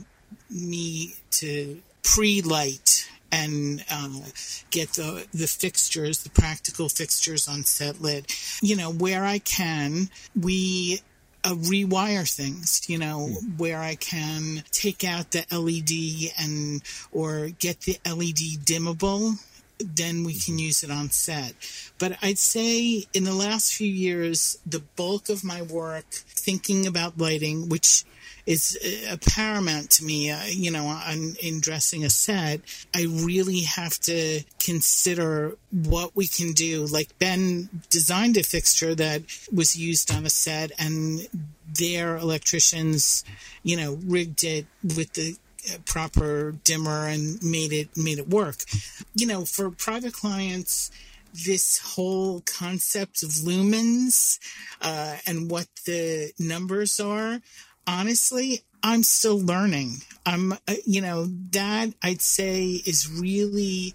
me 0.50 1.14
to 1.30 1.80
pre-light 2.02 3.08
and 3.32 3.84
um, 3.90 4.22
get 4.70 4.90
the 4.92 5.26
the 5.32 5.46
fixtures, 5.46 6.22
the 6.22 6.30
practical 6.30 6.88
fixtures 6.88 7.48
on 7.48 7.64
set 7.64 8.00
lit. 8.00 8.32
You 8.62 8.76
know, 8.76 8.90
where 8.90 9.24
I 9.24 9.38
can, 9.38 10.10
we 10.40 11.00
uh, 11.44 11.54
rewire 11.54 12.28
things. 12.28 12.88
You 12.88 12.98
know, 12.98 13.28
where 13.56 13.80
I 13.80 13.94
can 13.94 14.62
take 14.70 15.04
out 15.04 15.32
the 15.32 15.44
LED 15.50 16.32
and 16.38 16.82
or 17.12 17.48
get 17.58 17.80
the 17.82 17.98
LED 18.06 18.64
dimmable. 18.64 19.38
Then 19.78 20.24
we 20.24 20.38
can 20.38 20.58
use 20.58 20.82
it 20.82 20.90
on 20.90 21.10
set. 21.10 21.54
But 21.98 22.16
I'd 22.22 22.38
say 22.38 23.04
in 23.12 23.24
the 23.24 23.34
last 23.34 23.74
few 23.74 23.90
years, 23.90 24.58
the 24.66 24.82
bulk 24.96 25.28
of 25.28 25.44
my 25.44 25.62
work 25.62 26.06
thinking 26.10 26.86
about 26.86 27.18
lighting, 27.18 27.68
which 27.68 28.04
is 28.46 28.78
uh, 29.10 29.16
paramount 29.28 29.90
to 29.90 30.04
me. 30.04 30.30
Uh, 30.30 30.44
you 30.46 30.70
know, 30.70 30.86
on, 30.86 31.34
in 31.42 31.60
dressing 31.60 32.04
a 32.04 32.10
set, 32.10 32.60
I 32.94 33.06
really 33.06 33.62
have 33.62 33.98
to 34.00 34.42
consider 34.60 35.56
what 35.70 36.14
we 36.14 36.26
can 36.26 36.52
do. 36.52 36.86
Like 36.86 37.18
Ben 37.18 37.68
designed 37.90 38.36
a 38.36 38.42
fixture 38.42 38.94
that 38.94 39.22
was 39.52 39.76
used 39.76 40.14
on 40.14 40.24
a 40.24 40.30
set, 40.30 40.70
and 40.78 41.26
their 41.78 42.16
electricians, 42.16 43.24
you 43.62 43.76
know, 43.76 43.98
rigged 44.04 44.44
it 44.44 44.66
with 44.82 45.12
the 45.14 45.36
proper 45.85 46.52
dimmer 46.64 47.07
and 47.09 47.42
made 47.42 47.72
it 47.72 47.96
made 47.96 48.18
it 48.18 48.29
work. 48.29 48.57
You 49.14 49.26
know, 49.26 49.44
for 49.44 49.70
private 49.70 50.12
clients 50.12 50.90
this 51.44 51.79
whole 51.94 52.40
concept 52.46 53.22
of 53.22 53.29
lumens 53.31 54.38
uh, 54.81 55.16
and 55.26 55.50
what 55.50 55.66
the 55.85 56.33
numbers 56.38 56.98
are 56.98 57.40
honestly, 57.87 58.62
I'm 58.83 59.02
still 59.02 59.38
learning. 59.38 59.96
I'm, 60.24 60.52
uh, 60.52 60.57
you 60.85 61.00
know, 61.00 61.26
that 61.52 61.94
I'd 62.02 62.22
say 62.22 62.83
is 62.87 63.11
really 63.11 63.94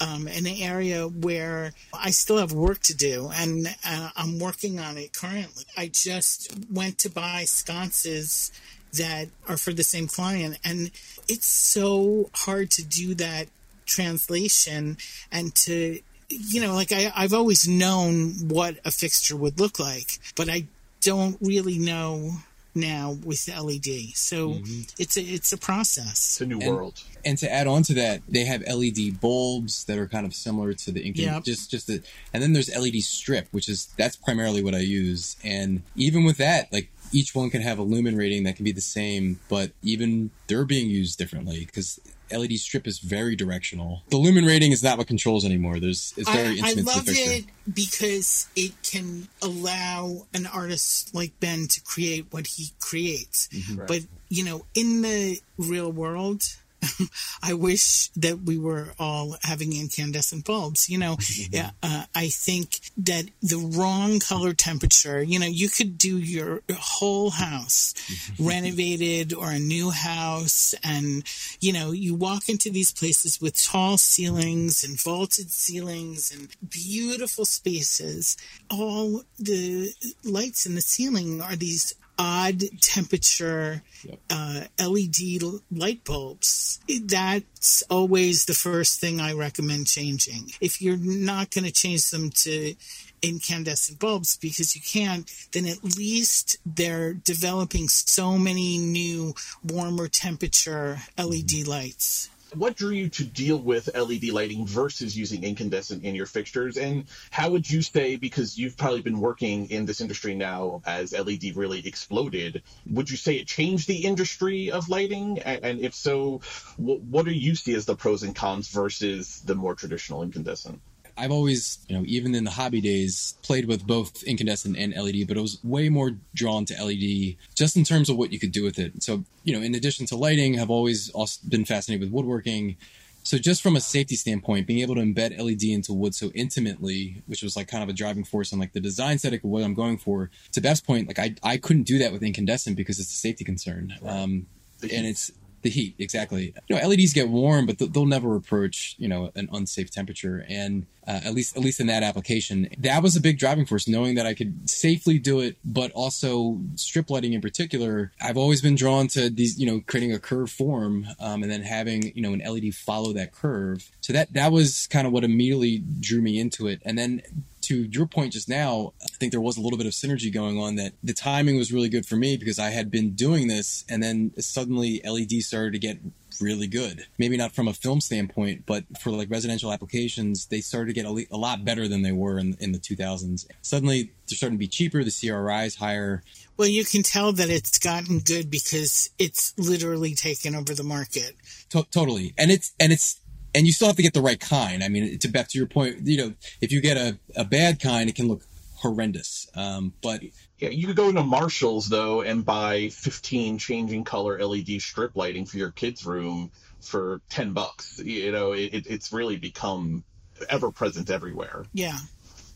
um, 0.00 0.26
an 0.26 0.46
area 0.46 1.06
where 1.08 1.72
I 1.92 2.10
still 2.10 2.38
have 2.38 2.52
work 2.52 2.80
to 2.84 2.94
do, 2.94 3.30
and 3.34 3.66
uh, 3.84 4.10
I'm 4.16 4.38
working 4.38 4.78
on 4.78 4.96
it 4.96 5.12
currently. 5.12 5.64
I 5.76 5.88
just 5.88 6.54
went 6.70 6.98
to 6.98 7.10
buy 7.10 7.44
sconces 7.44 8.50
that 8.94 9.28
are 9.48 9.56
for 9.56 9.72
the 9.72 9.84
same 9.84 10.06
client, 10.06 10.58
and 10.64 10.90
it's 11.28 11.46
so 11.46 12.30
hard 12.34 12.70
to 12.72 12.84
do 12.84 13.14
that 13.14 13.46
translation 13.86 14.96
and 15.32 15.52
to 15.56 15.98
you 16.28 16.60
know 16.60 16.72
like 16.74 16.92
I, 16.92 17.12
i've 17.16 17.34
always 17.34 17.66
known 17.66 18.34
what 18.46 18.76
a 18.84 18.92
fixture 18.92 19.34
would 19.34 19.58
look 19.58 19.80
like 19.80 20.20
but 20.36 20.48
i 20.48 20.64
don't 21.00 21.36
really 21.40 21.76
know 21.76 22.34
now 22.74 23.16
with 23.24 23.48
LED. 23.48 24.14
So 24.14 24.50
mm-hmm. 24.50 24.82
it's 24.98 25.16
a 25.16 25.22
it's 25.22 25.52
a 25.52 25.58
process. 25.58 26.10
It's 26.12 26.40
a 26.40 26.46
new 26.46 26.60
And- 26.60 26.74
world. 26.74 27.02
And 27.22 27.36
to 27.38 27.52
add 27.52 27.66
on 27.66 27.82
to 27.82 27.94
that, 27.94 28.22
they 28.28 28.46
have 28.46 28.62
LED 28.62 29.20
bulbs 29.20 29.84
that 29.84 29.98
are 29.98 30.06
kind 30.06 30.24
of 30.24 30.34
similar 30.34 30.72
to 30.72 30.90
the 30.90 31.02
ink. 31.04 31.18
Yep. 31.18 31.44
Just 31.44 31.70
just 31.70 31.86
the, 31.86 32.02
and 32.32 32.42
then 32.42 32.54
there's 32.54 32.74
LED 32.74 33.02
strip, 33.02 33.48
which 33.50 33.68
is 33.68 33.92
that's 33.98 34.16
primarily 34.16 34.62
what 34.62 34.74
I 34.74 34.78
use. 34.78 35.36
And 35.44 35.82
even 35.96 36.24
with 36.24 36.38
that, 36.38 36.72
like 36.72 36.90
each 37.12 37.34
one 37.34 37.50
can 37.50 37.62
have 37.62 37.78
a 37.78 37.82
lumen 37.82 38.16
rating 38.16 38.44
that 38.44 38.56
can 38.56 38.64
be 38.64 38.72
the 38.72 38.80
same, 38.80 39.40
but 39.48 39.72
even 39.82 40.30
they're 40.46 40.64
being 40.64 40.88
used 40.88 41.18
differently 41.18 41.64
because 41.66 42.00
LED 42.32 42.52
strip 42.52 42.86
is 42.86 42.98
very 42.98 43.34
directional. 43.36 44.02
The 44.08 44.16
lumen 44.16 44.44
rating 44.44 44.72
is 44.72 44.82
not 44.82 44.98
what 44.98 45.06
controls 45.06 45.44
anymore. 45.44 45.80
There's 45.80 46.14
it's 46.16 46.30
very 46.30 46.60
I, 46.60 46.66
I 46.66 46.70
intimate 46.70 46.92
to 46.92 46.96
love 46.96 47.04
it 47.08 47.44
because 47.72 48.48
it 48.54 48.72
can 48.82 49.28
allow 49.42 50.26
an 50.32 50.46
artist 50.46 51.14
like 51.14 51.38
Ben 51.40 51.66
to 51.68 51.80
create 51.80 52.26
what 52.30 52.46
he 52.46 52.72
creates. 52.78 53.48
Mm-hmm. 53.48 53.86
But 53.86 54.00
you 54.28 54.44
know, 54.44 54.64
in 54.74 55.02
the 55.02 55.40
real 55.58 55.90
world, 55.90 56.44
I 57.42 57.54
wish 57.54 58.08
that 58.16 58.40
we 58.40 58.58
were 58.58 58.88
all 58.98 59.36
having 59.42 59.72
incandescent 59.76 60.44
bulbs. 60.44 60.88
You 60.88 60.98
know, 60.98 61.16
Mm-hmm. 61.20 61.54
yeah, 61.54 61.70
uh, 61.82 62.04
I 62.14 62.28
think 62.28 62.78
that 62.98 63.26
the 63.42 63.58
wrong 63.58 64.20
color 64.20 64.52
temperature. 64.54 65.22
You 65.22 65.38
know, 65.38 65.46
you 65.46 65.68
could 65.68 65.98
do 65.98 66.18
your 66.18 66.62
whole 66.72 67.30
house 67.30 67.94
Mm-hmm. 68.10 68.46
renovated 68.46 69.32
or 69.34 69.50
a 69.50 69.58
new 69.58 69.90
house, 69.90 70.74
and 70.82 71.22
you 71.60 71.72
know, 71.72 71.92
you 71.92 72.14
walk 72.14 72.48
into 72.48 72.70
these 72.70 72.92
places 72.92 73.40
with 73.40 73.62
tall 73.62 73.98
ceilings 73.98 74.82
and 74.84 75.00
vaulted 75.00 75.50
ceilings 75.50 76.32
and 76.32 76.48
beautiful 76.70 77.44
spaces. 77.44 78.36
All 78.70 79.22
the 79.38 79.92
lights 80.24 80.66
in 80.66 80.74
the 80.74 80.80
ceiling 80.80 81.40
are 81.40 81.56
these 81.56 81.94
odd 82.20 82.62
temperature 82.82 83.82
uh, 84.28 84.64
LED 84.78 85.42
light 85.70 86.04
bulbs. 86.04 86.78
That's 87.04 87.82
always 87.88 88.44
the 88.44 88.52
first 88.52 89.00
thing 89.00 89.20
I 89.20 89.32
recommend 89.32 89.86
changing. 89.86 90.50
If 90.60 90.82
you're 90.82 90.98
not 90.98 91.50
going 91.50 91.64
to 91.64 91.72
change 91.72 92.10
them 92.10 92.28
to 92.30 92.74
incandescent 93.22 93.98
bulbs 93.98 94.36
because 94.36 94.74
you 94.74 94.82
can't, 94.82 95.30
then 95.52 95.66
at 95.66 95.82
least 95.82 96.58
they're 96.66 97.14
developing 97.14 97.88
so 97.88 98.36
many 98.36 98.76
new 98.76 99.34
warmer 99.64 100.08
temperature 100.08 100.98
LED 101.16 101.66
lights. 101.66 102.28
What 102.54 102.76
drew 102.76 102.90
you 102.90 103.08
to 103.10 103.24
deal 103.24 103.58
with 103.58 103.94
LED 103.94 104.24
lighting 104.24 104.66
versus 104.66 105.16
using 105.16 105.44
incandescent 105.44 106.02
in 106.04 106.16
your 106.16 106.26
fixtures? 106.26 106.76
And 106.76 107.04
how 107.30 107.50
would 107.50 107.70
you 107.70 107.80
say, 107.80 108.16
because 108.16 108.58
you've 108.58 108.76
probably 108.76 109.02
been 109.02 109.20
working 109.20 109.70
in 109.70 109.86
this 109.86 110.00
industry 110.00 110.34
now 110.34 110.82
as 110.84 111.12
LED 111.12 111.54
really 111.54 111.86
exploded, 111.86 112.62
would 112.86 113.08
you 113.08 113.16
say 113.16 113.36
it 113.36 113.46
changed 113.46 113.86
the 113.86 114.04
industry 114.04 114.70
of 114.72 114.88
lighting? 114.88 115.38
And 115.40 115.80
if 115.80 115.94
so, 115.94 116.40
what 116.76 117.24
do 117.24 117.30
you 117.30 117.54
see 117.54 117.74
as 117.74 117.86
the 117.86 117.94
pros 117.94 118.24
and 118.24 118.34
cons 118.34 118.68
versus 118.68 119.40
the 119.40 119.54
more 119.54 119.74
traditional 119.74 120.22
incandescent? 120.22 120.80
I've 121.16 121.30
always, 121.30 121.78
you 121.88 121.96
know, 121.96 122.04
even 122.06 122.34
in 122.34 122.44
the 122.44 122.50
hobby 122.50 122.80
days, 122.80 123.34
played 123.42 123.66
with 123.66 123.86
both 123.86 124.22
incandescent 124.22 124.76
and 124.76 124.94
LED, 124.94 125.26
but 125.28 125.36
it 125.36 125.40
was 125.40 125.62
way 125.64 125.88
more 125.88 126.12
drawn 126.34 126.64
to 126.66 126.84
LED 126.84 127.36
just 127.54 127.76
in 127.76 127.84
terms 127.84 128.08
of 128.08 128.16
what 128.16 128.32
you 128.32 128.38
could 128.38 128.52
do 128.52 128.64
with 128.64 128.78
it. 128.78 129.02
So, 129.02 129.24
you 129.44 129.54
know, 129.54 129.62
in 129.62 129.74
addition 129.74 130.06
to 130.06 130.16
lighting, 130.16 130.60
I've 130.60 130.70
always 130.70 131.10
also 131.10 131.40
been 131.48 131.64
fascinated 131.64 132.00
with 132.00 132.12
woodworking. 132.12 132.76
So, 133.22 133.38
just 133.38 133.62
from 133.62 133.76
a 133.76 133.80
safety 133.80 134.16
standpoint, 134.16 134.66
being 134.66 134.80
able 134.80 134.94
to 134.94 135.02
embed 135.02 135.38
LED 135.38 135.64
into 135.64 135.92
wood 135.92 136.14
so 136.14 136.30
intimately, 136.34 137.22
which 137.26 137.42
was 137.42 137.54
like 137.54 137.68
kind 137.68 137.82
of 137.82 137.88
a 137.88 137.92
driving 137.92 138.24
force 138.24 138.52
on 138.52 138.58
like 138.58 138.72
the 138.72 138.80
design 138.80 139.16
aesthetic 139.16 139.44
of 139.44 139.50
what 139.50 139.62
I'm 139.62 139.74
going 139.74 139.98
for. 139.98 140.30
To 140.52 140.60
Beth's 140.60 140.80
point, 140.80 141.06
like 141.06 141.18
I, 141.18 141.34
I 141.42 141.58
couldn't 141.58 141.82
do 141.82 141.98
that 141.98 142.12
with 142.12 142.22
incandescent 142.22 142.76
because 142.76 142.98
it's 142.98 143.12
a 143.12 143.16
safety 143.16 143.44
concern. 143.44 143.94
Um, 144.06 144.46
and 144.82 145.06
it's 145.06 145.30
the 145.62 145.70
heat 145.70 145.94
exactly. 145.98 146.54
You 146.68 146.76
know 146.76 146.88
leds 146.88 147.12
get 147.12 147.28
warm 147.28 147.66
but 147.66 147.78
th- 147.78 147.92
they'll 147.92 148.06
never 148.06 148.36
approach 148.36 148.94
you 148.98 149.08
know 149.08 149.30
an 149.34 149.48
unsafe 149.52 149.90
temperature. 149.90 150.44
And 150.48 150.86
uh, 151.06 151.20
at 151.24 151.34
least 151.34 151.56
at 151.56 151.62
least 151.62 151.80
in 151.80 151.86
that 151.88 152.02
application. 152.02 152.68
That 152.78 153.02
was 153.02 153.16
a 153.16 153.20
big 153.20 153.38
driving 153.38 153.66
force 153.66 153.88
knowing 153.88 154.14
that 154.14 154.26
i 154.26 154.34
could 154.34 154.68
safely 154.68 155.18
do 155.18 155.40
it 155.40 155.56
but 155.64 155.90
also 155.92 156.60
strip 156.76 157.10
lighting 157.10 157.32
in 157.32 157.40
particular. 157.40 158.12
I've 158.20 158.36
always 158.36 158.60
been 158.60 158.74
drawn 158.74 159.08
to 159.08 159.30
these 159.30 159.58
you 159.58 159.66
know 159.66 159.80
creating 159.86 160.12
a 160.12 160.18
curve 160.18 160.50
form 160.50 161.06
um, 161.18 161.42
and 161.42 161.50
then 161.50 161.62
having 161.62 162.12
you 162.14 162.22
know 162.22 162.32
an 162.32 162.42
led 162.46 162.74
follow 162.74 163.12
that 163.14 163.32
curve. 163.32 163.90
So 164.00 164.12
that 164.12 164.32
that 164.34 164.52
was 164.52 164.86
kind 164.88 165.06
of 165.06 165.12
what 165.12 165.24
immediately 165.24 165.82
drew 166.00 166.20
me 166.20 166.38
into 166.38 166.66
it. 166.66 166.80
And 166.84 166.98
then 166.98 167.22
to 167.70 167.84
your 167.84 168.06
point 168.06 168.32
just 168.32 168.48
now, 168.48 168.92
I 169.00 169.06
think 169.20 169.30
there 169.30 169.40
was 169.40 169.56
a 169.56 169.60
little 169.60 169.78
bit 169.78 169.86
of 169.86 169.92
synergy 169.92 170.32
going 170.32 170.58
on 170.58 170.74
that 170.74 170.92
the 171.04 171.12
timing 171.12 171.56
was 171.56 171.72
really 171.72 171.88
good 171.88 172.04
for 172.04 172.16
me 172.16 172.36
because 172.36 172.58
I 172.58 172.70
had 172.70 172.90
been 172.90 173.12
doing 173.12 173.46
this 173.46 173.84
and 173.88 174.02
then 174.02 174.32
suddenly 174.38 175.00
LED 175.04 175.42
started 175.42 175.74
to 175.74 175.78
get 175.78 175.98
really 176.40 176.66
good. 176.66 177.06
Maybe 177.16 177.36
not 177.36 177.52
from 177.52 177.68
a 177.68 177.72
film 177.72 178.00
standpoint, 178.00 178.66
but 178.66 178.84
for 179.00 179.10
like 179.10 179.30
residential 179.30 179.72
applications, 179.72 180.46
they 180.46 180.60
started 180.60 180.88
to 180.88 181.00
get 181.00 181.06
a, 181.06 181.36
lot 181.36 181.64
better 181.64 181.86
than 181.86 182.02
they 182.02 182.10
were 182.10 182.40
in, 182.40 182.56
in 182.58 182.72
the 182.72 182.78
2000s. 182.80 183.46
Suddenly 183.62 184.10
they're 184.28 184.36
starting 184.36 184.56
to 184.56 184.60
be 184.60 184.66
cheaper, 184.66 185.04
the 185.04 185.16
CRI 185.16 185.64
is 185.64 185.76
higher. 185.76 186.24
Well, 186.56 186.66
you 186.66 186.84
can 186.84 187.04
tell 187.04 187.32
that 187.32 187.50
it's 187.50 187.78
gotten 187.78 188.18
good 188.18 188.50
because 188.50 189.10
it's 189.16 189.54
literally 189.58 190.16
taken 190.16 190.56
over 190.56 190.74
the 190.74 190.82
market. 190.82 191.36
To- 191.70 191.86
totally. 191.92 192.34
And 192.36 192.50
it's, 192.50 192.72
and 192.80 192.92
it's, 192.92 193.19
and 193.54 193.66
you 193.66 193.72
still 193.72 193.88
have 193.88 193.96
to 193.96 194.02
get 194.02 194.14
the 194.14 194.20
right 194.20 194.38
kind. 194.38 194.82
I 194.82 194.88
mean, 194.88 195.18
to 195.18 195.28
back 195.28 195.48
to 195.48 195.58
your 195.58 195.66
point, 195.66 196.06
you 196.06 196.16
know, 196.16 196.34
if 196.60 196.72
you 196.72 196.80
get 196.80 196.96
a, 196.96 197.18
a 197.36 197.44
bad 197.44 197.80
kind, 197.80 198.08
it 198.08 198.14
can 198.14 198.28
look 198.28 198.42
horrendous. 198.76 199.48
Um, 199.54 199.92
but 200.02 200.22
yeah, 200.58 200.70
you 200.70 200.86
could 200.86 200.96
go 200.96 201.08
into 201.08 201.22
Marshalls 201.22 201.88
though 201.88 202.22
and 202.22 202.44
buy 202.44 202.88
15 202.88 203.58
changing 203.58 204.04
color 204.04 204.42
LED 204.42 204.80
strip 204.80 205.16
lighting 205.16 205.46
for 205.46 205.58
your 205.58 205.70
kids' 205.70 206.06
room 206.06 206.50
for 206.80 207.20
10 207.30 207.52
bucks. 207.52 207.98
You 207.98 208.32
know, 208.32 208.52
it, 208.52 208.86
it's 208.86 209.12
really 209.12 209.36
become 209.36 210.04
ever 210.48 210.70
present 210.70 211.10
everywhere. 211.10 211.64
Yeah. 211.72 211.98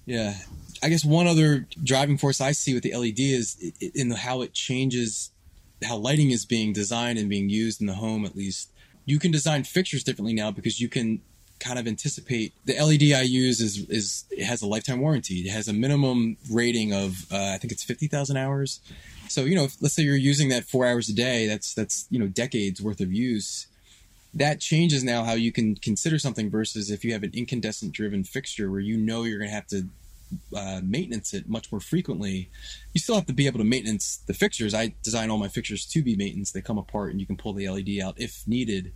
Yeah. 0.07 0.34
I 0.82 0.88
guess 0.88 1.05
one 1.05 1.26
other 1.26 1.66
driving 1.82 2.18
force 2.18 2.40
I 2.40 2.53
see 2.53 2.74
with 2.74 2.82
the 2.82 2.95
LED 2.95 3.18
is 3.18 3.72
in 3.95 4.11
how 4.11 4.42
it 4.42 4.53
changes 4.53 5.30
how 5.82 5.97
lighting 5.97 6.30
is 6.30 6.47
being 6.47 6.72
designed 6.72 7.18
and 7.18 7.28
being 7.28 7.49
used 7.49 7.80
in 7.80 7.86
the 7.86 7.95
home, 7.95 8.24
at 8.24 8.36
least. 8.36 8.70
You 9.05 9.18
can 9.18 9.30
design 9.30 9.64
fixtures 9.64 10.02
differently 10.02 10.34
now 10.34 10.50
because 10.50 10.80
you 10.80 10.88
can 10.88 11.20
kind 11.61 11.78
of 11.78 11.86
anticipate 11.86 12.52
the 12.64 12.74
LED 12.74 13.16
I 13.16 13.22
use 13.22 13.61
is 13.61 13.88
is 13.88 14.24
it 14.30 14.44
has 14.44 14.62
a 14.62 14.66
lifetime 14.66 15.00
warranty. 15.00 15.36
It 15.36 15.50
has 15.50 15.68
a 15.68 15.72
minimum 15.72 16.36
rating 16.50 16.92
of 16.92 17.26
uh, 17.32 17.52
I 17.55 17.59
think 17.59 17.72
it's 17.72 17.84
fifty 17.84 18.07
thousand 18.07 18.36
hours. 18.36 18.80
So 19.28 19.42
you 19.42 19.55
know, 19.55 19.64
if, 19.64 19.80
let's 19.80 19.94
say 19.94 20.02
you're 20.02 20.16
using 20.16 20.48
that 20.50 20.64
four 20.64 20.86
hours 20.86 21.09
a 21.09 21.14
day, 21.14 21.46
that's 21.46 21.74
that's 21.74 22.07
you 22.11 22.18
know 22.18 22.28
decades 22.28 22.80
worth 22.80 23.00
of 23.00 23.12
use. 23.12 23.66
That 24.34 24.61
changes 24.61 25.05
now 25.05 25.22
how 25.22 25.34
you 25.34 25.52
can 25.52 25.76
consider 25.76 26.18
something 26.18 26.50
versus 26.50 26.90
if 26.90 27.05
you 27.05 27.12
have 27.12 27.22
an 27.22 27.30
incandescent 27.34 27.92
driven 27.92 28.24
fixture 28.24 28.68
where 28.68 28.80
you 28.80 28.96
know 28.96 29.22
you're 29.22 29.38
going 29.38 29.50
to 29.50 29.55
have 29.55 29.68
to 29.68 29.86
uh, 30.57 30.81
maintenance 30.83 31.35
it 31.35 31.49
much 31.49 31.70
more 31.70 31.81
frequently. 31.81 32.51
You 32.93 33.01
still 33.01 33.14
have 33.14 33.27
to 33.27 33.33
be 33.33 33.47
able 33.47 33.59
to 33.59 33.64
maintenance 33.64 34.18
the 34.27 34.35
fixtures. 34.35 34.75
I 34.75 34.95
design 35.03 35.31
all 35.31 35.39
my 35.39 35.49
fixtures 35.49 35.87
to 35.87 36.03
be 36.03 36.16
maintenance. 36.16 36.53
They 36.53 36.61
come 36.61 36.79
apart 36.79 37.11
and 37.11 37.20
you 37.20 37.27
can 37.27 37.37
pull 37.37 37.53
the 37.53 37.68
LED 37.68 38.01
out 38.03 38.14
if 38.18 38.43
needed 38.47 38.93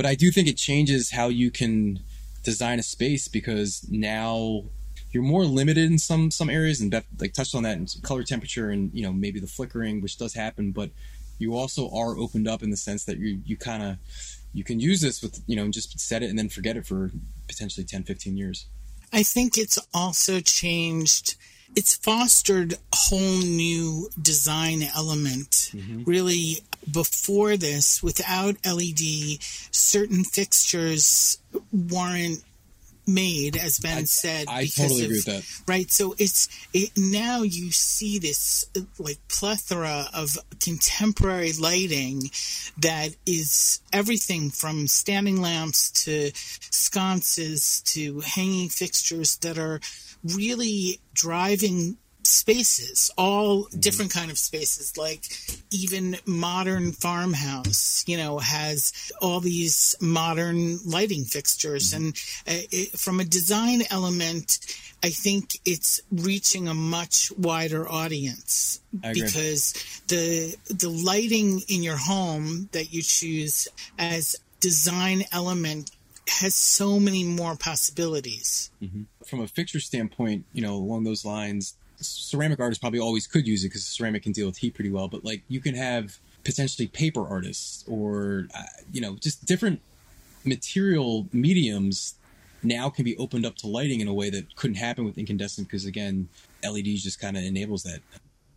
but 0.00 0.06
I 0.06 0.14
do 0.14 0.30
think 0.30 0.48
it 0.48 0.56
changes 0.56 1.10
how 1.10 1.28
you 1.28 1.50
can 1.50 2.00
design 2.42 2.78
a 2.78 2.82
space 2.82 3.28
because 3.28 3.86
now 3.90 4.64
you're 5.12 5.22
more 5.22 5.44
limited 5.44 5.90
in 5.90 5.98
some 5.98 6.30
some 6.30 6.48
areas 6.48 6.80
and 6.80 6.90
Beth 6.90 7.04
like 7.18 7.34
touched 7.34 7.54
on 7.54 7.64
that 7.64 7.76
in 7.76 7.86
color 8.02 8.22
temperature 8.22 8.70
and 8.70 8.90
you 8.94 9.02
know 9.02 9.12
maybe 9.12 9.40
the 9.40 9.46
flickering 9.46 10.00
which 10.00 10.16
does 10.16 10.32
happen 10.32 10.72
but 10.72 10.88
you 11.38 11.54
also 11.54 11.90
are 11.90 12.16
opened 12.16 12.48
up 12.48 12.62
in 12.62 12.70
the 12.70 12.78
sense 12.78 13.04
that 13.04 13.18
you 13.18 13.42
you 13.44 13.58
kind 13.58 13.82
of 13.82 13.98
you 14.54 14.64
can 14.64 14.80
use 14.80 15.02
this 15.02 15.22
with 15.22 15.42
you 15.46 15.54
know 15.54 15.68
just 15.68 16.00
set 16.00 16.22
it 16.22 16.30
and 16.30 16.38
then 16.38 16.48
forget 16.48 16.78
it 16.78 16.86
for 16.86 17.10
potentially 17.46 17.84
10 17.84 18.04
15 18.04 18.38
years 18.38 18.68
i 19.12 19.22
think 19.22 19.58
it's 19.58 19.78
also 19.92 20.40
changed 20.40 21.36
it's 21.76 21.94
fostered 21.94 22.74
a 22.74 22.76
whole 22.92 23.40
new 23.40 24.08
design 24.20 24.82
element. 24.94 25.70
Mm-hmm. 25.72 26.04
Really, 26.04 26.58
before 26.90 27.56
this, 27.56 28.02
without 28.02 28.56
LED, 28.66 29.38
certain 29.70 30.24
fixtures 30.24 31.38
weren't 31.72 32.42
made, 33.06 33.56
as 33.56 33.78
Ben 33.78 33.98
I, 33.98 34.04
said. 34.04 34.46
I 34.48 34.66
totally 34.66 35.00
of, 35.00 35.04
agree 35.06 35.16
with 35.18 35.24
that. 35.26 35.62
Right. 35.66 35.90
So 35.90 36.14
it's 36.18 36.48
it, 36.72 36.90
now 36.96 37.42
you 37.42 37.70
see 37.72 38.18
this 38.18 38.66
like 38.98 39.18
plethora 39.28 40.06
of 40.14 40.38
contemporary 40.62 41.52
lighting 41.52 42.30
that 42.78 43.10
is 43.26 43.80
everything 43.92 44.50
from 44.50 44.86
standing 44.86 45.40
lamps 45.40 45.90
to 46.04 46.30
sconces 46.34 47.82
to 47.82 48.20
hanging 48.20 48.68
fixtures 48.68 49.36
that 49.38 49.58
are 49.58 49.80
really 50.24 51.00
driving 51.14 51.96
spaces 52.22 53.10
all 53.16 53.64
mm-hmm. 53.64 53.80
different 53.80 54.12
kind 54.12 54.30
of 54.30 54.38
spaces 54.38 54.96
like 54.96 55.24
even 55.70 56.16
modern 56.26 56.92
farmhouse 56.92 58.04
you 58.06 58.16
know 58.16 58.38
has 58.38 59.12
all 59.20 59.40
these 59.40 59.96
modern 60.00 60.78
lighting 60.84 61.24
fixtures 61.24 61.92
mm-hmm. 61.92 62.06
and 62.06 62.14
uh, 62.48 62.66
it, 62.70 62.98
from 62.98 63.20
a 63.20 63.24
design 63.24 63.82
element 63.90 64.58
i 65.02 65.10
think 65.10 65.58
it's 65.64 66.00
reaching 66.10 66.68
a 66.68 66.74
much 66.74 67.30
wider 67.38 67.88
audience 67.88 68.80
because 69.12 69.72
the 70.08 70.54
the 70.68 70.88
lighting 70.88 71.60
in 71.68 71.82
your 71.82 71.96
home 71.96 72.68
that 72.72 72.92
you 72.92 73.02
choose 73.02 73.68
as 73.98 74.36
design 74.60 75.24
element 75.32 75.90
has 76.28 76.54
so 76.54 77.00
many 77.00 77.24
more 77.24 77.56
possibilities. 77.56 78.70
Mm-hmm. 78.82 79.02
From 79.26 79.40
a 79.40 79.48
fixture 79.48 79.80
standpoint, 79.80 80.44
you 80.52 80.62
know, 80.62 80.74
along 80.74 81.04
those 81.04 81.24
lines, 81.24 81.74
ceramic 82.00 82.60
artists 82.60 82.80
probably 82.80 83.00
always 83.00 83.26
could 83.26 83.46
use 83.46 83.64
it 83.64 83.68
because 83.68 83.84
ceramic 83.84 84.22
can 84.22 84.32
deal 84.32 84.46
with 84.46 84.58
heat 84.58 84.74
pretty 84.74 84.90
well. 84.90 85.08
But 85.08 85.24
like, 85.24 85.42
you 85.48 85.60
can 85.60 85.74
have 85.74 86.18
potentially 86.44 86.88
paper 86.88 87.26
artists 87.26 87.84
or 87.86 88.48
uh, 88.54 88.62
you 88.92 89.00
know 89.00 89.16
just 89.16 89.44
different 89.44 89.80
material 90.44 91.26
mediums 91.32 92.14
now 92.62 92.88
can 92.88 93.04
be 93.04 93.16
opened 93.18 93.44
up 93.44 93.56
to 93.56 93.66
lighting 93.66 94.00
in 94.00 94.08
a 94.08 94.14
way 94.14 94.30
that 94.30 94.54
couldn't 94.56 94.76
happen 94.76 95.04
with 95.04 95.18
incandescent 95.18 95.66
because 95.68 95.84
again 95.84 96.28
LEDs 96.64 97.02
just 97.02 97.20
kind 97.20 97.36
of 97.36 97.42
enables 97.42 97.82
that. 97.82 98.00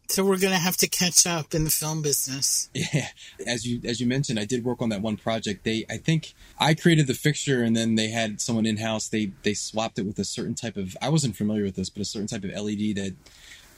So 0.07 0.23
we're 0.23 0.39
going 0.39 0.53
to 0.53 0.59
have 0.59 0.77
to 0.77 0.87
catch 0.87 1.25
up 1.25 1.55
in 1.55 1.63
the 1.63 1.69
film 1.69 2.01
business. 2.01 2.69
Yeah, 2.73 3.07
as 3.47 3.65
you 3.65 3.81
as 3.85 4.01
you 4.01 4.07
mentioned, 4.07 4.39
I 4.39 4.45
did 4.45 4.63
work 4.63 4.81
on 4.81 4.89
that 4.89 5.01
one 5.01 5.17
project. 5.17 5.63
They, 5.63 5.85
I 5.89 5.97
think, 5.97 6.33
I 6.59 6.73
created 6.73 7.07
the 7.07 7.13
fixture, 7.13 7.63
and 7.63 7.75
then 7.75 7.95
they 7.95 8.09
had 8.09 8.41
someone 8.41 8.65
in 8.65 8.77
house. 8.77 9.07
They 9.07 9.31
they 9.43 9.53
swapped 9.53 9.97
it 9.99 10.05
with 10.05 10.19
a 10.19 10.25
certain 10.25 10.55
type 10.55 10.77
of. 10.77 10.95
I 11.01 11.09
wasn't 11.09 11.35
familiar 11.35 11.63
with 11.63 11.75
this, 11.75 11.89
but 11.89 12.01
a 12.01 12.05
certain 12.05 12.27
type 12.27 12.43
of 12.43 12.51
LED 12.51 12.95
that 12.97 13.15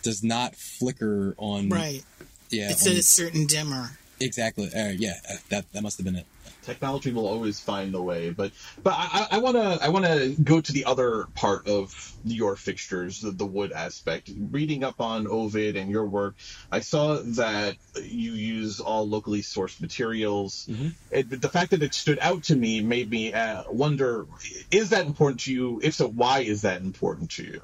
does 0.01 0.23
not 0.23 0.55
flicker 0.55 1.36
on. 1.38 1.69
Right. 1.69 2.03
Yeah, 2.49 2.71
it's 2.71 2.88
on, 2.88 2.93
a 2.93 3.01
certain 3.01 3.45
dimmer. 3.45 3.97
Exactly. 4.19 4.67
Uh, 4.67 4.89
yeah, 4.89 5.19
that 5.49 5.71
that 5.73 5.84
must 5.84 5.97
have 5.97 6.05
been 6.05 6.15
it 6.15 6.26
technology 6.66 7.11
will 7.13 7.28
always 7.28 7.59
find 7.59 7.93
a 7.95 8.01
way. 8.01 8.32
But 8.32 8.51
but 8.84 8.93
I 9.32 9.38
want 9.38 9.55
to 9.55 9.80
I 9.82 9.89
want 9.89 10.05
to 10.05 10.36
go 10.41 10.59
to 10.61 10.72
the 10.72 10.86
other 10.86 11.28
part 11.36 11.68
of 11.68 12.13
your 12.26 12.55
fixtures, 12.55 13.22
the, 13.22 13.32
the 13.32 13.45
wood 13.45 13.72
aspect. 13.72 14.32
Reading 14.51 14.84
up 14.84 14.99
on 14.99 15.26
Ovuud 15.26 15.80
and 15.80 15.89
your 15.89 16.05
work, 16.05 16.36
I 16.72 16.80
saw 16.80 17.20
that 17.22 17.76
you 17.95 18.32
use 18.32 18.80
all 18.80 19.07
locally 19.07 19.41
sourced 19.41 19.80
materials. 19.80 20.68
Mm-hmm. 20.70 20.88
It, 21.11 21.41
the 21.41 21.49
fact 21.49 21.72
that 21.72 21.84
it 21.84 21.93
stood 21.93 22.20
out 22.20 22.43
to 22.43 22.55
me 22.55 22.82
made 22.82 23.09
me 23.09 23.34
uh, 23.34 23.63
wonder: 23.70 24.26
is 24.72 24.89
that 24.89 25.05
important 25.05 25.41
to 25.41 25.53
you? 25.53 25.80
If 25.84 25.95
so, 25.95 26.07
why 26.07 26.39
is 26.39 26.63
that 26.63 26.82
important 26.82 27.32
to 27.32 27.43
you? 27.43 27.61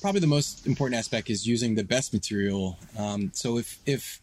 Probably 0.00 0.20
the 0.20 0.26
most 0.26 0.66
important 0.66 0.98
aspect 0.98 1.30
is 1.30 1.46
using 1.46 1.74
the 1.74 1.84
best 1.84 2.12
material. 2.12 2.78
Um, 2.98 3.30
so 3.34 3.58
if 3.58 3.78
if 3.86 4.20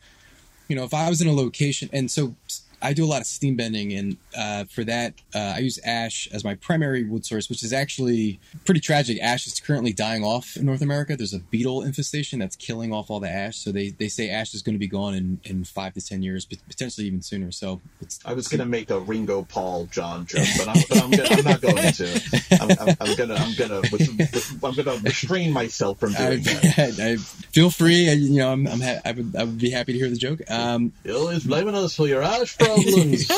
you 0.67 0.75
know 0.75 0.83
if 0.83 0.93
I 0.93 1.09
was 1.09 1.21
in 1.21 1.27
a 1.27 1.33
location 1.33 1.89
and 1.91 2.09
so 2.09 2.35
I 2.81 2.93
do 2.93 3.05
a 3.05 3.07
lot 3.07 3.21
of 3.21 3.27
steam 3.27 3.55
bending, 3.55 3.93
and 3.93 4.17
uh, 4.37 4.65
for 4.65 4.83
that, 4.83 5.13
uh, 5.35 5.53
I 5.55 5.59
use 5.59 5.79
ash 5.85 6.27
as 6.31 6.43
my 6.43 6.55
primary 6.55 7.03
wood 7.03 7.25
source, 7.25 7.49
which 7.49 7.63
is 7.63 7.73
actually 7.73 8.39
pretty 8.65 8.79
tragic. 8.79 9.19
Ash 9.21 9.45
is 9.47 9.59
currently 9.59 9.93
dying 9.93 10.23
off 10.23 10.55
in 10.57 10.65
North 10.65 10.81
America. 10.81 11.15
There's 11.15 11.33
a 11.33 11.39
beetle 11.39 11.83
infestation 11.83 12.39
that's 12.39 12.55
killing 12.55 12.91
off 12.91 13.09
all 13.09 13.19
the 13.19 13.29
ash. 13.29 13.57
So 13.57 13.71
they, 13.71 13.89
they 13.89 14.07
say 14.07 14.29
ash 14.29 14.53
is 14.53 14.61
going 14.61 14.75
to 14.75 14.79
be 14.79 14.87
gone 14.87 15.13
in, 15.13 15.39
in 15.43 15.63
five 15.63 15.93
to 15.93 16.01
ten 16.01 16.23
years, 16.23 16.45
potentially 16.45 17.07
even 17.07 17.21
sooner. 17.21 17.51
So 17.51 17.81
I 18.25 18.33
was 18.33 18.47
going 18.47 18.59
to 18.59 18.65
make 18.65 18.89
a 18.89 18.99
Ringo 18.99 19.43
Paul 19.43 19.87
John 19.91 20.25
joke, 20.25 20.47
but 20.57 20.67
I'm, 20.67 20.83
but 20.89 21.03
I'm, 21.03 21.11
gonna, 21.11 21.29
I'm 21.29 21.43
not 21.43 21.61
going 21.61 21.93
to. 21.93 22.41
I'm, 22.61 22.71
I'm, 22.71 22.97
I'm, 22.99 23.15
gonna 23.15 23.35
I'm 23.35 23.53
gonna 23.55 23.81
I'm 24.63 24.73
gonna 24.73 24.99
restrain 25.03 25.51
myself 25.51 25.99
from 25.99 26.13
doing 26.13 26.39
I, 26.39 26.41
that. 26.41 26.99
I, 26.99 27.15
feel 27.17 27.69
free. 27.69 28.09
you 28.11 28.37
know, 28.37 28.51
I'm, 28.51 28.67
I'm 28.67 28.81
ha- 28.81 29.01
I 29.05 29.11
would 29.11 29.35
I 29.35 29.43
would 29.43 29.57
be 29.59 29.69
happy 29.69 29.93
to 29.93 29.99
hear 29.99 30.09
the 30.09 30.15
joke. 30.15 30.41
Um, 30.49 30.93
You're 31.03 31.17
always 31.17 31.43
blaming 31.43 31.75
us 31.75 31.95
for 31.95 32.07
your 32.07 32.21
ash 32.23 32.57
problems. 32.75 33.27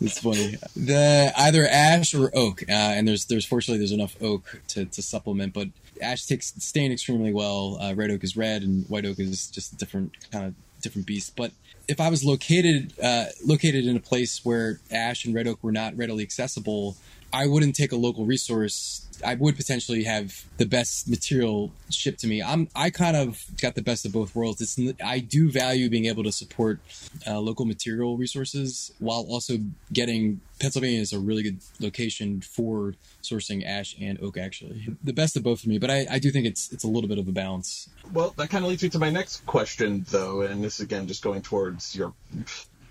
it's 0.00 0.20
funny. 0.20 0.56
The 0.76 1.32
either 1.36 1.66
ash 1.66 2.14
or 2.14 2.30
oak, 2.34 2.62
uh, 2.62 2.72
and 2.72 3.06
there's 3.06 3.26
there's 3.26 3.44
fortunately 3.44 3.78
there's 3.78 3.92
enough 3.92 4.16
oak 4.22 4.60
to, 4.68 4.86
to 4.86 5.02
supplement, 5.02 5.52
but 5.52 5.68
ash 6.00 6.26
takes 6.26 6.54
stain 6.58 6.92
extremely 6.92 7.32
well. 7.32 7.78
Uh, 7.80 7.94
red 7.94 8.10
oak 8.10 8.24
is 8.24 8.36
red, 8.36 8.62
and 8.62 8.86
white 8.88 9.06
oak 9.06 9.18
is 9.18 9.48
just 9.48 9.72
a 9.72 9.76
different 9.76 10.30
kind 10.30 10.46
of 10.46 10.54
different 10.80 11.06
beast. 11.06 11.34
But 11.36 11.52
if 11.88 12.00
I 12.00 12.10
was 12.10 12.24
located 12.24 12.92
uh, 13.02 13.26
located 13.44 13.86
in 13.86 13.96
a 13.96 14.00
place 14.00 14.44
where 14.44 14.80
ash 14.90 15.24
and 15.24 15.34
red 15.34 15.48
oak 15.48 15.58
were 15.62 15.72
not 15.72 15.96
readily 15.96 16.22
accessible, 16.22 16.96
I 17.32 17.46
wouldn't 17.46 17.76
take 17.76 17.92
a 17.92 17.96
local 17.96 18.24
resource. 18.24 19.06
I 19.24 19.34
would 19.34 19.56
potentially 19.56 20.04
have 20.04 20.44
the 20.58 20.66
best 20.66 21.08
material 21.08 21.72
shipped 21.90 22.20
to 22.20 22.26
me. 22.26 22.42
I'm 22.42 22.68
I 22.74 22.90
kind 22.90 23.16
of 23.16 23.44
got 23.60 23.74
the 23.74 23.82
best 23.82 24.06
of 24.06 24.12
both 24.12 24.34
worlds. 24.34 24.60
It's 24.60 24.78
I 25.04 25.18
do 25.18 25.50
value 25.50 25.90
being 25.90 26.06
able 26.06 26.22
to 26.24 26.32
support 26.32 26.78
uh, 27.26 27.40
local 27.40 27.64
material 27.64 28.16
resources 28.16 28.92
while 28.98 29.26
also 29.28 29.58
getting 29.92 30.40
Pennsylvania 30.60 31.00
is 31.00 31.12
a 31.12 31.18
really 31.18 31.42
good 31.42 31.58
location 31.80 32.40
for 32.40 32.94
sourcing 33.22 33.66
ash 33.66 33.96
and 34.00 34.20
oak. 34.22 34.38
Actually, 34.38 34.96
the 35.02 35.12
best 35.12 35.36
of 35.36 35.42
both 35.42 35.60
for 35.60 35.68
me. 35.68 35.78
But 35.78 35.90
I, 35.90 36.06
I 36.10 36.18
do 36.18 36.30
think 36.30 36.46
it's 36.46 36.72
it's 36.72 36.84
a 36.84 36.88
little 36.88 37.08
bit 37.08 37.18
of 37.18 37.28
a 37.28 37.32
balance. 37.32 37.88
Well, 38.12 38.34
that 38.36 38.50
kind 38.50 38.64
of 38.64 38.70
leads 38.70 38.82
me 38.82 38.88
to 38.90 38.98
my 38.98 39.10
next 39.10 39.44
question, 39.46 40.06
though, 40.10 40.42
and 40.42 40.62
this 40.62 40.80
again 40.80 41.06
just 41.08 41.22
going 41.22 41.42
towards 41.42 41.94
your 41.94 42.14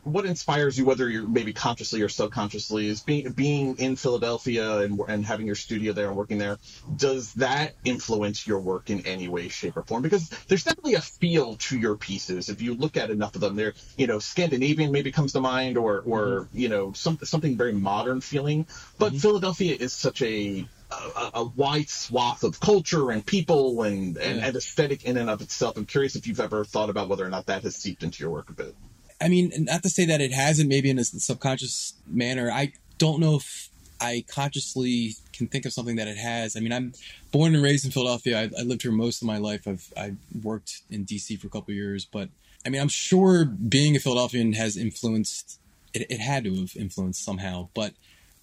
what 0.08 0.26
inspires 0.26 0.78
you, 0.78 0.86
whether 0.86 1.10
you're 1.10 1.28
maybe 1.28 1.54
consciously 1.54 2.02
or 2.02 2.10
subconsciously, 2.10 2.88
is 2.88 3.02
being 3.02 3.32
being 3.32 3.78
in 3.78 3.96
Philadelphia 3.96 4.80
and 4.80 5.00
and 5.08 5.26
having 5.26 5.46
your 5.46 5.56
studio 5.56 5.94
there 5.94 6.08
and 6.08 6.16
working 6.16 6.38
there. 6.38 6.58
Does 6.96 7.34
that 7.36 7.76
influence 7.84 8.48
your 8.48 8.60
work 8.60 8.90
in 8.90 9.06
any 9.06 9.28
way, 9.28 9.50
shape, 9.50 9.78
or 9.78 9.84
form? 9.84 10.02
Because 10.02 10.30
there's 10.48 10.64
definitely 10.64 10.96
a 10.96 11.02
feel 11.02 11.56
to 11.56 11.78
your 11.78 11.96
pieces. 11.96 12.50
If 12.50 12.62
you 12.62 12.74
look 12.74 12.98
at 12.98 13.10
enough 13.10 13.36
of 13.36 13.42
them, 13.42 13.56
they're 13.56 13.74
you 13.98 14.08
know 14.08 14.20
Scandinavian 14.20 14.92
maybe 14.92 15.12
comes 15.12 15.34
to 15.34 15.42
mind, 15.42 15.78
or 15.78 16.02
or 16.02 16.26
mm-hmm. 16.26 16.58
you 16.58 16.70
know 16.70 16.94
some, 16.94 17.20
something 17.24 17.58
very 17.58 17.74
modern 17.74 18.22
feeling. 18.22 18.66
But 18.98 19.10
mm-hmm. 19.10 19.20
Philadelphia 19.20 19.76
is 19.80 19.94
such 19.94 20.22
a 20.22 20.68
a, 20.90 21.32
a, 21.36 21.44
wide 21.44 21.90
swath 21.90 22.44
of 22.44 22.60
culture 22.60 23.12
and 23.12 23.26
people 23.26 23.84
and, 23.84 24.18
and, 24.18 24.40
and, 24.40 24.56
aesthetic 24.56 25.04
in 25.04 25.18
and 25.18 25.30
of 25.30 25.42
itself. 25.42 25.76
I'm 25.76 25.86
curious 25.86 26.16
if 26.16 26.28
you've 26.28 26.40
ever 26.40 26.64
thought 26.64 26.90
about 26.90 27.10
whether 27.10 27.26
or 27.26 27.30
not 27.30 27.48
that 27.48 27.64
has 27.64 27.76
seeped 27.76 28.04
into 28.04 28.24
your 28.24 28.32
work 28.32 28.50
a 28.50 28.54
bit. 28.54 28.76
I 29.20 29.30
mean, 29.30 29.52
not 29.58 29.84
to 29.84 29.90
say 29.90 30.06
that 30.06 30.22
it 30.22 30.32
hasn't, 30.32 30.70
maybe 30.70 30.90
in 30.90 31.00
a 31.00 31.04
subconscious 31.04 31.94
manner. 32.06 32.52
I 32.52 32.74
don't 32.98 33.20
know 33.20 33.36
if 33.36 33.70
I 34.00 34.26
consciously 34.28 35.16
can 35.34 35.48
think 35.48 35.66
of 35.66 35.74
something 35.74 35.96
that 35.96 36.08
it 36.08 36.18
has. 36.18 36.56
I 36.56 36.60
mean, 36.60 36.72
I'm 36.72 36.94
born 37.32 37.56
and 37.56 37.64
raised 37.64 37.86
in 37.86 37.92
Philadelphia. 37.92 38.40
I, 38.40 38.44
I 38.60 38.64
lived 38.64 38.84
here 38.84 38.92
most 38.92 39.22
of 39.22 39.28
my 39.28 39.38
life. 39.38 39.68
I've 39.68 39.92
I 39.98 40.14
worked 40.44 40.82
in 40.90 41.06
DC 41.06 41.40
for 41.40 41.48
a 41.48 41.50
couple 41.50 41.74
years, 41.74 42.06
but 42.06 42.30
I 42.66 42.70
mean, 42.70 42.82
I'm 42.82 42.90
sure 42.90 43.46
being 43.46 43.96
a 43.96 44.00
Philadelphian 44.00 44.54
has 44.54 44.78
influenced. 44.78 45.60
It, 45.94 46.12
it 46.12 46.20
had 46.20 46.44
to 46.44 46.54
have 46.56 46.76
influenced 46.76 47.24
somehow, 47.24 47.70
but 47.74 47.94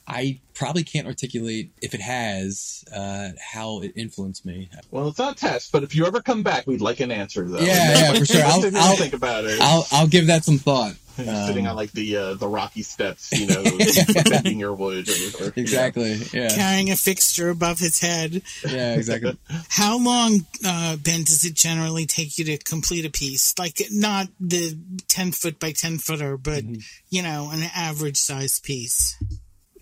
I 0.06 0.40
probably 0.52 0.84
can't 0.84 1.06
articulate 1.06 1.72
if 1.80 1.94
it 1.94 2.00
has 2.00 2.84
uh, 2.94 3.30
how 3.40 3.80
it 3.80 3.92
influenced 3.96 4.44
me. 4.44 4.68
Well, 4.90 5.08
it's 5.08 5.18
not 5.18 5.32
a 5.32 5.36
test, 5.36 5.72
but 5.72 5.82
if 5.82 5.94
you 5.94 6.06
ever 6.06 6.20
come 6.20 6.42
back, 6.42 6.66
we'd 6.66 6.82
like 6.82 7.00
an 7.00 7.10
answer 7.10 7.48
though. 7.48 7.58
Yeah, 7.58 8.12
yeah, 8.12 8.12
for 8.12 8.26
sure. 8.26 8.42
I'll, 8.44 8.76
I'll 8.76 8.96
think 8.96 9.14
about 9.14 9.44
it. 9.44 9.58
I'll 9.60 9.86
I'll 9.90 10.06
give 10.06 10.26
that 10.28 10.44
some 10.44 10.58
thought. 10.58 10.94
Um, 11.16 11.46
sitting 11.46 11.68
on 11.68 11.76
like 11.76 11.92
the 11.92 12.16
uh, 12.16 12.34
the 12.34 12.48
rocky 12.48 12.82
steps, 12.82 13.30
you 13.30 13.46
know, 13.46 13.62
bending 14.28 14.58
your 14.58 14.74
wood. 14.74 15.08
Or, 15.08 15.46
or, 15.46 15.52
exactly. 15.54 16.14
Yeah. 16.32 16.48
Carrying 16.48 16.90
a 16.90 16.96
fixture 16.96 17.50
above 17.50 17.78
his 17.78 18.00
head. 18.00 18.42
Yeah, 18.68 18.96
exactly. 18.96 19.38
How 19.68 19.96
long, 19.96 20.44
uh, 20.66 20.96
Ben, 20.96 21.22
does 21.22 21.44
it 21.44 21.54
generally 21.54 22.06
take 22.06 22.36
you 22.36 22.44
to 22.46 22.58
complete 22.58 23.04
a 23.04 23.10
piece? 23.10 23.56
Like 23.60 23.80
not 23.92 24.26
the 24.40 24.76
ten 25.06 25.30
foot 25.30 25.60
by 25.60 25.70
ten 25.70 25.98
footer, 25.98 26.36
but 26.36 26.64
mm-hmm. 26.64 26.80
you 27.10 27.22
know, 27.22 27.48
an 27.52 27.62
average 27.76 28.16
size 28.16 28.58
piece 28.58 29.16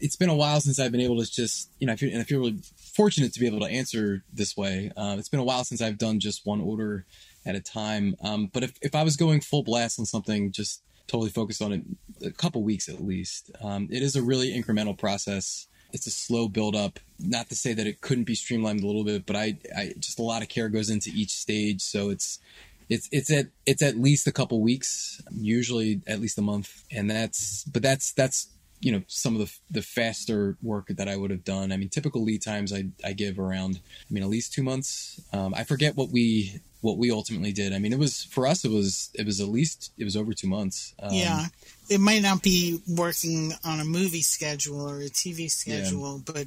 it's 0.02 0.16
been 0.16 0.28
a 0.28 0.34
while 0.34 0.60
since 0.60 0.80
I've 0.80 0.90
been 0.90 1.00
able 1.00 1.22
to 1.22 1.30
just, 1.30 1.70
you 1.78 1.86
know, 1.86 1.92
I 1.92 1.96
feel, 1.96 2.10
and 2.10 2.20
I 2.20 2.24
feel 2.24 2.40
really 2.40 2.58
fortunate 2.76 3.32
to 3.34 3.40
be 3.40 3.46
able 3.46 3.60
to 3.60 3.66
answer 3.66 4.24
this 4.32 4.56
way. 4.56 4.90
Uh, 4.96 5.14
it's 5.16 5.28
been 5.28 5.40
a 5.40 5.44
while 5.44 5.62
since 5.62 5.80
I've 5.80 5.96
done 5.96 6.18
just 6.18 6.44
one 6.44 6.60
order 6.60 7.06
at 7.46 7.54
a 7.54 7.60
time. 7.60 8.16
Um, 8.20 8.50
but 8.52 8.64
if, 8.64 8.72
if 8.82 8.96
I 8.96 9.04
was 9.04 9.16
going 9.16 9.40
full 9.40 9.62
blast 9.62 10.00
on 10.00 10.04
something, 10.04 10.50
just 10.50 10.82
totally 11.06 11.30
focused 11.30 11.62
on 11.62 11.72
it, 11.72 11.82
a 12.26 12.32
couple 12.32 12.64
weeks 12.64 12.88
at 12.88 13.00
least. 13.00 13.52
Um, 13.62 13.88
it 13.92 14.02
is 14.02 14.16
a 14.16 14.22
really 14.22 14.52
incremental 14.52 14.98
process. 14.98 15.68
It's 15.92 16.08
a 16.08 16.10
slow 16.10 16.48
build 16.48 16.74
up. 16.74 16.98
Not 17.20 17.48
to 17.50 17.54
say 17.54 17.72
that 17.72 17.86
it 17.86 18.00
couldn't 18.00 18.24
be 18.24 18.34
streamlined 18.34 18.82
a 18.82 18.86
little 18.86 19.04
bit, 19.04 19.24
but 19.24 19.36
I, 19.36 19.56
I 19.76 19.92
just 20.00 20.18
a 20.18 20.22
lot 20.22 20.42
of 20.42 20.48
care 20.48 20.68
goes 20.68 20.90
into 20.90 21.10
each 21.14 21.30
stage. 21.30 21.80
So 21.80 22.10
it's, 22.10 22.40
it's 22.88 23.08
it's 23.12 23.30
at 23.30 23.46
it's 23.64 23.82
at 23.82 23.96
least 23.96 24.26
a 24.26 24.32
couple 24.32 24.60
weeks, 24.60 25.22
usually 25.30 26.02
at 26.06 26.20
least 26.20 26.38
a 26.38 26.42
month, 26.42 26.82
and 26.90 27.10
that's 27.10 27.64
but 27.64 27.82
that's 27.82 28.12
that's 28.12 28.48
you 28.82 28.90
know 28.92 29.02
some 29.06 29.34
of 29.34 29.40
the 29.40 29.52
the 29.70 29.82
faster 29.82 30.58
work 30.60 30.88
that 30.88 31.08
I 31.08 31.16
would 31.16 31.30
have 31.30 31.44
done. 31.44 31.72
I 31.72 31.76
mean, 31.76 31.88
typical 31.88 32.22
lead 32.22 32.42
times 32.42 32.72
I 32.72 32.86
I 33.04 33.12
give 33.12 33.38
around 33.38 33.80
I 34.10 34.12
mean 34.12 34.22
at 34.22 34.28
least 34.28 34.52
two 34.52 34.62
months. 34.62 35.20
Um, 35.32 35.54
I 35.54 35.64
forget 35.64 35.96
what 35.96 36.10
we 36.10 36.60
what 36.82 36.98
we 36.98 37.12
ultimately 37.12 37.52
did. 37.52 37.72
I 37.72 37.78
mean, 37.78 37.92
it 37.92 37.98
was 37.98 38.24
for 38.24 38.46
us. 38.46 38.64
It 38.64 38.72
was 38.72 39.10
it 39.14 39.24
was 39.24 39.40
at 39.40 39.48
least 39.48 39.92
it 39.96 40.04
was 40.04 40.16
over 40.16 40.34
two 40.34 40.48
months. 40.48 40.94
Um, 40.98 41.12
yeah, 41.12 41.46
it 41.88 42.00
might 42.00 42.22
not 42.22 42.42
be 42.42 42.80
working 42.88 43.52
on 43.64 43.78
a 43.78 43.84
movie 43.84 44.22
schedule 44.22 44.90
or 44.90 44.98
a 44.98 45.08
TV 45.08 45.48
schedule, 45.48 46.16
yeah. 46.26 46.32
but 46.34 46.46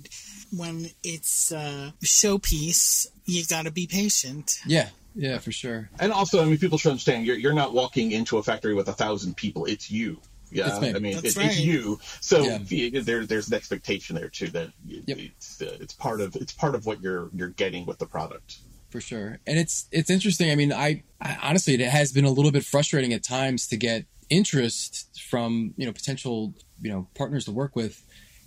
when 0.56 0.90
it's 1.04 1.54
a 1.54 1.94
showpiece, 2.04 3.08
you 3.26 3.46
got 3.46 3.64
to 3.64 3.72
be 3.72 3.88
patient. 3.88 4.60
Yeah, 4.68 4.90
yeah, 5.16 5.38
for 5.38 5.54
sure. 5.54 5.90
And 6.00 6.12
also, 6.12 6.42
I 6.42 6.46
mean, 6.46 6.58
people 6.58 6.78
should 6.78 6.90
understand 6.90 7.26
you're 7.26 7.38
you're 7.38 7.54
not 7.54 7.74
walking 7.74 8.12
into 8.12 8.38
a 8.38 8.44
factory 8.44 8.74
with 8.74 8.90
a 8.90 8.94
thousand 8.94 9.38
people. 9.38 9.64
It's 9.66 9.90
you. 9.90 10.20
Yeah, 10.56 10.78
I 10.78 11.00
mean, 11.00 11.18
it, 11.18 11.36
right. 11.36 11.48
it's 11.48 11.60
you. 11.60 12.00
So 12.22 12.44
yeah. 12.44 13.02
there, 13.02 13.26
there's 13.26 13.48
an 13.50 13.54
expectation 13.54 14.16
there 14.16 14.30
too 14.30 14.48
that 14.48 14.70
yep. 14.86 15.18
it's 15.18 15.62
uh, 15.62 15.78
it's 15.80 15.94
part 15.94 16.22
of 16.22 16.36
it's 16.36 16.54
part 16.54 16.76
of 16.76 16.86
what 16.86 17.02
you're 17.02 17.30
you're 17.34 17.50
getting 17.50 17.86
with 17.86 18.00
the 18.00 18.06
product. 18.06 18.60
For 18.90 19.02
sure, 19.02 19.40
and 19.46 19.60
it's 19.60 19.88
it's 19.92 20.10
interesting. 20.10 20.52
I 20.52 20.56
mean, 20.56 20.72
I, 20.72 21.04
I 21.20 21.38
honestly, 21.42 21.74
it 21.74 21.82
has 21.82 22.14
been 22.14 22.26
a 22.26 22.30
little 22.30 22.52
bit 22.52 22.64
frustrating 22.64 23.12
at 23.12 23.24
times 23.24 23.68
to 23.68 23.78
get 23.78 24.06
interest 24.30 25.22
from 25.30 25.74
you 25.78 25.86
know 25.86 25.92
potential 25.92 26.54
you 26.82 26.92
know 26.92 27.08
partners 27.16 27.46
to 27.46 27.52
work 27.52 27.76
with, 27.76 28.02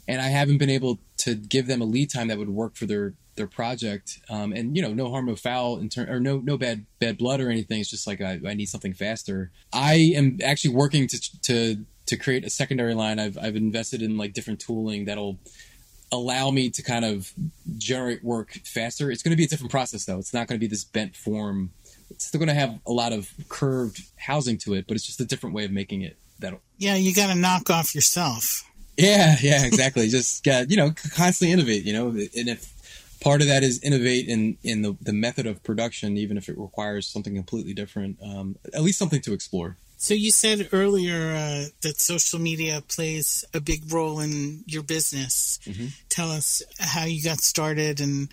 and 0.07 0.23
I 0.23 0.29
haven't 0.29 0.59
been 0.59 0.71
able 0.71 1.01
to 1.19 1.35
give 1.35 1.67
them 1.67 1.83
a 1.83 1.85
lead 1.85 2.11
time 2.11 2.29
that 2.29 2.39
would 2.39 2.49
work 2.49 2.77
for 2.77 2.87
their 2.87 3.15
their 3.39 3.47
project. 3.47 4.21
Um, 4.29 4.53
and 4.53 4.77
you 4.77 4.83
know, 4.83 4.93
no 4.93 5.11
harm, 5.11 5.27
no 5.27 5.37
foul, 5.37 5.79
in 5.79 5.89
turn, 5.89 6.11
or 6.11 6.21
no 6.21 6.39
no 6.39 6.59
bad 6.59 6.85
bad 6.99 7.17
blood 7.17 7.41
or 7.41 7.51
anything. 7.51 7.81
It's 7.81 7.91
just 7.91 8.07
like 8.07 8.21
I, 8.21 8.39
I 8.47 8.53
need 8.53 8.67
something 8.67 8.93
faster. 8.93 9.51
I 9.73 10.13
am 10.15 10.39
actually 10.45 10.75
working 10.75 11.07
to 11.09 11.41
to 11.43 11.87
to 12.09 12.17
create 12.17 12.45
a 12.45 12.51
secondary 12.51 12.95
line. 12.95 13.19
I've 13.19 13.39
I've 13.39 13.57
invested 13.57 14.03
in 14.03 14.17
like 14.17 14.33
different 14.33 14.61
tooling 14.61 15.05
that'll 15.05 15.39
allow 16.11 16.51
me 16.51 16.71
to 16.71 16.83
kind 16.83 17.05
of 17.05 17.33
generate 17.77 18.25
work 18.25 18.53
faster. 18.65 19.11
It's 19.11 19.23
going 19.23 19.33
to 19.33 19.37
be 19.37 19.45
a 19.45 19.49
different 19.49 19.71
process 19.71 20.05
though. 20.05 20.19
It's 20.19 20.35
not 20.35 20.49
going 20.49 20.59
to 20.59 20.61
be 20.61 20.67
this 20.67 20.85
bent 20.85 21.15
form. 21.15 21.71
It's 22.11 22.27
still 22.27 22.39
going 22.39 22.49
to 22.49 22.55
have 22.55 22.81
a 22.87 22.93
lot 22.93 23.13
of 23.13 23.31
curved 23.49 24.03
housing 24.17 24.57
to 24.59 24.75
it, 24.75 24.87
but 24.89 24.97
it's 24.97 25.07
just 25.07 25.21
a 25.21 25.25
different 25.25 25.55
way 25.55 25.65
of 25.65 25.71
making 25.71 26.03
it. 26.03 26.17
That'll 26.39 26.61
yeah, 26.79 26.95
you 26.95 27.15
got 27.15 27.29
to 27.29 27.35
knock 27.35 27.69
off 27.71 27.95
yourself. 27.95 28.65
Yeah, 28.97 29.37
yeah, 29.41 29.65
exactly. 29.65 30.09
just 30.11 30.45
got 30.45 30.71
you 30.71 30.77
know 30.77 30.93
constantly 31.15 31.53
innovate. 31.53 31.85
You 31.85 31.93
know, 31.93 32.09
and 32.09 32.49
if 32.49 32.73
part 33.21 33.43
of 33.43 33.49
that 33.49 33.63
is 33.63 33.83
innovate 33.83 34.29
in 34.29 34.57
in 34.63 34.83
the, 34.83 34.97
the 35.01 35.13
method 35.13 35.47
of 35.47 35.63
production, 35.63 36.17
even 36.17 36.39
if 36.39 36.49
it 36.49 36.57
requires 36.57 37.07
something 37.07 37.35
completely 37.35 37.75
different. 37.75 38.19
Um, 38.23 38.57
at 38.73 38.83
least 38.83 38.99
something 38.99 39.21
to 39.23 39.35
explore. 39.35 39.77
So 40.01 40.15
you 40.15 40.31
said 40.31 40.69
earlier 40.73 41.33
uh, 41.33 41.65
that 41.83 42.01
social 42.01 42.39
media 42.39 42.83
plays 42.87 43.45
a 43.53 43.61
big 43.61 43.93
role 43.93 44.21
in 44.21 44.63
your 44.67 44.85
business. 44.85 45.59
Mm-hmm. 45.65 45.87
Tell 46.09 46.31
us 46.31 46.63
how 46.79 47.05
you 47.05 47.23
got 47.23 47.41
started 47.41 48.01
and 48.01 48.29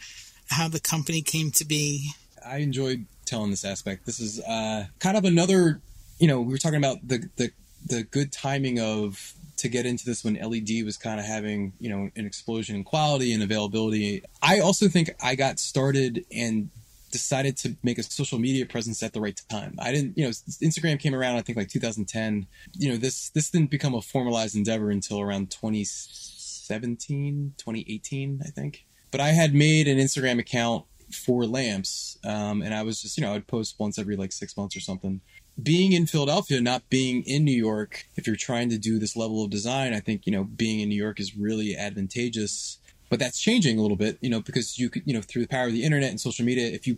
how 0.51 0.67
the 0.67 0.79
company 0.79 1.23
came 1.23 1.49
to 1.51 1.65
be. 1.65 2.11
I 2.45 2.57
enjoyed 2.57 3.07
telling 3.25 3.49
this 3.49 3.65
aspect. 3.65 4.05
This 4.05 4.19
is 4.19 4.39
uh, 4.41 4.85
kind 4.99 5.17
of 5.17 5.25
another. 5.25 5.81
You 6.19 6.27
know, 6.27 6.39
we 6.39 6.51
were 6.51 6.59
talking 6.59 6.77
about 6.77 7.05
the 7.05 7.27
the 7.35 7.49
the 7.83 8.03
good 8.03 8.31
timing 8.31 8.79
of 8.79 9.33
to 9.57 9.67
get 9.67 9.87
into 9.87 10.05
this 10.05 10.23
when 10.23 10.35
LED 10.35 10.83
was 10.83 10.97
kind 10.97 11.19
of 11.19 11.25
having, 11.25 11.73
you 11.79 11.89
know, 11.89 12.09
an 12.15 12.25
explosion 12.25 12.75
in 12.75 12.83
quality 12.83 13.33
and 13.33 13.41
availability. 13.41 14.21
I 14.41 14.59
also 14.59 14.87
think 14.87 15.15
I 15.23 15.33
got 15.35 15.59
started 15.59 16.25
and 16.31 16.69
decided 17.15 17.57
to 17.57 17.75
make 17.83 17.97
a 17.97 18.03
social 18.03 18.39
media 18.39 18.65
presence 18.65 19.01
at 19.03 19.13
the 19.13 19.21
right 19.21 19.39
time. 19.49 19.75
I 19.79 19.91
didn't, 19.91 20.17
you 20.17 20.25
know, 20.25 20.29
Instagram 20.29 20.99
came 20.99 21.15
around 21.15 21.37
I 21.37 21.41
think 21.41 21.57
like 21.57 21.69
2010. 21.69 22.47
You 22.73 22.91
know, 22.91 22.97
this 22.97 23.29
this 23.29 23.49
didn't 23.49 23.71
become 23.71 23.95
a 23.95 24.01
formalized 24.01 24.55
endeavor 24.55 24.89
until 24.89 25.21
around 25.21 25.51
2017, 25.51 27.53
2018, 27.57 28.41
I 28.45 28.49
think. 28.49 28.85
But 29.11 29.21
I 29.21 29.29
had 29.29 29.53
made 29.53 29.87
an 29.87 29.97
Instagram 29.97 30.39
account 30.39 30.85
for 31.11 31.45
lamps, 31.45 32.17
um, 32.23 32.61
and 32.61 32.73
I 32.73 32.83
was 32.83 33.01
just, 33.01 33.17
you 33.17 33.23
know, 33.23 33.33
I'd 33.33 33.47
post 33.47 33.75
once 33.79 33.97
every 33.97 34.15
like 34.15 34.31
six 34.31 34.55
months 34.57 34.75
or 34.75 34.81
something 34.81 35.21
being 35.61 35.93
in 35.93 36.05
Philadelphia, 36.05 36.61
not 36.61 36.89
being 36.89 37.23
in 37.23 37.45
New 37.45 37.55
York, 37.55 38.07
if 38.15 38.27
you're 38.27 38.35
trying 38.35 38.69
to 38.69 38.77
do 38.77 38.99
this 38.99 39.15
level 39.15 39.43
of 39.43 39.49
design, 39.49 39.93
I 39.93 39.99
think, 39.99 40.25
you 40.25 40.31
know, 40.31 40.43
being 40.43 40.81
in 40.81 40.89
New 40.89 41.01
York 41.01 41.19
is 41.19 41.35
really 41.35 41.75
advantageous. 41.75 42.79
But 43.09 43.19
that's 43.19 43.39
changing 43.39 43.77
a 43.77 43.81
little 43.81 43.97
bit, 43.97 44.17
you 44.21 44.29
know, 44.29 44.41
because 44.41 44.79
you 44.79 44.89
could, 44.89 45.03
you 45.05 45.13
know, 45.13 45.21
through 45.21 45.43
the 45.43 45.47
power 45.47 45.67
of 45.67 45.73
the 45.73 45.83
internet 45.83 46.09
and 46.09 46.19
social 46.19 46.43
media, 46.43 46.67
if 46.67 46.87
you 46.87 46.97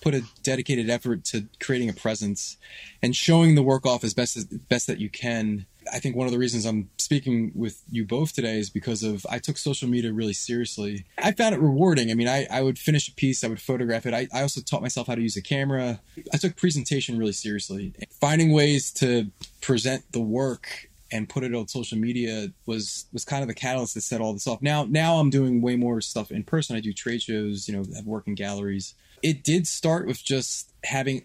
put 0.00 0.14
a 0.14 0.22
dedicated 0.42 0.90
effort 0.90 1.24
to 1.26 1.46
creating 1.60 1.88
a 1.88 1.94
presence 1.94 2.56
and 3.02 3.16
showing 3.16 3.54
the 3.54 3.62
work 3.62 3.86
off 3.86 4.04
as 4.04 4.14
best 4.14 4.36
as 4.36 4.44
best 4.44 4.86
that 4.86 4.98
you 4.98 5.08
can, 5.08 5.66
I 5.92 5.98
think 5.98 6.16
one 6.16 6.26
of 6.26 6.32
the 6.32 6.38
reasons 6.38 6.64
I'm 6.66 6.90
speaking 6.98 7.52
with 7.54 7.82
you 7.90 8.04
both 8.04 8.34
today 8.34 8.58
is 8.58 8.70
because 8.70 9.02
of 9.02 9.26
I 9.30 9.38
took 9.38 9.56
social 9.56 9.88
media 9.88 10.12
really 10.12 10.32
seriously. 10.32 11.06
I 11.16 11.32
found 11.32 11.54
it 11.54 11.60
rewarding. 11.60 12.10
I 12.10 12.14
mean, 12.14 12.28
I, 12.28 12.46
I 12.50 12.62
would 12.62 12.78
finish 12.78 13.08
a 13.08 13.12
piece, 13.12 13.42
I 13.42 13.48
would 13.48 13.60
photograph 13.60 14.06
it. 14.06 14.14
I, 14.14 14.28
I 14.32 14.42
also 14.42 14.60
taught 14.60 14.82
myself 14.82 15.06
how 15.06 15.14
to 15.14 15.22
use 15.22 15.36
a 15.36 15.42
camera. 15.42 16.00
I 16.32 16.36
took 16.36 16.56
presentation 16.56 17.18
really 17.18 17.32
seriously. 17.32 17.94
Finding 18.20 18.52
ways 18.52 18.92
to 18.94 19.30
present 19.60 20.04
the 20.12 20.20
work 20.20 20.87
and 21.10 21.28
put 21.28 21.44
it 21.44 21.54
on 21.54 21.68
social 21.68 21.98
media 21.98 22.48
was 22.66 23.06
was 23.12 23.24
kind 23.24 23.42
of 23.42 23.48
the 23.48 23.54
catalyst 23.54 23.94
that 23.94 24.02
set 24.02 24.20
all 24.20 24.32
this 24.32 24.46
off. 24.46 24.62
Now 24.62 24.84
now 24.84 25.16
I'm 25.16 25.30
doing 25.30 25.60
way 25.60 25.76
more 25.76 26.00
stuff 26.00 26.30
in 26.30 26.44
person. 26.44 26.76
I 26.76 26.80
do 26.80 26.92
trade 26.92 27.22
shows, 27.22 27.68
you 27.68 27.76
know, 27.76 27.84
have 27.94 28.06
work 28.06 28.26
in 28.26 28.34
galleries. 28.34 28.94
It 29.22 29.42
did 29.42 29.66
start 29.66 30.06
with 30.06 30.22
just 30.22 30.72
having 30.84 31.24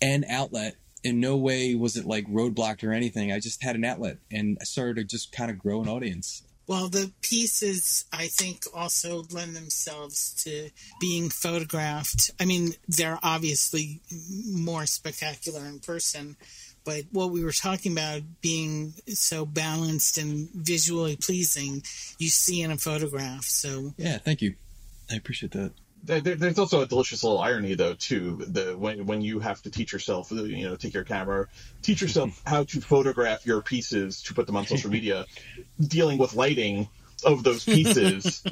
an 0.00 0.24
outlet. 0.28 0.76
In 1.04 1.18
no 1.18 1.36
way 1.36 1.74
was 1.74 1.96
it 1.96 2.06
like 2.06 2.26
roadblocked 2.28 2.86
or 2.86 2.92
anything. 2.92 3.32
I 3.32 3.40
just 3.40 3.60
had 3.60 3.74
an 3.74 3.84
outlet 3.84 4.18
and 4.30 4.56
I 4.60 4.64
started 4.64 4.96
to 4.96 5.04
just 5.04 5.32
kind 5.32 5.50
of 5.50 5.58
grow 5.58 5.82
an 5.82 5.88
audience. 5.88 6.44
Well, 6.68 6.88
the 6.88 7.10
pieces, 7.22 8.04
I 8.12 8.28
think, 8.28 8.64
also 8.72 9.24
lend 9.30 9.56
themselves 9.56 10.32
to 10.44 10.70
being 11.00 11.28
photographed. 11.28 12.30
I 12.38 12.44
mean, 12.44 12.74
they're 12.86 13.18
obviously 13.22 14.00
more 14.46 14.86
spectacular 14.86 15.66
in 15.66 15.80
person, 15.80 16.36
but 16.84 17.04
what 17.12 17.30
we 17.30 17.44
were 17.44 17.52
talking 17.52 17.92
about 17.92 18.22
being 18.40 18.94
so 19.08 19.46
balanced 19.46 20.18
and 20.18 20.48
visually 20.50 21.16
pleasing, 21.16 21.82
you 22.18 22.28
see 22.28 22.62
in 22.62 22.70
a 22.70 22.76
photograph. 22.76 23.44
So, 23.44 23.94
yeah, 23.96 24.18
thank 24.18 24.42
you. 24.42 24.54
I 25.10 25.16
appreciate 25.16 25.52
that. 25.52 25.72
There, 26.04 26.20
there's 26.20 26.58
also 26.58 26.80
a 26.80 26.86
delicious 26.86 27.22
little 27.22 27.38
irony 27.38 27.74
though 27.74 27.94
too 27.94 28.44
the 28.48 28.76
when 28.76 29.06
when 29.06 29.22
you 29.22 29.38
have 29.38 29.62
to 29.62 29.70
teach 29.70 29.92
yourself 29.92 30.32
uh, 30.32 30.42
you 30.42 30.68
know 30.68 30.74
take 30.74 30.94
your 30.94 31.04
camera 31.04 31.46
teach 31.80 32.02
yourself 32.02 32.42
how 32.46 32.64
to 32.64 32.80
photograph 32.80 33.46
your 33.46 33.62
pieces 33.62 34.20
to 34.22 34.34
put 34.34 34.48
them 34.48 34.56
on 34.56 34.66
social 34.66 34.90
media 34.90 35.26
dealing 35.80 36.18
with 36.18 36.34
lighting 36.34 36.88
of 37.24 37.44
those 37.44 37.64
pieces 37.64 38.42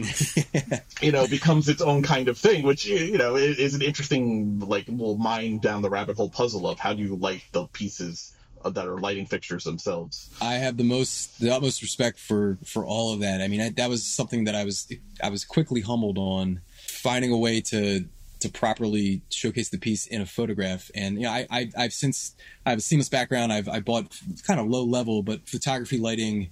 you 1.02 1.12
know 1.12 1.26
becomes 1.26 1.68
its 1.68 1.82
own 1.82 2.02
kind 2.02 2.28
of 2.28 2.38
thing 2.38 2.62
which 2.64 2.86
you 2.86 3.18
know 3.18 3.36
is 3.36 3.74
an 3.74 3.82
interesting 3.82 4.60
like 4.60 4.86
little 4.88 5.16
mind 5.16 5.60
down 5.60 5.82
the 5.82 5.90
rabbit 5.90 6.16
hole 6.16 6.30
puzzle 6.30 6.68
of 6.68 6.78
how 6.78 6.92
do 6.92 7.02
you 7.02 7.16
light 7.16 7.42
the 7.52 7.66
pieces 7.68 8.32
that 8.64 8.86
are 8.86 8.98
lighting 8.98 9.26
fixtures 9.26 9.64
themselves. 9.64 10.30
I 10.40 10.54
have 10.54 10.76
the 10.76 10.84
most, 10.84 11.40
the 11.40 11.50
utmost 11.50 11.82
respect 11.82 12.18
for 12.18 12.58
for 12.64 12.84
all 12.84 13.12
of 13.12 13.20
that. 13.20 13.40
I 13.40 13.48
mean, 13.48 13.60
I, 13.60 13.70
that 13.70 13.88
was 13.88 14.04
something 14.04 14.44
that 14.44 14.54
I 14.54 14.64
was 14.64 14.92
I 15.22 15.30
was 15.30 15.44
quickly 15.44 15.80
humbled 15.80 16.18
on 16.18 16.60
finding 16.86 17.32
a 17.32 17.38
way 17.38 17.60
to 17.62 18.04
to 18.40 18.48
properly 18.48 19.22
showcase 19.28 19.68
the 19.68 19.78
piece 19.78 20.06
in 20.06 20.20
a 20.20 20.26
photograph. 20.26 20.90
And 20.94 21.16
you 21.16 21.22
know, 21.22 21.30
I, 21.30 21.46
I 21.50 21.82
have 21.82 21.92
since 21.92 22.34
I 22.66 22.70
have 22.70 22.78
a 22.78 22.82
seamless 22.82 23.08
background. 23.08 23.52
I've 23.52 23.68
I 23.68 23.80
bought 23.80 24.18
kind 24.46 24.60
of 24.60 24.66
low 24.66 24.84
level, 24.84 25.22
but 25.22 25.48
photography 25.48 25.98
lighting, 25.98 26.50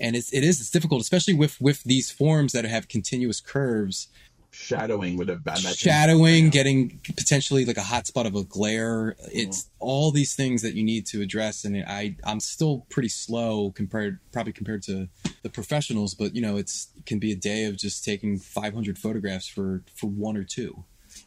and 0.00 0.16
it's 0.16 0.32
it 0.32 0.44
is 0.44 0.60
it's 0.60 0.70
difficult, 0.70 1.00
especially 1.00 1.34
with 1.34 1.60
with 1.60 1.82
these 1.84 2.10
forms 2.10 2.52
that 2.52 2.64
have 2.64 2.88
continuous 2.88 3.40
curves 3.40 4.08
shadowing 4.50 5.16
would 5.16 5.28
have 5.28 5.44
been 5.44 5.56
shadowing 5.56 6.44
yeah. 6.46 6.50
getting 6.50 7.00
potentially 7.16 7.64
like 7.64 7.76
a 7.76 7.82
hot 7.82 8.06
spot 8.06 8.26
of 8.26 8.34
a 8.34 8.42
glare 8.44 9.14
it's 9.32 9.64
mm. 9.64 9.68
all 9.78 10.10
these 10.10 10.34
things 10.34 10.62
that 10.62 10.74
you 10.74 10.82
need 10.82 11.06
to 11.06 11.20
address 11.20 11.64
and 11.64 11.76
i 11.86 12.16
i'm 12.24 12.40
still 12.40 12.86
pretty 12.88 13.08
slow 13.08 13.70
compared 13.72 14.18
probably 14.32 14.52
compared 14.52 14.82
to 14.82 15.08
the 15.42 15.50
professionals 15.50 16.14
but 16.14 16.34
you 16.34 16.40
know 16.40 16.56
it's 16.56 16.88
it 16.96 17.04
can 17.04 17.18
be 17.18 17.30
a 17.30 17.36
day 17.36 17.66
of 17.66 17.76
just 17.76 18.04
taking 18.04 18.38
500 18.38 18.98
photographs 18.98 19.46
for 19.46 19.82
for 19.94 20.06
one 20.06 20.36
or 20.36 20.44
two 20.44 20.84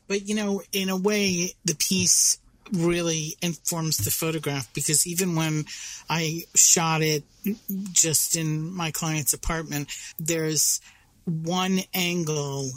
but 0.08 0.28
you 0.28 0.36
know 0.36 0.62
in 0.74 0.90
a 0.90 0.98
way 0.98 1.54
the 1.64 1.76
piece 1.76 2.40
really 2.72 3.36
informs 3.42 3.98
the 3.98 4.12
photograph 4.12 4.74
because 4.74 5.06
even 5.06 5.36
when 5.36 5.66
I 6.10 6.44
shot 6.56 7.02
it 7.02 7.24
just 7.92 8.36
in 8.36 8.72
my 8.72 8.92
client's 8.92 9.34
apartment, 9.34 9.90
there's 10.20 10.82
one 11.26 11.80
angle 11.94 12.72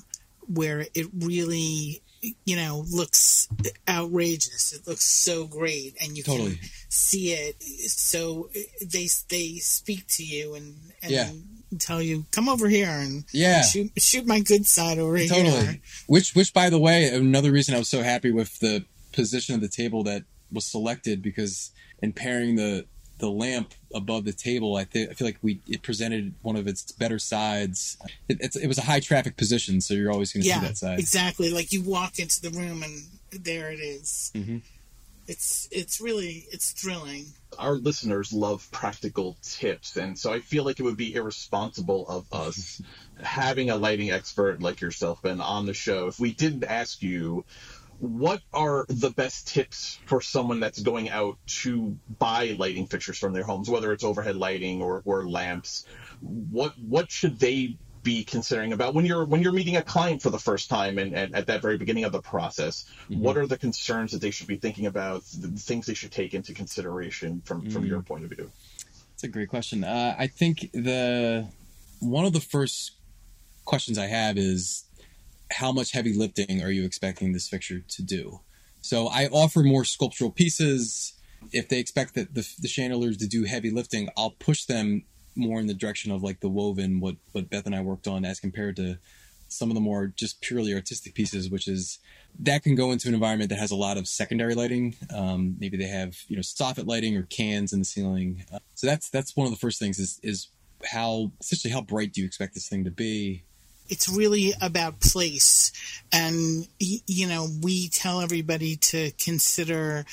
where 0.46 0.86
it 0.94 1.06
really 1.18 2.02
you 2.44 2.56
know 2.56 2.84
looks 2.90 3.48
outrageous 3.88 4.72
it 4.72 4.86
looks 4.86 5.04
so 5.04 5.46
great 5.46 5.94
and 6.02 6.16
you 6.16 6.22
totally. 6.22 6.56
can 6.56 6.68
see 6.88 7.32
it 7.32 7.62
so 7.62 8.48
they 8.80 9.08
they 9.28 9.56
speak 9.56 10.06
to 10.06 10.24
you 10.24 10.54
and, 10.54 10.74
and 11.02 11.10
yeah. 11.10 11.30
tell 11.78 12.00
you 12.00 12.24
come 12.30 12.48
over 12.48 12.68
here 12.68 12.88
and 12.88 13.24
yeah 13.32 13.62
shoot, 13.62 13.90
shoot 13.98 14.26
my 14.26 14.40
good 14.40 14.64
side 14.64 14.98
over 14.98 15.18
totally. 15.18 15.50
here 15.50 15.78
which 16.06 16.34
which 16.34 16.54
by 16.54 16.70
the 16.70 16.78
way 16.78 17.08
another 17.08 17.52
reason 17.52 17.74
i 17.74 17.78
was 17.78 17.88
so 17.88 18.02
happy 18.02 18.30
with 18.30 18.58
the 18.60 18.84
position 19.14 19.54
of 19.54 19.60
the 19.60 19.68
table 19.68 20.02
that 20.04 20.24
was 20.52 20.64
selected 20.64 21.22
because 21.22 21.70
in 22.02 22.12
pairing 22.12 22.56
the 22.56 22.86
the 23.18 23.30
lamp 23.30 23.74
above 23.94 24.24
the 24.24 24.32
table, 24.32 24.76
I 24.76 24.84
think 24.84 25.10
I 25.10 25.14
feel 25.14 25.26
like 25.26 25.38
we 25.40 25.60
it 25.68 25.82
presented 25.82 26.34
one 26.42 26.56
of 26.56 26.66
its 26.66 26.90
better 26.92 27.18
sides. 27.18 27.96
It, 28.28 28.56
it 28.60 28.66
was 28.66 28.78
a 28.78 28.82
high 28.82 29.00
traffic 29.00 29.36
position, 29.36 29.80
so 29.80 29.94
you're 29.94 30.10
always 30.10 30.32
going 30.32 30.42
to 30.42 30.48
yeah, 30.48 30.60
see 30.60 30.66
that 30.66 30.76
side. 30.76 30.98
Exactly, 30.98 31.50
like 31.50 31.72
you 31.72 31.82
walk 31.82 32.18
into 32.18 32.40
the 32.40 32.50
room 32.50 32.82
and 32.82 33.02
there 33.30 33.70
it 33.70 33.78
is. 33.78 34.32
Mm-hmm. 34.34 34.58
It's 35.26 35.68
it's 35.70 36.00
really 36.00 36.46
it's 36.50 36.72
thrilling. 36.72 37.26
Our 37.58 37.76
listeners 37.76 38.32
love 38.32 38.68
practical 38.72 39.36
tips, 39.42 39.96
and 39.96 40.18
so 40.18 40.32
I 40.32 40.40
feel 40.40 40.64
like 40.64 40.80
it 40.80 40.82
would 40.82 40.96
be 40.96 41.14
irresponsible 41.14 42.06
of 42.08 42.26
us 42.32 42.82
having 43.22 43.70
a 43.70 43.76
lighting 43.76 44.10
expert 44.10 44.60
like 44.60 44.80
yourself 44.80 45.22
Ben 45.22 45.40
on 45.40 45.66
the 45.66 45.72
show 45.72 46.08
if 46.08 46.18
we 46.18 46.34
didn't 46.34 46.64
ask 46.64 47.00
you 47.00 47.44
what 47.98 48.40
are 48.52 48.86
the 48.88 49.10
best 49.10 49.48
tips 49.48 49.98
for 50.06 50.20
someone 50.20 50.60
that's 50.60 50.80
going 50.80 51.10
out 51.10 51.38
to 51.46 51.96
buy 52.18 52.56
lighting 52.58 52.86
fixtures 52.86 53.18
from 53.18 53.32
their 53.32 53.44
homes, 53.44 53.68
whether 53.68 53.92
it's 53.92 54.04
overhead 54.04 54.36
lighting 54.36 54.82
or, 54.82 55.02
or 55.04 55.28
lamps? 55.28 55.86
What 56.20 56.74
what 56.78 57.10
should 57.10 57.38
they 57.38 57.76
be 58.02 58.22
considering 58.22 58.72
about 58.72 58.94
when 58.94 59.06
you're 59.06 59.24
when 59.24 59.42
you're 59.42 59.52
meeting 59.52 59.76
a 59.76 59.82
client 59.82 60.22
for 60.22 60.30
the 60.30 60.38
first 60.38 60.68
time 60.68 60.98
and, 60.98 61.14
and 61.14 61.34
at 61.34 61.46
that 61.46 61.62
very 61.62 61.78
beginning 61.78 62.04
of 62.04 62.12
the 62.12 62.20
process? 62.20 62.84
Mm-hmm. 63.04 63.20
What 63.20 63.36
are 63.36 63.46
the 63.46 63.58
concerns 63.58 64.12
that 64.12 64.20
they 64.20 64.30
should 64.30 64.46
be 64.46 64.56
thinking 64.56 64.86
about? 64.86 65.24
The 65.24 65.48
things 65.48 65.86
they 65.86 65.94
should 65.94 66.12
take 66.12 66.34
into 66.34 66.52
consideration 66.54 67.42
from 67.44 67.62
mm-hmm. 67.62 67.70
from 67.70 67.86
your 67.86 68.00
mm. 68.00 68.06
point 68.06 68.24
of 68.24 68.30
view? 68.30 68.50
That's 69.12 69.24
a 69.24 69.28
great 69.28 69.48
question. 69.48 69.84
Uh, 69.84 70.14
I 70.18 70.26
think 70.26 70.70
the 70.72 71.48
one 72.00 72.24
of 72.24 72.32
the 72.32 72.40
first 72.40 72.92
questions 73.64 73.98
I 73.98 74.06
have 74.06 74.36
is 74.36 74.83
how 75.54 75.72
much 75.72 75.92
heavy 75.92 76.12
lifting 76.12 76.62
are 76.62 76.70
you 76.70 76.84
expecting 76.84 77.32
this 77.32 77.48
fixture 77.48 77.80
to 77.80 78.02
do? 78.02 78.40
So 78.80 79.08
I 79.08 79.28
offer 79.28 79.62
more 79.62 79.84
sculptural 79.84 80.30
pieces. 80.30 81.14
If 81.52 81.68
they 81.68 81.78
expect 81.78 82.14
that 82.14 82.34
the, 82.34 82.46
the 82.58 82.68
chandeliers 82.68 83.16
to 83.18 83.26
do 83.26 83.44
heavy 83.44 83.70
lifting, 83.70 84.08
I'll 84.16 84.30
push 84.30 84.64
them 84.64 85.04
more 85.36 85.60
in 85.60 85.66
the 85.66 85.74
direction 85.74 86.12
of 86.12 86.22
like 86.22 86.40
the 86.40 86.48
woven, 86.48 87.00
what, 87.00 87.16
what 87.32 87.50
Beth 87.50 87.66
and 87.66 87.74
I 87.74 87.80
worked 87.80 88.06
on 88.06 88.24
as 88.24 88.40
compared 88.40 88.76
to 88.76 88.98
some 89.48 89.70
of 89.70 89.74
the 89.74 89.80
more 89.80 90.08
just 90.08 90.40
purely 90.40 90.74
artistic 90.74 91.14
pieces, 91.14 91.48
which 91.48 91.68
is 91.68 91.98
that 92.40 92.62
can 92.62 92.74
go 92.74 92.90
into 92.90 93.08
an 93.08 93.14
environment 93.14 93.50
that 93.50 93.58
has 93.58 93.70
a 93.70 93.76
lot 93.76 93.96
of 93.96 94.08
secondary 94.08 94.54
lighting. 94.54 94.96
Um, 95.14 95.56
maybe 95.58 95.76
they 95.76 95.86
have 95.86 96.16
you 96.28 96.36
know 96.36 96.42
soffit 96.42 96.86
lighting 96.86 97.16
or 97.16 97.22
cans 97.22 97.72
in 97.72 97.78
the 97.78 97.84
ceiling. 97.84 98.44
Uh, 98.52 98.58
so 98.74 98.86
that's 98.86 99.10
that's 99.10 99.36
one 99.36 99.46
of 99.46 99.52
the 99.52 99.58
first 99.58 99.78
things 99.78 99.98
is 99.98 100.18
is 100.22 100.48
how 100.84 101.30
essentially 101.40 101.72
how 101.72 101.80
bright 101.80 102.12
do 102.12 102.20
you 102.20 102.26
expect 102.26 102.54
this 102.54 102.68
thing 102.68 102.84
to 102.84 102.90
be? 102.90 103.44
It's 103.88 104.08
really 104.08 104.52
about 104.60 105.00
place. 105.00 105.72
And, 106.12 106.66
you 106.78 107.28
know, 107.28 107.48
we 107.62 107.88
tell 107.88 108.20
everybody 108.20 108.76
to 108.76 109.10
consider 109.12 110.04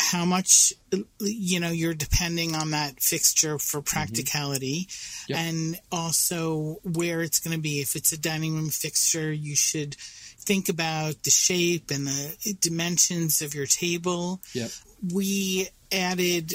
how 0.00 0.24
much 0.24 0.72
you 1.20 1.60
know 1.60 1.70
you're 1.70 1.94
depending 1.94 2.54
on 2.54 2.70
that 2.70 3.00
fixture 3.00 3.58
for 3.58 3.78
mm-hmm. 3.78 3.94
practicality 3.94 4.86
mm-hmm. 4.88 5.32
yep. 5.32 5.38
and 5.38 5.80
also 5.92 6.78
where 6.82 7.20
it's 7.20 7.40
going 7.40 7.54
to 7.54 7.60
be 7.60 7.80
if 7.80 7.94
it's 7.94 8.12
a 8.12 8.18
dining 8.18 8.54
room 8.54 8.70
fixture 8.70 9.30
you 9.30 9.54
should 9.54 9.94
think 9.94 10.68
about 10.68 11.22
the 11.24 11.30
shape 11.30 11.90
and 11.90 12.06
the 12.06 12.56
dimensions 12.60 13.42
of 13.42 13.54
your 13.54 13.66
table 13.66 14.40
yep. 14.54 14.70
we 15.12 15.68
added 15.92 16.54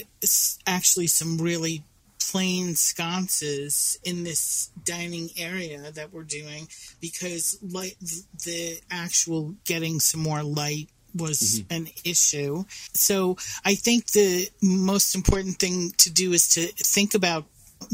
actually 0.66 1.08
some 1.08 1.38
really 1.38 1.84
plain 2.30 2.76
sconces 2.76 3.98
in 4.04 4.24
this 4.24 4.70
dining 4.84 5.30
area 5.38 5.92
that 5.92 6.14
we're 6.14 6.24
doing 6.24 6.68
because 7.00 7.58
light 7.62 7.96
the 8.46 8.80
actual 8.90 9.56
getting 9.66 10.00
some 10.00 10.22
more 10.22 10.44
light 10.44 10.90
was 11.16 11.62
mm-hmm. 11.62 11.74
an 11.74 11.88
issue. 12.06 12.64
So 12.94 13.38
I 13.66 13.76
think 13.76 14.12
the 14.12 14.50
most 14.62 15.16
important 15.16 15.58
thing 15.58 15.92
to 15.98 16.12
do 16.12 16.32
is 16.34 16.50
to 16.50 16.68
think 16.68 17.14
about 17.14 17.46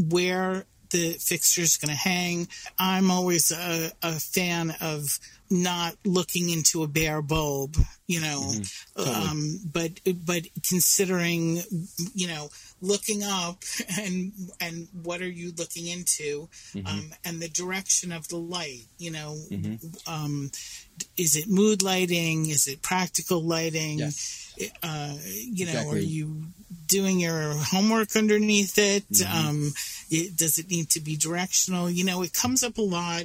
where 0.09 0.65
the 0.89 1.13
fixture 1.13 1.61
is 1.61 1.77
going 1.77 1.89
to 1.89 1.97
hang. 1.97 2.47
I'm 2.79 3.11
always 3.11 3.51
a, 3.51 3.91
a, 4.01 4.13
fan 4.13 4.73
of 4.79 5.19
not 5.49 5.95
looking 6.05 6.49
into 6.49 6.83
a 6.83 6.87
bare 6.87 7.21
bulb, 7.21 7.75
you 8.07 8.21
know, 8.21 8.41
mm-hmm. 8.41 9.01
totally. 9.01 9.15
um, 9.15 9.59
but 9.71 9.91
but 10.25 10.43
considering, 10.63 11.61
you 12.13 12.27
know, 12.27 12.49
looking 12.81 13.23
up 13.23 13.63
and 13.99 14.31
and 14.61 14.87
what 15.03 15.21
are 15.21 15.29
you 15.29 15.51
looking 15.57 15.87
into 15.87 16.47
mm-hmm. 16.73 16.87
um, 16.87 17.13
and 17.25 17.41
the 17.41 17.49
direction 17.49 18.11
of 18.11 18.27
the 18.27 18.37
light 18.37 18.83
you 18.97 19.11
know 19.11 19.35
mm-hmm. 19.49 19.75
um, 20.11 20.51
is 21.17 21.35
it 21.35 21.47
mood 21.47 21.81
lighting 21.81 22.47
is 22.49 22.67
it 22.67 22.81
practical 22.81 23.41
lighting 23.41 23.99
yes. 23.99 24.53
uh, 24.83 25.15
you 25.23 25.65
know 25.65 25.71
exactly. 25.71 25.99
are 25.99 26.03
you 26.03 26.43
doing 26.87 27.19
your 27.19 27.53
homework 27.53 28.15
underneath 28.15 28.77
it? 28.77 29.07
Mm-hmm. 29.09 29.47
Um, 29.47 29.73
it 30.09 30.37
does 30.37 30.57
it 30.57 30.69
need 30.69 30.89
to 30.91 31.01
be 31.01 31.15
directional 31.17 31.89
you 31.89 32.05
know 32.05 32.21
it 32.21 32.33
comes 32.33 32.63
up 32.63 32.77
a 32.77 32.81
lot 32.81 33.23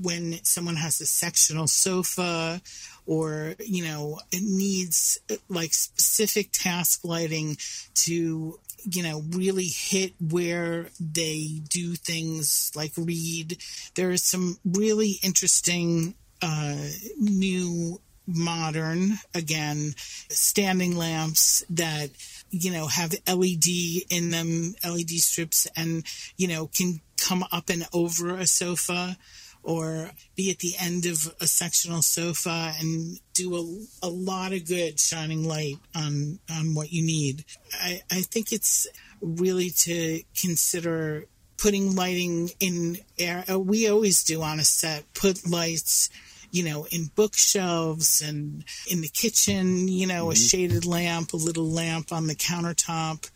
when 0.00 0.42
someone 0.44 0.76
has 0.76 1.00
a 1.00 1.06
sectional 1.06 1.66
sofa 1.66 2.60
or, 3.06 3.54
you 3.58 3.84
know, 3.84 4.20
it 4.30 4.42
needs 4.42 5.18
like 5.48 5.74
specific 5.74 6.50
task 6.52 7.00
lighting 7.04 7.56
to 7.94 8.58
you 8.84 9.02
know, 9.02 9.22
really 9.30 9.66
hit 9.66 10.12
where 10.20 10.88
they 10.98 11.60
do 11.68 11.94
things 11.94 12.72
like 12.74 12.92
read. 12.96 13.58
There 13.94 14.10
are 14.10 14.16
some 14.16 14.58
really 14.64 15.18
interesting 15.22 16.14
uh, 16.40 16.88
new 17.18 18.00
modern 18.26 19.18
again 19.34 19.92
standing 20.28 20.96
lamps 20.96 21.64
that 21.68 22.08
you 22.50 22.70
know 22.70 22.86
have 22.86 23.12
led 23.26 23.66
in 24.10 24.30
them 24.30 24.74
led 24.84 25.08
strips 25.18 25.66
and 25.76 26.04
you 26.36 26.46
know 26.46 26.68
can 26.68 27.00
come 27.16 27.44
up 27.50 27.68
and 27.68 27.84
over 27.92 28.36
a 28.36 28.46
sofa 28.46 29.16
or 29.62 30.10
be 30.34 30.50
at 30.50 30.58
the 30.58 30.74
end 30.78 31.06
of 31.06 31.34
a 31.40 31.46
sectional 31.46 32.02
sofa 32.02 32.72
and 32.80 33.18
do 33.34 33.54
a, 33.56 34.06
a 34.06 34.08
lot 34.08 34.52
of 34.52 34.66
good 34.66 34.98
shining 34.98 35.44
light 35.46 35.78
on 35.94 36.38
on 36.50 36.74
what 36.74 36.92
you 36.92 37.02
need 37.02 37.44
i 37.74 38.00
i 38.10 38.20
think 38.20 38.52
it's 38.52 38.86
really 39.20 39.70
to 39.70 40.22
consider 40.40 41.26
putting 41.56 41.94
lighting 41.94 42.50
in 42.60 42.98
air 43.18 43.44
we 43.58 43.88
always 43.88 44.24
do 44.24 44.42
on 44.42 44.58
a 44.58 44.64
set 44.64 45.04
put 45.14 45.48
lights 45.48 46.10
you 46.52 46.62
know, 46.62 46.86
in 46.90 47.06
bookshelves 47.16 48.20
and 48.20 48.62
in 48.88 49.00
the 49.00 49.08
kitchen, 49.08 49.88
you 49.88 50.06
know, 50.06 50.24
mm-hmm. 50.24 50.32
a 50.32 50.36
shaded 50.36 50.84
lamp, 50.84 51.32
a 51.32 51.36
little 51.36 51.68
lamp 51.68 52.12
on 52.12 52.26
the 52.26 52.34
countertop. 52.34 53.28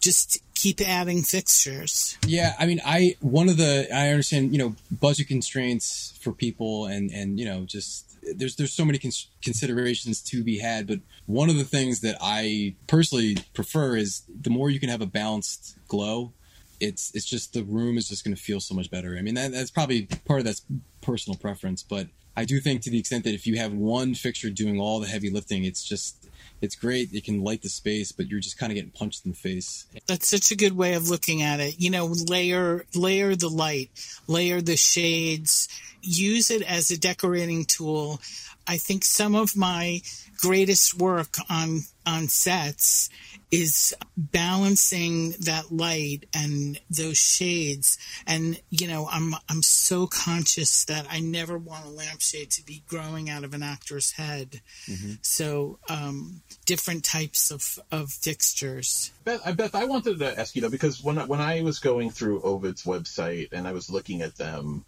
Just 0.00 0.38
keep 0.58 0.80
adding 0.80 1.22
fixtures. 1.22 2.18
Yeah, 2.26 2.54
I 2.58 2.66
mean, 2.66 2.80
I 2.84 3.16
one 3.20 3.48
of 3.48 3.56
the 3.56 3.88
I 3.94 4.08
understand, 4.08 4.52
you 4.52 4.58
know, 4.58 4.74
budget 4.90 5.28
constraints 5.28 6.14
for 6.20 6.32
people, 6.32 6.86
and 6.86 7.10
and 7.10 7.38
you 7.38 7.46
know, 7.46 7.64
just 7.64 8.16
there's 8.36 8.56
there's 8.56 8.72
so 8.72 8.84
many 8.84 8.98
cons- 8.98 9.28
considerations 9.42 10.20
to 10.22 10.42
be 10.42 10.58
had. 10.58 10.86
But 10.86 11.00
one 11.26 11.48
of 11.48 11.56
the 11.56 11.64
things 11.64 12.00
that 12.00 12.18
I 12.20 12.74
personally 12.88 13.38
prefer 13.54 13.96
is 13.96 14.22
the 14.28 14.50
more 14.50 14.68
you 14.68 14.80
can 14.80 14.88
have 14.88 15.00
a 15.00 15.06
balanced 15.06 15.76
glow, 15.86 16.32
it's 16.80 17.14
it's 17.14 17.26
just 17.26 17.52
the 17.52 17.62
room 17.62 17.96
is 17.96 18.08
just 18.08 18.24
going 18.24 18.36
to 18.36 18.42
feel 18.42 18.60
so 18.60 18.74
much 18.74 18.90
better. 18.90 19.16
I 19.16 19.22
mean, 19.22 19.34
that, 19.34 19.52
that's 19.52 19.70
probably 19.70 20.08
part 20.26 20.40
of 20.40 20.44
that's 20.44 20.62
personal 21.00 21.38
preference, 21.38 21.84
but 21.84 22.08
I 22.36 22.44
do 22.44 22.60
think 22.60 22.82
to 22.82 22.90
the 22.90 22.98
extent 22.98 23.24
that 23.24 23.34
if 23.34 23.46
you 23.46 23.56
have 23.58 23.72
one 23.72 24.14
fixture 24.14 24.50
doing 24.50 24.78
all 24.78 25.00
the 25.00 25.08
heavy 25.08 25.30
lifting, 25.30 25.64
it's 25.64 25.82
just 25.82 26.27
it's 26.60 26.74
great. 26.74 27.12
It 27.12 27.24
can 27.24 27.42
light 27.42 27.62
the 27.62 27.68
space, 27.68 28.12
but 28.12 28.28
you're 28.28 28.40
just 28.40 28.58
kind 28.58 28.72
of 28.72 28.76
getting 28.76 28.90
punched 28.90 29.24
in 29.24 29.32
the 29.32 29.36
face. 29.36 29.86
That's 30.06 30.28
such 30.28 30.50
a 30.50 30.56
good 30.56 30.76
way 30.76 30.94
of 30.94 31.08
looking 31.08 31.42
at 31.42 31.60
it. 31.60 31.80
You 31.80 31.90
know, 31.90 32.06
layer 32.06 32.84
layer 32.94 33.36
the 33.36 33.48
light, 33.48 33.90
layer 34.26 34.60
the 34.60 34.76
shades, 34.76 35.68
use 36.02 36.50
it 36.50 36.62
as 36.62 36.90
a 36.90 36.98
decorating 36.98 37.64
tool. 37.64 38.20
I 38.68 38.76
think 38.76 39.04
some 39.04 39.34
of 39.34 39.56
my 39.56 40.02
greatest 40.38 40.94
work 40.94 41.36
on 41.48 41.80
on 42.06 42.28
sets 42.28 43.10
is 43.50 43.94
balancing 44.16 45.30
that 45.40 45.72
light 45.72 46.26
and 46.34 46.78
those 46.90 47.16
shades. 47.16 47.98
And 48.26 48.60
you 48.70 48.86
know 48.86 49.08
i'm 49.10 49.34
i'm 49.48 49.62
so 49.62 50.06
conscious 50.06 50.84
that 50.84 51.06
i 51.10 51.20
never 51.20 51.56
want 51.56 51.86
a 51.86 51.88
lampshade 51.88 52.50
to 52.52 52.64
be 52.64 52.82
growing 52.86 53.30
out 53.30 53.44
of 53.44 53.54
an 53.54 53.62
actor's 53.62 54.12
head. 54.12 54.60
Mm-hmm. 54.86 55.14
so 55.22 55.78
um, 55.88 56.42
different 56.66 57.04
types 57.04 57.50
of 57.50 57.78
of 57.90 58.10
fixtures. 58.10 59.12
Beth, 59.24 59.56
beth 59.56 59.74
i 59.74 59.84
wanted 59.86 60.18
to 60.18 60.38
ask 60.38 60.54
you 60.54 60.62
though 60.62 60.70
because 60.70 61.02
when 61.02 61.16
when 61.26 61.40
i 61.40 61.62
was 61.62 61.78
going 61.78 62.10
through 62.10 62.40
Ovuud's 62.40 62.84
website 62.84 63.52
and 63.52 63.66
i 63.66 63.72
was 63.72 63.90
looking 63.90 64.22
at 64.22 64.36
them 64.36 64.84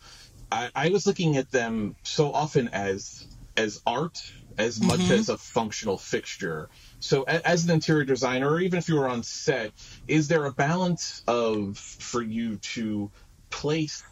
I, 0.53 0.71
I 0.75 0.89
was 0.89 1.07
looking 1.07 1.37
at 1.37 1.51
them 1.51 1.95
so 2.03 2.33
often 2.33 2.69
as 2.69 3.25
as 3.57 3.81
art 3.87 4.21
as 4.59 4.81
much 4.81 5.01
mm-hmm. 5.01 5.13
as 5.13 5.29
a 5.29 5.39
functional 5.39 5.97
fixture. 5.97 6.69
So, 6.99 7.23
as 7.23 7.65
an 7.65 7.71
interior 7.71 8.05
designer, 8.05 8.51
or 8.51 8.61
even 8.61 8.79
if 8.79 8.89
you 8.89 8.97
were 8.97 9.09
on 9.09 9.23
set, 9.23 9.73
is 10.07 10.29
there 10.29 10.45
a 10.45 10.53
balance 10.53 11.23
of 11.27 11.79
for 11.79 12.23
you 12.23 12.57
to 12.57 13.11
place 13.49 14.03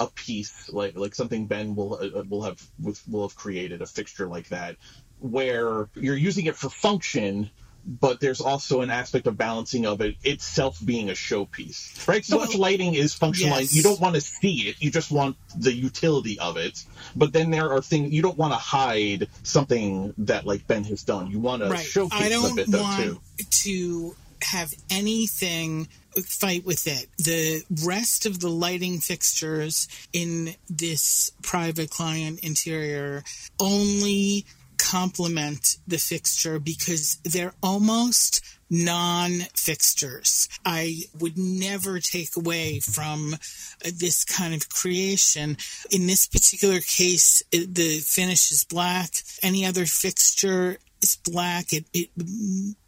a 0.00 0.06
piece 0.08 0.68
like 0.72 0.96
like 0.96 1.14
something 1.14 1.46
Ben 1.46 1.74
will 1.74 1.94
uh, 1.94 2.22
will 2.28 2.42
have 2.42 2.62
will 3.08 3.28
have 3.28 3.36
created 3.36 3.80
a 3.82 3.86
fixture 3.86 4.26
like 4.26 4.48
that, 4.48 4.76
where 5.20 5.88
you're 5.94 6.16
using 6.16 6.46
it 6.46 6.56
for 6.56 6.68
function, 6.68 7.50
but 7.86 8.20
there's 8.20 8.40
also 8.40 8.80
an 8.80 8.90
aspect 8.90 9.26
of 9.26 9.36
balancing 9.36 9.86
of 9.86 10.00
it 10.00 10.16
itself 10.24 10.78
being 10.84 11.10
a 11.10 11.12
showpiece, 11.12 12.06
right? 12.08 12.24
So 12.24 12.36
well, 12.36 12.46
much 12.46 12.56
lighting 12.56 12.94
is 12.94 13.14
functional. 13.14 13.60
Yes. 13.60 13.74
You 13.74 13.82
don't 13.82 14.00
want 14.00 14.14
to 14.14 14.20
see 14.20 14.68
it; 14.68 14.76
you 14.80 14.90
just 14.90 15.10
want 15.10 15.36
the 15.56 15.72
utility 15.72 16.38
of 16.38 16.56
it. 16.56 16.84
But 17.14 17.32
then 17.32 17.50
there 17.50 17.70
are 17.70 17.82
things 17.82 18.12
you 18.12 18.22
don't 18.22 18.38
want 18.38 18.52
to 18.52 18.58
hide 18.58 19.28
something 19.42 20.14
that 20.18 20.46
like 20.46 20.66
Ben 20.66 20.84
has 20.84 21.02
done. 21.02 21.30
You 21.30 21.40
want 21.40 21.62
to 21.62 21.68
right. 21.68 21.84
showcase 21.84 22.22
I 22.22 22.28
don't 22.28 22.52
a 22.52 22.54
bit 22.54 22.68
want 22.68 22.98
though, 22.98 23.04
too. 23.04 23.20
To 23.50 24.16
have 24.42 24.72
anything 24.90 25.88
fight 26.22 26.64
with 26.64 26.86
it. 26.86 27.08
The 27.18 27.62
rest 27.84 28.26
of 28.26 28.40
the 28.40 28.48
lighting 28.48 29.00
fixtures 29.00 29.88
in 30.12 30.54
this 30.68 31.32
private 31.42 31.90
client 31.90 32.40
interior 32.40 33.24
only 33.58 34.46
complement 34.84 35.78
the 35.86 35.98
fixture 35.98 36.58
because 36.58 37.16
they're 37.24 37.54
almost 37.62 38.44
non 38.70 39.30
fixtures. 39.54 40.48
I 40.64 41.02
would 41.18 41.38
never 41.38 42.00
take 42.00 42.36
away 42.36 42.80
from 42.80 43.36
this 43.82 44.24
kind 44.24 44.54
of 44.54 44.68
creation. 44.68 45.56
In 45.90 46.06
this 46.06 46.26
particular 46.26 46.80
case, 46.80 47.42
the 47.50 48.00
finish 48.00 48.52
is 48.52 48.64
black. 48.64 49.10
Any 49.42 49.64
other 49.64 49.86
fixture 49.86 50.78
is 51.02 51.16
black. 51.16 51.72
It, 51.72 51.86
it 51.92 52.10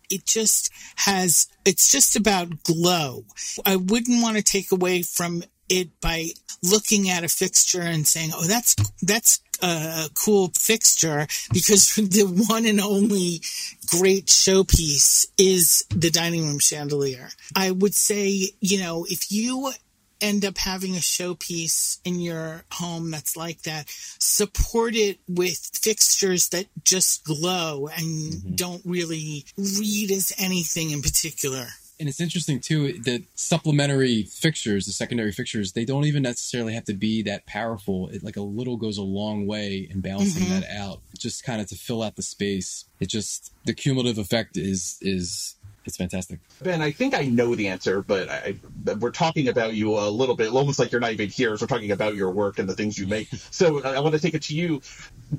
it 0.08 0.24
just 0.24 0.70
has 0.96 1.48
it's 1.64 1.90
just 1.90 2.14
about 2.14 2.62
glow 2.62 3.24
i 3.64 3.74
wouldn't 3.74 4.22
want 4.22 4.36
to 4.36 4.42
take 4.42 4.70
away 4.70 5.02
from 5.02 5.42
it 5.68 6.00
by 6.00 6.28
looking 6.62 7.10
at 7.10 7.24
a 7.24 7.28
fixture 7.28 7.82
and 7.82 8.06
saying 8.06 8.30
oh 8.34 8.46
that's 8.46 8.74
that's 9.02 9.40
a 9.62 10.08
cool 10.14 10.50
fixture 10.54 11.26
because 11.52 11.94
the 11.96 12.24
one 12.48 12.66
and 12.66 12.80
only 12.80 13.40
great 13.86 14.26
showpiece 14.26 15.26
is 15.38 15.84
the 15.94 16.10
dining 16.10 16.46
room 16.46 16.58
chandelier. 16.58 17.28
I 17.54 17.70
would 17.70 17.94
say, 17.94 18.50
you 18.60 18.80
know, 18.80 19.06
if 19.08 19.30
you 19.30 19.72
end 20.20 20.44
up 20.44 20.56
having 20.56 20.94
a 20.94 21.00
showpiece 21.00 22.00
in 22.04 22.20
your 22.20 22.64
home 22.72 23.10
that's 23.10 23.36
like 23.36 23.62
that, 23.62 23.86
support 24.18 24.94
it 24.94 25.18
with 25.28 25.70
fixtures 25.74 26.48
that 26.50 26.66
just 26.84 27.24
glow 27.24 27.88
and 27.88 28.32
mm-hmm. 28.32 28.54
don't 28.54 28.82
really 28.84 29.44
read 29.58 30.10
as 30.10 30.32
anything 30.38 30.90
in 30.90 31.02
particular 31.02 31.66
and 31.98 32.08
it's 32.08 32.20
interesting 32.20 32.60
too 32.60 32.94
that 33.04 33.24
supplementary 33.34 34.22
fixtures, 34.24 34.86
the 34.86 34.92
secondary 34.92 35.32
fixtures, 35.32 35.72
they 35.72 35.84
don't 35.84 36.04
even 36.04 36.22
necessarily 36.22 36.74
have 36.74 36.84
to 36.84 36.94
be 36.94 37.22
that 37.22 37.46
powerful. 37.46 38.08
It 38.08 38.22
like 38.22 38.36
a 38.36 38.42
little 38.42 38.76
goes 38.76 38.98
a 38.98 39.02
long 39.02 39.46
way 39.46 39.88
in 39.90 40.00
balancing 40.00 40.44
mm-hmm. 40.44 40.60
that 40.60 40.70
out, 40.70 41.00
just 41.18 41.44
kind 41.44 41.60
of 41.60 41.68
to 41.68 41.74
fill 41.74 42.02
out 42.02 42.16
the 42.16 42.22
space. 42.22 42.84
It 43.00 43.08
just 43.08 43.52
the 43.64 43.74
cumulative 43.74 44.18
effect 44.18 44.56
is 44.56 44.98
is 45.00 45.56
it's 45.86 45.96
fantastic. 45.96 46.40
Ben, 46.60 46.82
I 46.82 46.90
think 46.90 47.14
I 47.14 47.22
know 47.22 47.54
the 47.54 47.68
answer, 47.68 48.02
but 48.02 48.28
I, 48.28 48.56
we're 48.98 49.12
talking 49.12 49.48
about 49.48 49.74
you 49.74 49.96
a 49.96 50.10
little 50.10 50.34
bit, 50.34 50.50
almost 50.50 50.78
like 50.80 50.90
you're 50.90 51.00
not 51.00 51.12
even 51.12 51.28
here. 51.28 51.56
So 51.56 51.62
we're 51.62 51.68
talking 51.68 51.92
about 51.92 52.16
your 52.16 52.30
work 52.30 52.58
and 52.58 52.68
the 52.68 52.74
things 52.74 52.98
you 52.98 53.06
make. 53.06 53.28
so 53.50 53.82
I 53.84 54.00
want 54.00 54.14
to 54.14 54.20
take 54.20 54.34
it 54.34 54.42
to 54.42 54.56
you. 54.56 54.82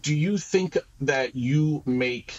Do 0.02 0.16
you 0.16 0.38
think 0.38 0.78
that 1.02 1.36
you 1.36 1.84
make 1.86 2.34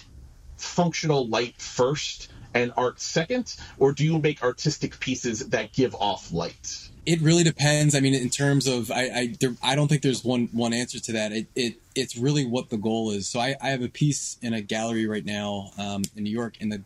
functional 0.57 1.29
light 1.29 1.61
first 1.61 2.31
and 2.55 2.73
art 2.77 3.01
second, 3.01 3.57
or 3.79 3.93
do 3.93 4.05
you 4.05 4.19
make 4.19 4.43
artistic 4.43 4.99
pieces 5.01 5.49
that 5.49 5.73
give 5.73 5.95
off 5.95 6.33
light? 6.33 6.89
It 7.07 7.21
really 7.21 7.45
depends. 7.45 7.95
I 7.95 8.01
mean, 8.01 8.15
in 8.15 8.29
terms 8.29 8.67
of, 8.67 8.91
I 8.91 9.03
I, 9.03 9.35
there, 9.41 9.55
I 9.63 9.75
don't 9.75 9.89
think 9.89 10.03
there's 10.03 10.25
one 10.25 10.49
one 10.53 10.73
answer 10.73 11.01
to 11.01 11.13
that. 11.13 11.33
It, 11.33 11.47
it 11.55 11.75
it's 11.95 12.17
really 12.17 12.45
what 12.45 12.71
the 12.71 12.77
goal 12.77 13.11
is. 13.11 13.29
So 13.29 13.41
I, 13.41 13.57
I 13.63 13.69
have 13.71 13.83
a 13.83 13.89
piece 13.89 14.37
in 14.43 14.53
a 14.53 14.61
gallery 14.61 15.07
right 15.07 15.25
now 15.25 15.71
um, 15.79 16.03
in 16.17 16.25
New 16.25 16.31
York, 16.31 16.57
and 16.61 16.71
the 16.73 16.83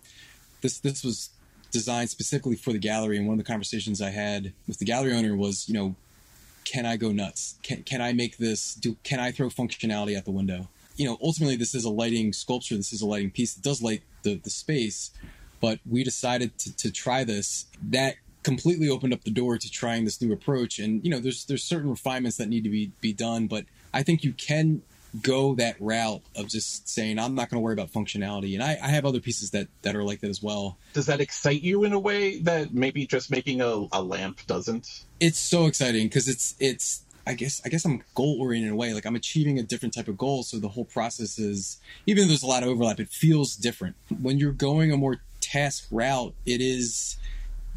this 0.60 0.78
this 0.78 1.02
was 1.04 1.30
designed 1.70 2.10
specifically 2.10 2.54
for 2.54 2.72
the 2.72 2.78
gallery. 2.78 3.16
And 3.16 3.26
one 3.26 3.38
of 3.38 3.44
the 3.44 3.50
conversations 3.50 4.00
I 4.00 4.10
had 4.10 4.52
with 4.68 4.78
the 4.78 4.84
gallery 4.84 5.14
owner 5.14 5.34
was, 5.34 5.68
you 5.68 5.74
know, 5.74 5.96
can 6.64 6.86
I 6.86 6.96
go 6.96 7.10
nuts? 7.10 7.56
Can 7.62 7.82
can 7.82 8.00
I 8.00 8.12
make 8.12 8.36
this? 8.36 8.74
Do 8.74 8.96
can 9.02 9.18
I 9.18 9.32
throw 9.32 9.48
functionality 9.48 10.16
out 10.16 10.24
the 10.24 10.30
window? 10.30 10.68
You 10.96 11.06
know, 11.06 11.18
ultimately, 11.22 11.56
this 11.56 11.74
is 11.74 11.84
a 11.84 11.90
lighting 11.90 12.32
sculpture. 12.32 12.76
This 12.76 12.92
is 12.92 13.02
a 13.02 13.06
lighting 13.06 13.30
piece. 13.30 13.56
It 13.56 13.62
does 13.62 13.82
light 13.82 14.02
the 14.22 14.36
the 14.36 14.50
space, 14.50 15.10
but 15.62 15.78
we 15.88 16.04
decided 16.04 16.58
to, 16.58 16.76
to 16.76 16.90
try 16.90 17.24
this. 17.24 17.64
That 17.90 18.16
completely 18.42 18.90
opened 18.90 19.14
up 19.14 19.22
the 19.22 19.30
door 19.30 19.56
to 19.56 19.70
trying 19.70 20.04
this 20.04 20.20
new 20.20 20.32
approach. 20.32 20.78
And 20.78 21.02
you 21.02 21.10
know, 21.10 21.20
there's 21.20 21.46
there's 21.46 21.64
certain 21.64 21.88
refinements 21.88 22.36
that 22.36 22.48
need 22.48 22.64
to 22.64 22.70
be 22.70 22.90
be 23.00 23.14
done, 23.14 23.46
but 23.46 23.64
I 23.94 24.02
think 24.02 24.24
you 24.24 24.32
can 24.32 24.82
go 25.20 25.54
that 25.54 25.76
route 25.78 26.22
of 26.34 26.48
just 26.48 26.88
saying 26.88 27.18
I'm 27.18 27.34
not 27.34 27.50
going 27.50 27.58
to 27.58 27.62
worry 27.62 27.74
about 27.74 27.92
functionality. 27.92 28.54
And 28.54 28.62
I, 28.62 28.78
I, 28.82 28.88
have 28.88 29.04
other 29.04 29.20
pieces 29.20 29.50
that 29.50 29.68
that 29.82 29.94
are 29.94 30.02
like 30.02 30.20
that 30.20 30.30
as 30.30 30.42
well. 30.42 30.78
Does 30.94 31.06
that 31.06 31.20
excite 31.20 31.62
you 31.62 31.84
in 31.84 31.92
a 31.92 31.98
way 31.98 32.38
that 32.40 32.72
maybe 32.72 33.06
just 33.06 33.30
making 33.30 33.60
a, 33.60 33.86
a 33.92 34.02
lamp 34.02 34.40
doesn't? 34.46 35.04
It's 35.20 35.38
so 35.38 35.66
exciting 35.66 36.06
because 36.06 36.28
it's 36.28 36.56
it's 36.58 37.04
I 37.26 37.34
guess 37.34 37.60
I 37.64 37.68
guess 37.68 37.84
I'm 37.84 38.02
goal 38.14 38.38
oriented 38.40 38.68
in 38.68 38.74
a 38.74 38.76
way. 38.76 38.94
Like 38.94 39.06
I'm 39.06 39.14
achieving 39.14 39.58
a 39.58 39.62
different 39.62 39.94
type 39.94 40.08
of 40.08 40.18
goal, 40.18 40.42
so 40.42 40.58
the 40.58 40.68
whole 40.68 40.86
process 40.86 41.38
is 41.38 41.78
even 42.06 42.24
though 42.24 42.28
there's 42.28 42.42
a 42.42 42.46
lot 42.46 42.62
of 42.62 42.70
overlap, 42.70 42.98
it 42.98 43.10
feels 43.10 43.54
different. 43.54 43.96
When 44.20 44.38
you're 44.38 44.52
going 44.52 44.92
a 44.92 44.96
more 44.96 45.20
task 45.52 45.86
route, 45.90 46.34
it 46.46 46.60
is 46.60 47.16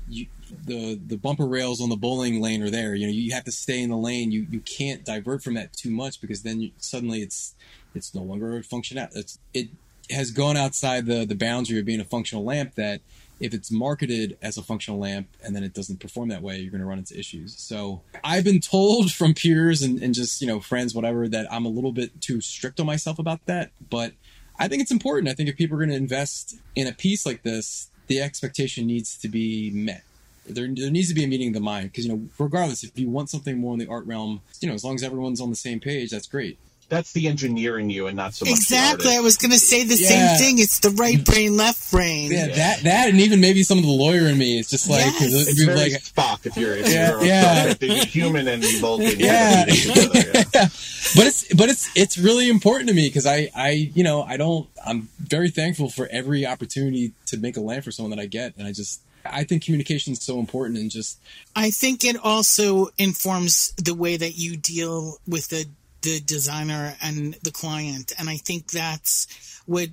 you, 0.08 0.28
the 0.66 1.00
the 1.08 1.18
bumper 1.18 1.46
rails 1.46 1.82
on 1.82 1.90
the 1.90 1.96
bowling 1.96 2.42
lane 2.42 2.62
are 2.62 2.70
there. 2.70 2.96
You 2.96 3.08
know, 3.08 3.14
you 3.14 3.34
have 3.34 3.44
to 3.46 3.52
stay 3.52 3.82
in 3.82 3.90
the 3.90 3.98
lane. 3.98 4.32
You 4.32 4.46
you 4.50 4.60
can't 4.62 5.04
divert 5.04 5.44
from 5.44 5.56
that 5.56 5.74
too 5.74 5.90
much 5.90 6.22
because 6.22 6.44
then 6.44 6.62
you, 6.62 6.72
suddenly 6.78 7.22
it's 7.22 7.56
it's 7.94 8.14
no 8.14 8.22
longer 8.22 8.58
a 8.58 8.64
function. 8.64 8.98
It's 9.14 9.40
it 9.54 9.70
has 10.12 10.32
gone 10.32 10.58
outside 10.58 11.06
the 11.06 11.26
the 11.26 11.36
boundary 11.36 11.80
of 11.80 11.86
being 11.86 12.00
a 12.02 12.06
functional 12.06 12.44
lamp 12.44 12.76
that 12.76 13.02
if 13.40 13.54
it's 13.54 13.72
marketed 13.72 14.38
as 14.42 14.58
a 14.58 14.64
functional 14.64 15.00
lamp 15.00 15.28
and 15.44 15.56
then 15.56 15.64
it 15.64 15.74
doesn't 15.74 16.00
perform 16.00 16.30
that 16.30 16.42
way, 16.42 16.58
you're 16.58 16.72
going 16.72 16.82
to 16.82 16.88
run 16.88 16.98
into 16.98 17.20
issues. 17.20 17.54
So 17.58 18.02
I've 18.24 18.46
been 18.46 18.62
told 18.62 19.12
from 19.12 19.34
peers 19.34 19.82
and, 19.82 20.02
and 20.02 20.14
just, 20.14 20.42
you 20.42 20.48
know, 20.48 20.62
friends, 20.62 20.96
whatever, 20.96 21.28
that 21.28 21.52
I'm 21.52 21.66
a 21.66 21.70
little 21.70 21.92
bit 21.92 22.22
too 22.22 22.40
strict 22.40 22.80
on 22.80 22.86
myself 22.86 23.20
about 23.20 23.46
that. 23.46 23.72
But 23.90 24.14
I 24.60 24.68
think 24.68 24.82
it's 24.82 24.92
important. 24.92 25.30
I 25.30 25.34
think 25.34 25.50
if 25.50 25.58
people 25.58 25.76
are 25.76 25.80
going 25.80 25.90
to 25.90 25.96
invest 25.96 26.56
in 26.76 26.88
a 26.88 26.94
piece 26.94 27.26
like 27.26 27.44
this, 27.44 27.90
the 28.08 28.22
expectation 28.22 28.88
needs 28.88 29.18
to 29.18 29.28
be 29.28 29.72
met. 29.72 30.04
There, 30.48 30.68
there 30.68 30.92
needs 30.92 31.10
to 31.10 31.16
be 31.16 31.24
a 31.24 31.28
meeting 31.28 31.50
of 31.50 31.54
the 31.56 31.60
mind 31.60 31.92
because, 31.92 32.06
you 32.06 32.14
know, 32.14 32.30
regardless, 32.38 32.84
if 32.84 32.98
you 32.98 33.10
want 33.10 33.30
something 33.30 33.58
more 33.58 33.74
in 33.74 33.80
the 33.80 33.88
art 33.88 34.06
realm, 34.06 34.42
you 34.62 34.68
know, 34.68 34.76
as 34.76 34.84
long 34.84 34.96
as 34.96 35.04
everyone's 35.04 35.42
on 35.42 35.50
the 35.50 35.56
same 35.56 35.80
page, 35.80 36.12
that's 36.12 36.28
great 36.28 36.60
that's 36.90 37.14
the 37.14 37.28
engineer 37.28 37.80
in 37.80 37.90
you 37.90 38.08
and 38.08 38.16
not 38.16 38.34
so 38.34 38.46
much 38.46 38.52
exactly 38.52 39.16
i 39.16 39.20
was 39.20 39.38
going 39.38 39.52
to 39.52 39.60
say 39.60 39.84
the 39.84 39.96
yeah. 39.96 40.08
same 40.08 40.38
thing 40.38 40.60
it's 40.60 40.80
the 40.80 40.90
right 40.92 41.16
mm-hmm. 41.16 41.32
brain 41.32 41.58
left 41.58 41.92
brain 41.92 42.32
yeah, 42.32 42.48
yeah, 42.48 42.56
that 42.56 42.84
that 42.84 43.10
and 43.10 43.20
even 43.20 43.40
maybe 43.40 43.64
some 43.64 43.78
of 43.78 43.84
the 43.84 43.90
lawyer 43.90 44.28
in 44.28 44.38
me 44.38 44.60
it's 44.60 44.70
just 44.70 44.90
like 44.90 45.00
yes. 45.00 45.22
it's, 45.22 45.48
it's 45.50 45.64
very 45.64 45.78
like 45.78 45.92
spock 46.04 46.46
if 46.46 46.56
you're, 46.58 46.76
if 46.76 46.92
yeah, 46.92 47.12
you're 47.12 47.24
yeah. 47.24 47.64
Perfect, 47.66 48.06
human 48.06 48.48
and 48.48 48.64
Vulcan 48.80 49.14
yeah. 49.20 49.66
yeah 49.68 49.68
but 51.16 51.26
it's 51.28 51.54
but 51.54 51.70
it's 51.70 51.90
it's 51.96 52.18
really 52.18 52.50
important 52.50 52.90
to 52.90 52.96
me 52.96 53.08
because 53.08 53.26
i 53.26 53.50
i 53.56 53.70
you 53.70 54.04
know 54.04 54.24
i 54.24 54.38
don't 54.38 54.70
i'm 54.86 55.10
very 55.20 55.50
thankful 55.50 55.90
for 55.90 56.08
every 56.12 56.46
opportunity 56.46 57.14
to 57.26 57.38
make 57.38 57.58
a 57.58 57.62
lamp 57.62 57.84
for 57.84 57.92
someone 57.92 58.12
that 58.12 58.22
i 58.22 58.26
get 58.26 58.56
and 58.58 58.68
i 58.68 58.72
just 58.72 59.02
I 59.28 59.44
think 59.44 59.64
communication 59.64 60.14
is 60.14 60.22
so 60.22 60.40
important 60.40 60.78
and 60.78 60.92
just 60.92 61.20
I 61.56 61.72
think 61.72 62.04
it 62.04 62.16
also 62.16 62.90
informs 62.98 63.74
the 63.78 63.96
way 63.96 64.18
that 64.18 64.38
you 64.38 64.56
deal 64.56 65.18
with 65.28 65.48
the 65.48 65.66
the 66.06 66.20
designer 66.20 66.96
and 67.02 67.34
the 67.44 67.52
client. 67.52 68.14
And 68.20 68.30
I 68.30 68.38
think 68.38 68.72
that's 68.72 69.62
what 69.66 69.90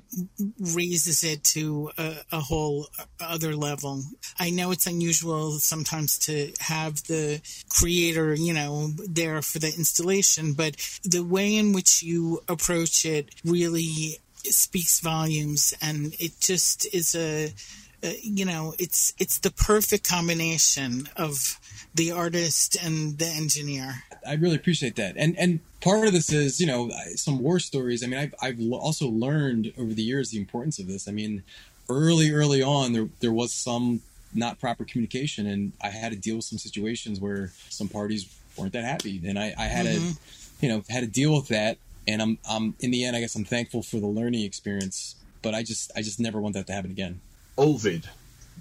raises 0.60 1.24
it 1.24 1.42
to 1.42 1.90
a, 1.96 2.16
a, 2.30 2.40
whole 2.40 2.88
other 3.18 3.56
level. 3.56 4.02
I 4.38 4.50
know 4.50 4.70
it's 4.70 4.86
unusual 4.86 5.52
sometimes 5.52 6.18
to 6.26 6.52
have 6.60 6.96
the 7.04 7.40
creator, 7.70 8.34
you 8.34 8.52
know, 8.52 8.90
there 9.08 9.40
for 9.40 9.58
the 9.58 9.68
installation, 9.68 10.52
but 10.52 10.76
the 11.04 11.24
way 11.24 11.56
in 11.56 11.72
which 11.72 12.02
you 12.02 12.42
approach 12.48 13.06
it 13.06 13.34
really 13.46 14.18
speaks 14.44 15.00
volumes 15.00 15.72
and 15.80 16.14
it 16.20 16.32
just 16.38 16.86
is 16.94 17.14
a, 17.14 17.54
a 18.02 18.18
you 18.22 18.44
know, 18.44 18.74
it's, 18.78 19.14
it's 19.18 19.38
the 19.38 19.52
perfect 19.52 20.06
combination 20.06 21.08
of 21.16 21.58
the 21.94 22.12
artist 22.12 22.76
and 22.84 23.18
the 23.18 23.26
engineer. 23.26 24.02
I 24.26 24.34
really 24.34 24.56
appreciate 24.56 24.96
that. 24.96 25.14
And, 25.16 25.38
and 25.38 25.60
part 25.82 26.06
of 26.06 26.12
this 26.12 26.32
is 26.32 26.60
you 26.60 26.66
know 26.66 26.90
some 27.16 27.40
war 27.40 27.58
stories. 27.58 28.02
I 28.02 28.06
mean 28.06 28.18
i've, 28.18 28.34
I've 28.40 28.60
also 28.72 29.08
learned 29.08 29.72
over 29.78 29.92
the 29.92 30.02
years 30.02 30.30
the 30.30 30.38
importance 30.38 30.78
of 30.78 30.86
this. 30.86 31.08
I 31.08 31.12
mean 31.12 31.42
early 31.90 32.30
early 32.30 32.62
on 32.62 32.92
there, 32.92 33.08
there 33.20 33.32
was 33.32 33.52
some 33.52 34.00
not 34.34 34.58
proper 34.58 34.82
communication 34.82 35.46
and 35.46 35.72
i 35.82 35.90
had 35.90 36.10
to 36.10 36.16
deal 36.16 36.36
with 36.36 36.44
some 36.46 36.56
situations 36.56 37.20
where 37.20 37.50
some 37.68 37.86
parties 37.86 38.34
weren't 38.56 38.72
that 38.72 38.84
happy. 38.84 39.20
And 39.26 39.38
i, 39.38 39.54
I 39.58 39.64
had 39.64 39.86
mm-hmm. 39.86 40.12
to 40.12 40.66
you 40.66 40.68
know 40.68 40.82
had 40.88 41.00
to 41.00 41.10
deal 41.10 41.34
with 41.34 41.48
that. 41.48 41.78
And 42.08 42.20
I'm, 42.20 42.38
I'm 42.48 42.74
in 42.80 42.90
the 42.90 43.04
end 43.04 43.16
i 43.16 43.20
guess 43.20 43.34
i'm 43.36 43.44
thankful 43.44 43.82
for 43.82 43.98
the 43.98 44.06
learning 44.06 44.44
experience 44.44 45.16
but 45.42 45.54
i 45.54 45.62
just 45.62 45.92
i 45.96 46.02
just 46.02 46.18
never 46.18 46.40
want 46.40 46.54
that 46.54 46.66
to 46.68 46.72
happen 46.72 46.90
again. 46.90 47.20
Ovuud 47.58 48.06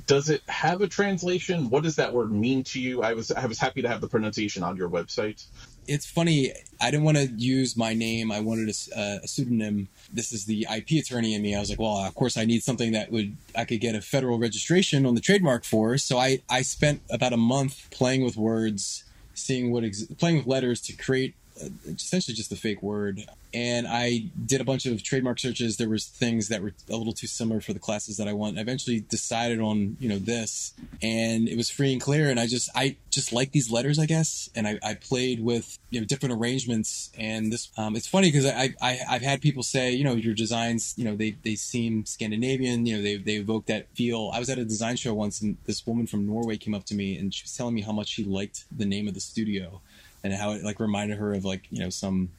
does 0.08 0.30
it 0.30 0.42
have 0.48 0.82
a 0.82 0.88
translation? 0.88 1.70
What 1.70 1.84
does 1.84 1.98
that 1.98 2.14
word 2.14 2.32
mean 2.32 2.64
to 2.66 2.80
you? 2.80 3.04
I 3.04 3.14
was 3.14 3.32
i 3.32 3.46
was 3.46 3.60
happy 3.60 3.82
to 3.82 3.88
have 3.88 4.02
the 4.02 4.08
pronunciation 4.08 4.64
on 4.64 4.78
your 4.78 4.90
website 4.90 5.44
it's 5.88 6.06
funny. 6.06 6.52
I 6.80 6.92
didn't 6.92 7.04
want 7.04 7.18
to 7.18 7.28
use 7.28 7.76
my 7.76 7.94
name. 7.94 8.32
I 8.32 8.40
wanted 8.40 8.70
a, 8.70 9.20
a, 9.24 9.28
pseudonym. 9.28 9.90
This 10.12 10.32
is 10.32 10.46
the 10.46 10.68
IP 10.74 11.04
attorney 11.04 11.34
in 11.34 11.42
me. 11.42 11.56
I 11.56 11.60
was 11.60 11.70
like, 11.70 11.80
well, 11.80 11.98
of 11.98 12.16
course, 12.16 12.38
I 12.38 12.46
need 12.46 12.64
something 12.64 12.92
that 12.94 13.12
would 13.12 13.36
I 13.56 13.66
could 13.66 13.82
get 13.82 13.96
a 13.96 14.02
federal 14.02 14.40
registration 14.40 15.06
on 15.06 15.16
the 15.16 15.22
trademark 15.22 15.64
for. 15.64 15.98
So 15.98 16.18
I 16.18 16.40
I 16.50 16.62
spent 16.62 17.02
about 17.10 17.34
a 17.34 17.38
month 17.38 17.90
playing 17.92 18.24
with 18.24 18.38
words, 18.38 19.04
seeing 19.34 19.72
what 19.72 19.84
ex- 19.84 20.06
playing 20.18 20.38
with 20.38 20.48
letters 20.48 20.82
to 20.82 20.94
create 20.94 21.36
essentially 21.86 22.36
just 22.36 22.52
a 22.52 22.56
fake 22.56 22.82
word 22.82 23.24
and 23.54 23.88
I 23.88 24.26
did 24.46 24.62
a 24.62 24.64
bunch 24.64 24.86
of 24.86 25.04
trademark 25.04 25.40
searches. 25.40 25.78
There 25.78 25.90
was 25.90 26.06
things 26.06 26.48
that 26.48 26.62
were 26.62 26.74
a 26.90 26.96
little 26.96 27.14
too 27.14 27.28
similar 27.28 27.60
for 27.60 27.74
the 27.74 27.80
classes 27.80 28.18
that 28.18 28.28
I 28.28 28.34
want. 28.34 28.58
I 28.58 28.62
eventually 28.62 29.02
decided 29.02 29.60
on 29.60 29.98
you 30.00 30.08
know 30.08 30.20
this, 30.20 30.74
and 31.02 31.50
it 31.50 31.58
was 31.58 31.70
free 31.70 31.92
and 31.92 32.02
clear. 32.02 32.30
And 32.30 32.40
I 32.40 32.48
just 32.48 32.70
I 32.76 32.96
just 33.10 33.34
like 33.34 33.52
these 33.52 33.72
letters, 33.72 34.00
I 34.00 34.06
guess. 34.06 34.50
And 34.56 34.68
I, 34.68 34.80
I 34.84 34.94
played 34.94 35.44
with 35.44 35.78
you 35.90 36.00
know 36.00 36.06
different 36.06 36.34
arrangements. 36.36 37.12
And 37.18 37.52
this 37.52 37.70
um, 37.78 37.96
it's 37.96 38.08
funny 38.08 38.32
because 38.32 38.46
I, 38.46 38.74
I 38.82 39.00
I've 39.10 39.22
had 39.22 39.42
people 39.42 39.64
say 39.64 39.92
you 39.92 40.04
know 40.04 40.14
your 40.14 40.34
designs 40.34 40.94
you 40.98 41.04
know 41.04 41.16
they 41.16 41.32
they 41.44 41.56
seem 41.56 42.06
Scandinavian. 42.06 42.86
You 42.86 42.98
know 42.98 43.04
they 43.04 43.18
they 43.18 43.36
evoke 43.36 43.66
that 43.66 43.88
feel. 43.96 44.32
I 44.34 44.40
was 44.40 44.50
at 44.50 44.60
a 44.60 44.66
design 44.66 44.96
show 44.96 45.14
once, 45.14 45.42
and 45.42 45.58
this 45.66 45.86
woman 45.86 46.08
from 46.08 46.26
Norway 46.26 46.58
came 46.58 46.74
up 46.74 46.86
to 46.86 46.96
me 46.96 47.18
and 47.18 47.34
she 47.34 47.44
was 47.44 47.56
telling 47.56 47.76
me 47.76 47.82
how 47.82 47.92
much 47.92 48.08
she 48.08 48.24
liked 48.24 48.64
the 48.76 48.86
name 48.86 49.08
of 49.08 49.14
the 49.14 49.20
studio 49.20 49.82
and 50.24 50.34
how 50.34 50.52
it 50.52 50.64
like 50.64 50.80
reminded 50.80 51.18
her 51.18 51.34
of 51.34 51.46
like 51.46 51.64
you 51.72 51.80
know 51.80 51.90
some 51.90 52.30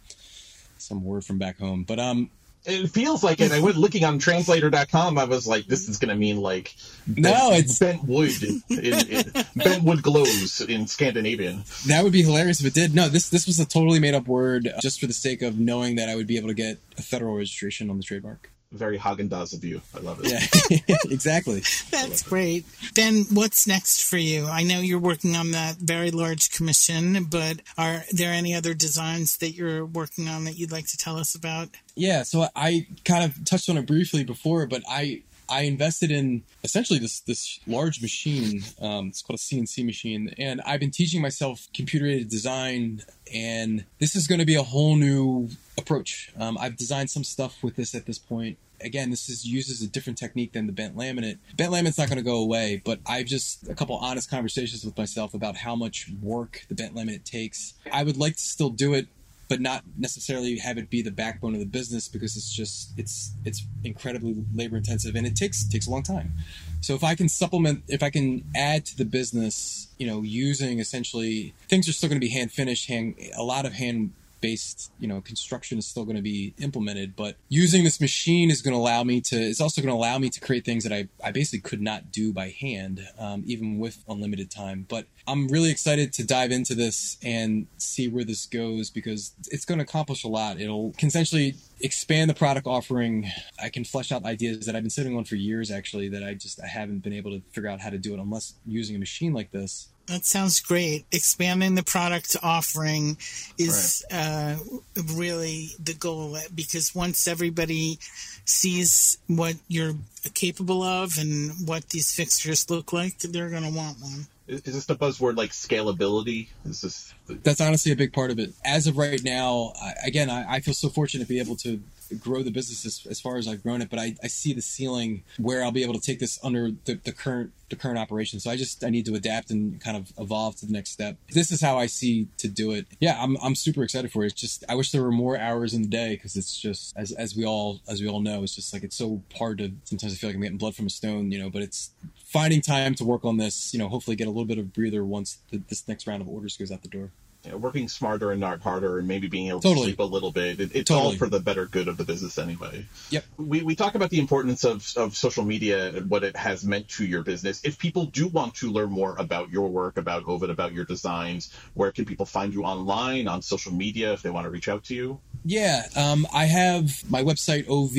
some 0.79 1.05
word 1.05 1.25
from 1.25 1.39
back 1.39 1.59
home. 1.59 1.85
But 1.85 1.99
um, 1.99 2.31
it 2.65 2.89
feels 2.89 3.25
like 3.25 3.41
it. 3.41 3.51
I 3.51 3.61
went 3.61 3.77
looking 3.77 4.05
on 4.05 4.19
translator.com. 4.19 5.19
I 5.19 5.25
was 5.25 5.47
like, 5.47 5.67
this 5.67 5.89
is 5.89 5.99
going 5.99 6.11
to 6.11 6.15
mean 6.15 6.37
like 6.37 6.75
no, 7.07 7.51
it's 7.53 7.79
bent 7.79 8.05
wood. 8.05 8.31
in, 8.43 8.63
in, 8.69 9.33
bent 9.57 9.83
wood 9.83 10.03
glows 10.03 10.61
in 10.61 10.87
Scandinavian. 10.87 11.65
That 11.87 12.05
would 12.05 12.13
be 12.13 12.23
hilarious 12.23 12.61
if 12.61 12.67
it 12.67 12.75
did. 12.75 12.95
No, 12.95 13.09
this 13.09 13.29
this 13.31 13.47
was 13.47 13.59
a 13.59 13.67
totally 13.67 13.99
made 13.99 14.15
up 14.15 14.29
word 14.29 14.73
just 14.81 15.01
for 15.01 15.07
the 15.07 15.13
sake 15.13 15.43
of 15.43 15.59
knowing 15.59 15.97
that 15.97 16.09
I 16.09 16.17
would 16.17 16.27
be 16.27 16.37
able 16.37 16.49
to 16.49 16.55
get 16.55 16.79
a 16.99 17.03
federal 17.03 17.37
registration 17.37 17.91
on 17.91 17.97
the 17.97 18.05
trademark 18.05 18.52
very 18.73 18.99
Haagen 18.99 19.29
Dazs 19.29 19.55
of 19.55 19.65
you. 19.65 19.81
I 19.95 20.01
love 20.01 20.21
it. 20.23 20.31
Yeah, 20.31 20.97
exactly. 21.11 21.63
That's 21.91 22.23
great. 22.23 22.65
Ben, 22.95 23.25
what's 23.31 23.67
next 23.67 24.09
for 24.09 24.17
you? 24.17 24.47
I 24.47 24.63
know 24.63 24.81
you're 24.81 24.99
working 24.99 25.37
on 25.37 25.53
that 25.53 25.77
very 25.77 26.11
large 26.11 26.51
commission, 26.51 27.25
but 27.25 27.61
are 27.77 28.05
there 28.13 28.33
any 28.33 28.55
other 28.55 28.75
designs 28.75 29.37
that 29.39 29.51
you're 29.51 29.85
working 29.85 30.29
on 30.29 30.45
that 30.45 30.59
you'd 30.59 30.73
like 30.73 30.87
to 30.89 30.97
tell 30.97 31.19
us 31.19 31.35
about? 31.35 31.69
Yeah, 31.95 32.23
so 32.23 32.49
I 32.57 32.87
kind 33.05 33.25
of 33.25 33.45
touched 33.45 33.69
on 33.69 33.77
it 33.77 33.87
briefly 33.87 34.25
before, 34.25 34.67
but 34.67 34.83
I 34.89 35.23
I 35.49 35.63
invested 35.63 36.11
in 36.11 36.43
essentially 36.65 36.99
this 36.99 37.21
this 37.21 37.61
large 37.67 38.01
machine. 38.01 38.63
Um, 38.81 39.09
it's 39.09 39.23
called 39.23 39.39
a 39.39 39.43
CNC 39.43 39.85
machine, 39.85 40.35
and 40.39 40.61
I've 40.63 40.81
been 40.81 40.91
teaching 40.91 41.21
myself 41.21 41.69
computer 41.75 42.07
aided 42.07 42.29
design, 42.29 43.03
and 43.33 43.85
this 43.99 44.17
is 44.17 44.27
going 44.27 44.39
to 44.39 44.47
be 44.47 44.55
a 44.55 44.63
whole 44.63 44.97
new 44.97 45.49
approach. 45.79 46.33
Um, 46.39 46.57
I've 46.59 46.77
designed 46.77 47.11
some 47.11 47.25
stuff 47.25 47.63
with 47.63 47.77
this 47.77 47.95
at 47.95 48.07
this 48.07 48.19
point. 48.19 48.59
Again, 48.81 49.11
this 49.11 49.29
is 49.29 49.47
uses 49.47 49.81
a 49.81 49.87
different 49.87 50.19
technique 50.19 50.53
than 50.53 50.67
the 50.67 50.73
bent 50.73 50.97
laminate. 50.97 51.39
Bent 51.57 51.73
laminate's 51.73 51.99
not 51.99 52.09
going 52.09 52.19
to 52.19 52.25
go 52.25 52.39
away, 52.39 52.83
but 52.85 52.99
I've 53.07 53.27
just 53.27 53.69
a 53.69 53.75
couple 53.75 53.97
honest 53.97 54.29
conversations 54.29 54.85
with 54.85 54.97
myself 54.99 55.35
about 55.35 55.57
how 55.57 55.77
much 55.77 56.11
work 56.21 56.65
the 56.69 56.75
bent 56.75 56.95
laminate 56.95 57.25
takes. 57.25 57.75
I 57.93 58.03
would 58.03 58.17
like 58.17 58.35
to 58.35 58.43
still 58.43 58.71
do 58.71 58.95
it 58.95 59.07
but 59.49 59.61
not 59.61 59.85
necessarily 59.99 60.59
have 60.59 60.79
it 60.79 60.89
be 60.89 61.03
the 61.03 61.11
backbone 61.11 61.55
of 61.55 61.61
the 61.61 61.67
business 61.67 62.09
because 62.09 62.37
it's 62.37 62.53
just 62.53 62.99
it's 62.99 63.33
it's 63.45 63.67
incredibly 63.85 64.37
labor 64.55 64.77
intensive 64.77 65.15
and 65.15 65.27
it 65.27 65.37
takes 65.37 65.69
takes 65.69 65.87
a 65.87 65.91
long 65.91 66.03
time. 66.03 66.33
So 66.81 66.95
if 66.95 67.05
I 67.05 67.15
can 67.15 67.29
supplement, 67.29 67.85
if 67.89 68.03
I 68.03 68.11
can 68.11 68.45
add 68.57 68.87
to 68.87 68.97
the 68.97 69.05
business, 69.05 69.89
you 69.99 70.07
know, 70.07 70.23
using 70.23 70.81
essentially 70.81 71.55
things 71.69 71.89
are 71.89 71.93
still 71.93 72.09
going 72.09 72.21
to 72.21 72.27
be 72.27 72.33
hand 72.33 72.51
finished, 72.51 72.89
hand 72.89 73.15
a 73.37 73.43
lot 73.43 73.67
of 73.67 73.75
hand 73.75 74.13
based, 74.43 74.93
you 74.99 75.09
know, 75.09 75.23
construction 75.23 75.79
is 75.79 75.87
still 75.87 76.05
going 76.05 76.17
to 76.17 76.23
be 76.23 76.53
implemented. 76.59 77.17
But 77.17 77.37
using 77.49 77.85
this 77.85 78.01
machine 78.01 78.51
is 78.51 78.61
going 78.61 78.75
to 78.75 78.79
allow 78.79 79.03
me 79.05 79.23
to, 79.23 79.37
it's 79.37 79.61
also 79.61 79.81
going 79.81 79.95
to 79.95 79.97
allow 79.97 80.19
me 80.19 80.29
to 80.29 80.41
create 80.41 80.67
things 80.67 80.85
that 80.85 80.93
I, 80.93 81.09
I 81.25 81.31
basically 81.31 81.61
could 81.61 81.81
not 81.81 82.13
do 82.13 82.35
by 82.35 82.51
hand, 82.51 83.09
um, 83.19 83.45
even 83.47 83.79
with 83.79 84.05
unlimited 84.07 84.51
time. 84.51 84.85
But 84.87 85.07
I'm 85.27 85.49
really 85.49 85.71
excited 85.71 86.13
to 86.15 86.27
dive 86.27 86.51
into 86.51 86.75
this 86.75 87.17
and 87.23 87.67
see 87.79 88.09
where 88.09 88.25
this 88.25 88.45
goes 88.45 88.91
because 88.91 89.33
it's 89.51 89.65
going 89.65 89.79
to 89.79 89.85
accomplish 89.85 90.25
a 90.25 90.29
lot. 90.29 90.61
It'll 90.61 90.93
essentially 91.01 91.55
expand 91.81 92.29
the 92.29 92.35
product 92.35 92.67
offering. 92.67 93.31
I 93.63 93.69
can 93.69 93.85
flesh 93.85 94.13
out 94.13 94.25
ideas 94.25 94.67
that 94.67 94.77
I've 94.77 94.83
been 94.83 94.91
sitting 94.91 95.17
on 95.17 95.25
for 95.25 95.37
years, 95.37 95.71
actually, 95.71 96.09
that 96.09 96.25
I 96.25 96.35
just 96.35 96.61
I 96.63 96.67
haven't 96.67 97.01
been 97.01 97.13
able 97.13 97.31
to 97.31 97.43
figure 97.53 97.71
out 97.71 97.81
how 97.81 97.91
to 97.91 97.99
do 97.99 98.15
it 98.15 98.21
unless 98.21 98.55
using 98.67 98.97
a 98.97 98.99
machine 98.99 99.33
like 99.33 99.53
this. 99.53 99.89
That 100.13 100.27
sounds 100.27 100.61
great. 100.61 101.07
Expanding 101.11 101.75
the 101.75 101.83
product 101.83 102.37
offering 102.43 103.17
is 103.57 104.05
right. 104.13 104.59
uh, 104.59 105.03
really 105.15 105.71
the 105.83 105.95
goal 105.95 106.37
because 106.55 106.95
once 106.95 107.27
everybody 107.27 107.99
sees 108.45 109.17
what 109.27 109.55
you're 109.69 109.95
capable 110.35 110.83
of 110.83 111.17
and 111.17 111.53
what 111.67 111.89
these 111.89 112.15
fixtures 112.15 112.69
look 112.69 112.93
like, 112.93 113.21
they're 113.21 113.49
going 113.49 113.63
to 113.63 113.75
want 113.75 114.03
one 114.03 114.27
Is, 114.49 114.61
is 114.67 114.75
this 114.75 114.85
the 114.85 114.97
buzzword 114.97 115.39
like 115.39 115.53
scalability? 115.53 116.49
Is 116.67 116.83
this 116.83 117.15
the... 117.27 117.37
That's 117.37 117.63
honestly 117.63 117.93
a 117.93 117.97
big 117.97 118.13
part 118.13 118.31
of 118.31 118.39
it. 118.39 118.53
As 118.67 118.87
of 118.87 118.99
right 118.99 119.25
now, 119.25 119.73
I, 119.81 119.95
again, 120.05 120.29
I, 120.29 120.57
I, 120.57 120.61
feel 120.61 120.75
so 120.75 120.91
fortunate 120.91 121.25
to 121.25 121.29
be 121.29 121.41
able 121.41 121.57
to 121.57 121.81
grow 122.21 122.43
the 122.43 122.51
business 122.51 122.85
as, 122.85 123.07
as 123.11 123.21
far 123.21 123.37
as 123.37 123.49
I've 123.49 123.63
grown 123.63 123.83
it, 123.83 123.91
but 123.91 123.99
I, 123.99 124.17
I, 124.23 124.29
see 124.29 124.53
the 124.53 124.63
ceiling 124.63 125.23
where 125.39 125.63
I'll 125.63 125.73
be 125.73 125.83
able 125.83 125.95
to 125.95 126.01
take 126.01 126.19
this 126.19 126.39
under 126.43 126.71
the, 126.85 126.95
the 126.95 127.13
current 127.13 127.53
the 127.69 127.77
current 127.77 127.99
operation. 127.99 128.39
So 128.39 128.51
I 128.51 128.57
just 128.57 128.85
I 128.85 128.91
need 128.91 129.07
to 129.07 129.15
adapt 129.15 129.51
and 129.51 129.81
kind 129.81 129.97
of 129.97 130.13
evolve 130.19 130.57
to 130.57 130.67
the 130.67 130.73
next 130.73 130.91
step. 130.91 131.17
This 131.33 131.51
is 131.51 131.61
how 131.61 131.79
I 131.79 131.87
see 131.87 132.29
to 132.39 132.49
do 132.49 132.73
it. 132.73 132.87
Yeah, 133.01 133.17
I'm 133.21 133.37
I'm 133.43 133.55
super 133.55 133.83
excited 133.83 134.13
for 134.13 134.25
it. 134.25 134.33
It's 134.33 134.41
just 134.41 134.65
I 134.69 134.75
wish 134.75 134.91
there 134.91 135.03
were 135.03 135.13
more 135.13 135.39
hours 135.39 135.75
in 135.75 135.83
the 135.83 135.89
day 135.89 136.15
because 136.15 136.37
it's 136.37 136.59
just 136.59 136.95
as 136.97 137.13
as 137.13 137.35
we 137.35 137.45
all 137.45 137.81
as 137.89 138.01
we 138.01 138.09
all 138.09 138.21
know, 138.21 138.43
it's 138.43 138.55
just 138.55 138.73
like 138.73 138.83
it's 138.83 138.97
so 138.97 139.23
hard 139.37 139.59
to 139.59 139.73
sometimes 139.85 140.13
I 140.13 140.17
feel 140.17 140.29
like 140.31 140.37
I'm 140.37 140.43
getting 140.43 140.59
blood 140.59 140.75
from 140.75 140.87
a 140.87 140.91
stone, 140.91 141.33
you 141.33 141.39
know. 141.39 141.51
But 141.51 141.63
it's 141.63 141.91
finding 142.25 142.61
time 142.61 142.95
to 142.97 143.05
work 143.05 143.25
on 143.25 143.39
this. 143.39 143.73
You 143.73 143.79
know, 143.79 143.89
hopefully 143.89 144.17
get 144.17 144.27
a 144.27 144.31
little 144.31 144.45
bit 144.45 144.59
of 144.59 144.73
breather 144.73 145.05
once 145.05 145.39
the, 145.51 145.63
this 145.69 145.89
next 145.89 146.07
round 146.07 146.23
of 146.23 146.29
orders 146.29 146.57
goes 146.57 146.71
out 146.71 146.83
the 146.83 146.89
door 146.89 147.11
you 147.45 147.51
know, 147.51 147.57
working 147.57 147.89
smarter 147.89 148.31
and 148.31 148.41
not 148.41 148.61
harder 148.61 148.99
and 148.99 149.09
maybe 149.09 149.27
being 149.27 149.49
able 149.49 149.61
to 149.61 149.75
sleep 149.75 149.99
a 149.99 150.05
little 150.05 150.31
bit. 150.31 150.61
It, 150.61 150.77
it's 150.77 150.89
totally. 150.89 151.13
all 151.13 151.17
for 151.17 151.29
the 151.29 151.41
better 151.41 151.67
good 151.67 151.89
of 151.89 151.97
the 151.97 152.05
business 152.05 152.39
anyway. 152.39 152.87
Yep. 153.11 153.25
We, 153.37 153.63
we 153.63 153.75
talk 153.75 153.95
about 153.97 154.11
the 154.11 154.21
importance 154.21 154.65
of, 154.65 154.87
of 154.97 155.17
social 155.17 155.45
media 155.45 155.89
and 155.89 156.09
what 156.09 156.23
it 156.23 156.37
has 156.37 156.65
meant 156.65 156.89
to 156.91 157.05
your 157.05 157.23
business. 157.23 157.65
If 157.65 157.79
people 157.79 158.07
do 158.07 158.29
want 158.29 158.55
to 158.57 158.71
learn 158.71 158.91
more 158.91 159.17
about 159.17 159.51
your 159.51 159.69
work, 159.69 159.97
about 159.97 160.25
Ovuud, 160.25 160.51
about 160.51 160.73
your 160.73 160.85
designs, 160.85 161.53
where 161.75 161.91
can 161.91 162.05
people 162.05 162.27
find 162.27 162.55
you 162.55 162.65
online, 162.65 163.27
on 163.27 163.43
social 163.43 163.73
media, 163.73 164.13
if 164.13 164.23
they 164.23 164.31
want 164.31 164.45
to 164.45 164.51
reach 164.51 164.69
out 164.69 164.85
to 164.85 164.95
you? 164.95 165.19
Yeah, 165.45 165.83
um, 165.97 166.27
I 166.33 166.45
have 166.45 166.91
my 167.11 167.23
website, 167.25 167.67
ovuud.com 167.67 167.99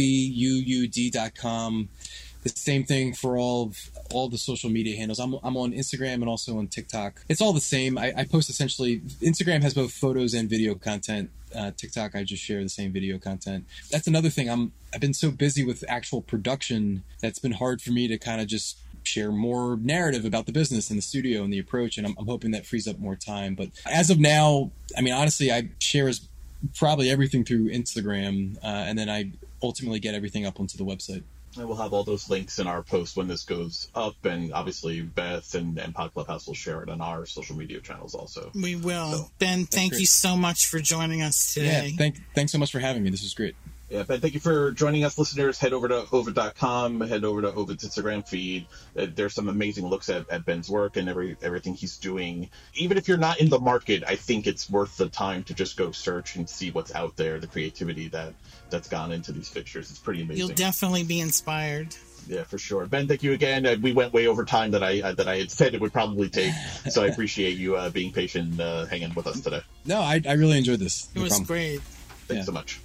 the 2.43 2.49
same 2.49 2.83
thing 2.83 3.13
for 3.13 3.37
all 3.37 3.63
of 3.63 3.89
all 4.11 4.29
the 4.29 4.37
social 4.37 4.69
media 4.69 4.95
handles. 4.95 5.19
I'm, 5.19 5.35
I'm 5.43 5.57
on 5.57 5.71
Instagram 5.71 6.15
and 6.15 6.29
also 6.29 6.57
on 6.57 6.67
TikTok. 6.67 7.23
It's 7.29 7.41
all 7.41 7.53
the 7.53 7.61
same. 7.61 7.97
I, 7.97 8.13
I 8.15 8.25
post 8.25 8.49
essentially. 8.49 8.99
Instagram 9.21 9.61
has 9.61 9.73
both 9.73 9.91
photos 9.91 10.33
and 10.33 10.49
video 10.49 10.75
content. 10.75 11.31
Uh, 11.55 11.71
TikTok, 11.75 12.15
I 12.15 12.23
just 12.23 12.43
share 12.43 12.61
the 12.61 12.69
same 12.69 12.91
video 12.91 13.17
content. 13.17 13.65
That's 13.91 14.07
another 14.07 14.29
thing. 14.29 14.49
I'm 14.49 14.71
I've 14.93 15.01
been 15.01 15.13
so 15.13 15.31
busy 15.31 15.63
with 15.63 15.83
actual 15.87 16.21
production 16.21 17.03
that's 17.21 17.39
been 17.39 17.53
hard 17.53 17.81
for 17.81 17.91
me 17.91 18.07
to 18.07 18.17
kind 18.17 18.41
of 18.41 18.47
just 18.47 18.77
share 19.03 19.31
more 19.31 19.77
narrative 19.77 20.25
about 20.25 20.45
the 20.45 20.51
business 20.51 20.89
and 20.89 20.97
the 20.97 21.01
studio 21.01 21.43
and 21.43 21.51
the 21.51 21.59
approach. 21.59 21.97
And 21.97 22.07
I'm, 22.07 22.15
I'm 22.17 22.27
hoping 22.27 22.51
that 22.51 22.65
frees 22.65 22.87
up 22.87 22.99
more 22.99 23.15
time. 23.15 23.55
But 23.55 23.69
as 23.85 24.09
of 24.09 24.19
now, 24.19 24.71
I 24.97 25.01
mean, 25.01 25.13
honestly, 25.13 25.51
I 25.51 25.69
share 25.79 26.07
as 26.07 26.27
probably 26.75 27.09
everything 27.09 27.43
through 27.43 27.69
Instagram, 27.69 28.57
uh, 28.63 28.67
and 28.67 28.97
then 28.97 29.09
I 29.09 29.31
ultimately 29.61 29.99
get 29.99 30.15
everything 30.15 30.45
up 30.45 30.59
onto 30.59 30.77
the 30.77 30.85
website. 30.85 31.23
And 31.57 31.67
we'll 31.67 31.77
have 31.77 31.93
all 31.93 32.03
those 32.03 32.29
links 32.29 32.59
in 32.59 32.67
our 32.67 32.81
post 32.81 33.15
when 33.15 33.27
this 33.27 33.43
goes 33.43 33.87
up, 33.93 34.15
and 34.25 34.53
obviously 34.53 35.01
Beth 35.01 35.53
and, 35.55 35.77
and 35.77 35.93
Pod 35.93 36.13
Clubhouse 36.13 36.47
will 36.47 36.53
share 36.53 36.81
it 36.81 36.89
on 36.89 37.01
our 37.01 37.25
social 37.25 37.55
media 37.55 37.79
channels 37.79 38.15
also. 38.15 38.51
We 38.55 38.75
will. 38.75 39.13
So, 39.13 39.31
ben, 39.39 39.65
thank 39.65 39.91
great. 39.91 40.01
you 40.01 40.07
so 40.07 40.35
much 40.35 40.67
for 40.67 40.79
joining 40.79 41.21
us 41.21 41.53
today. 41.53 41.89
Yeah, 41.89 41.97
thank, 41.97 42.17
thanks 42.33 42.51
so 42.51 42.57
much 42.57 42.71
for 42.71 42.79
having 42.79 43.03
me. 43.03 43.09
This 43.09 43.23
was 43.23 43.33
great. 43.33 43.55
Yeah, 43.93 44.01
Ben, 44.01 44.21
thank 44.21 44.33
you 44.33 44.39
for 44.39 44.71
joining 44.71 45.03
us, 45.03 45.19
listeners. 45.19 45.59
Head 45.59 45.71
over 45.71 45.87
to 45.87 46.01
Ovuud.com, 46.01 47.01
head 47.01 47.23
over 47.23 47.43
to 47.43 47.51
Ovuud's 47.51 47.87
Instagram 47.87 48.27
feed. 48.27 48.65
Uh, 48.97 49.05
there's 49.13 49.35
some 49.35 49.49
amazing 49.49 49.85
looks 49.85 50.09
at, 50.09 50.27
at 50.31 50.45
Ben's 50.45 50.67
work 50.67 50.97
and 50.97 51.07
every 51.07 51.37
everything 51.43 51.75
he's 51.75 51.97
doing. 51.97 52.49
Even 52.73 52.97
if 52.97 53.07
you're 53.07 53.19
not 53.19 53.39
in 53.39 53.49
the 53.49 53.59
market, 53.59 54.03
I 54.07 54.15
think 54.15 54.47
it's 54.47 54.67
worth 54.67 54.97
the 54.97 55.09
time 55.09 55.43
to 55.43 55.53
just 55.53 55.77
go 55.77 55.91
search 55.91 56.37
and 56.37 56.49
see 56.49 56.71
what's 56.71 56.95
out 56.95 57.15
there, 57.17 57.39
the 57.39 57.45
creativity 57.45 58.07
that 58.07 58.33
that's 58.71 58.89
gone 58.89 59.11
into 59.11 59.31
these 59.31 59.47
fixtures. 59.47 59.91
It's 59.91 59.99
pretty 59.99 60.23
amazing. 60.23 60.39
You'll 60.39 60.55
definitely 60.55 61.03
be 61.03 61.19
inspired. 61.19 61.95
Yeah, 62.27 62.45
for 62.45 62.57
sure. 62.57 62.87
Ben, 62.87 63.07
thank 63.07 63.21
you 63.21 63.33
again. 63.33 63.63
Uh, 63.63 63.75
we 63.79 63.93
went 63.93 64.11
way 64.11 64.25
over 64.25 64.43
time 64.43 64.71
that 64.71 64.83
I 64.83 65.01
uh, 65.01 65.13
that 65.13 65.27
I 65.27 65.37
had 65.37 65.51
said 65.51 65.75
it 65.75 65.81
would 65.81 65.93
probably 65.93 66.29
take, 66.29 66.55
so 66.89 67.03
I 67.03 67.07
appreciate 67.11 67.59
you 67.59 67.75
uh, 67.75 67.91
being 67.91 68.11
patient, 68.11 68.59
uh, 68.59 68.87
hanging 68.87 69.13
with 69.13 69.27
us 69.27 69.41
today. 69.41 69.61
No, 69.85 69.99
I, 69.99 70.19
I 70.27 70.33
really 70.33 70.57
enjoyed 70.57 70.79
this. 70.79 71.09
No 71.13 71.21
it 71.21 71.25
was 71.25 71.33
problem. 71.33 71.45
great. 71.45 71.81
Thanks 72.25 72.39
yeah. 72.39 72.45
so 72.45 72.53
much. 72.53 72.79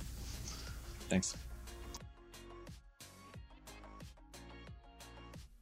Thanks. 1.08 1.36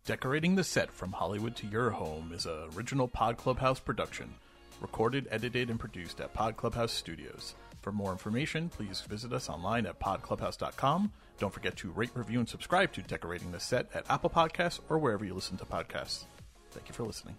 Decorating 0.04 0.54
the 0.54 0.62
Set 0.62 0.92
from 0.92 1.12
Hollywood 1.12 1.56
to 1.56 1.66
Your 1.66 1.90
Home 1.90 2.30
is 2.32 2.46
a 2.46 2.68
original 2.76 3.08
Pod 3.08 3.36
Clubhouse 3.36 3.80
production, 3.80 4.34
recorded, 4.80 5.26
edited, 5.32 5.68
and 5.68 5.80
produced 5.80 6.20
at 6.20 6.32
Pod 6.32 6.56
Clubhouse 6.56 6.92
Studios. 6.92 7.56
For 7.82 7.90
more 7.90 8.12
information, 8.12 8.68
please 8.68 9.00
visit 9.00 9.32
us 9.32 9.48
online 9.48 9.84
at 9.86 9.98
podclubhouse.com. 9.98 11.12
Don't 11.38 11.52
forget 11.52 11.76
to 11.76 11.90
rate, 11.90 12.10
review, 12.14 12.38
and 12.38 12.48
subscribe 12.48 12.92
to 12.92 13.02
Decorating 13.02 13.50
the 13.50 13.60
Set 13.60 13.88
at 13.94 14.08
Apple 14.08 14.30
Podcasts 14.30 14.80
or 14.88 14.98
wherever 14.98 15.24
you 15.24 15.34
listen 15.34 15.56
to 15.58 15.64
podcasts. 15.64 16.24
Thank 16.70 16.88
you 16.88 16.94
for 16.94 17.04
listening. 17.04 17.34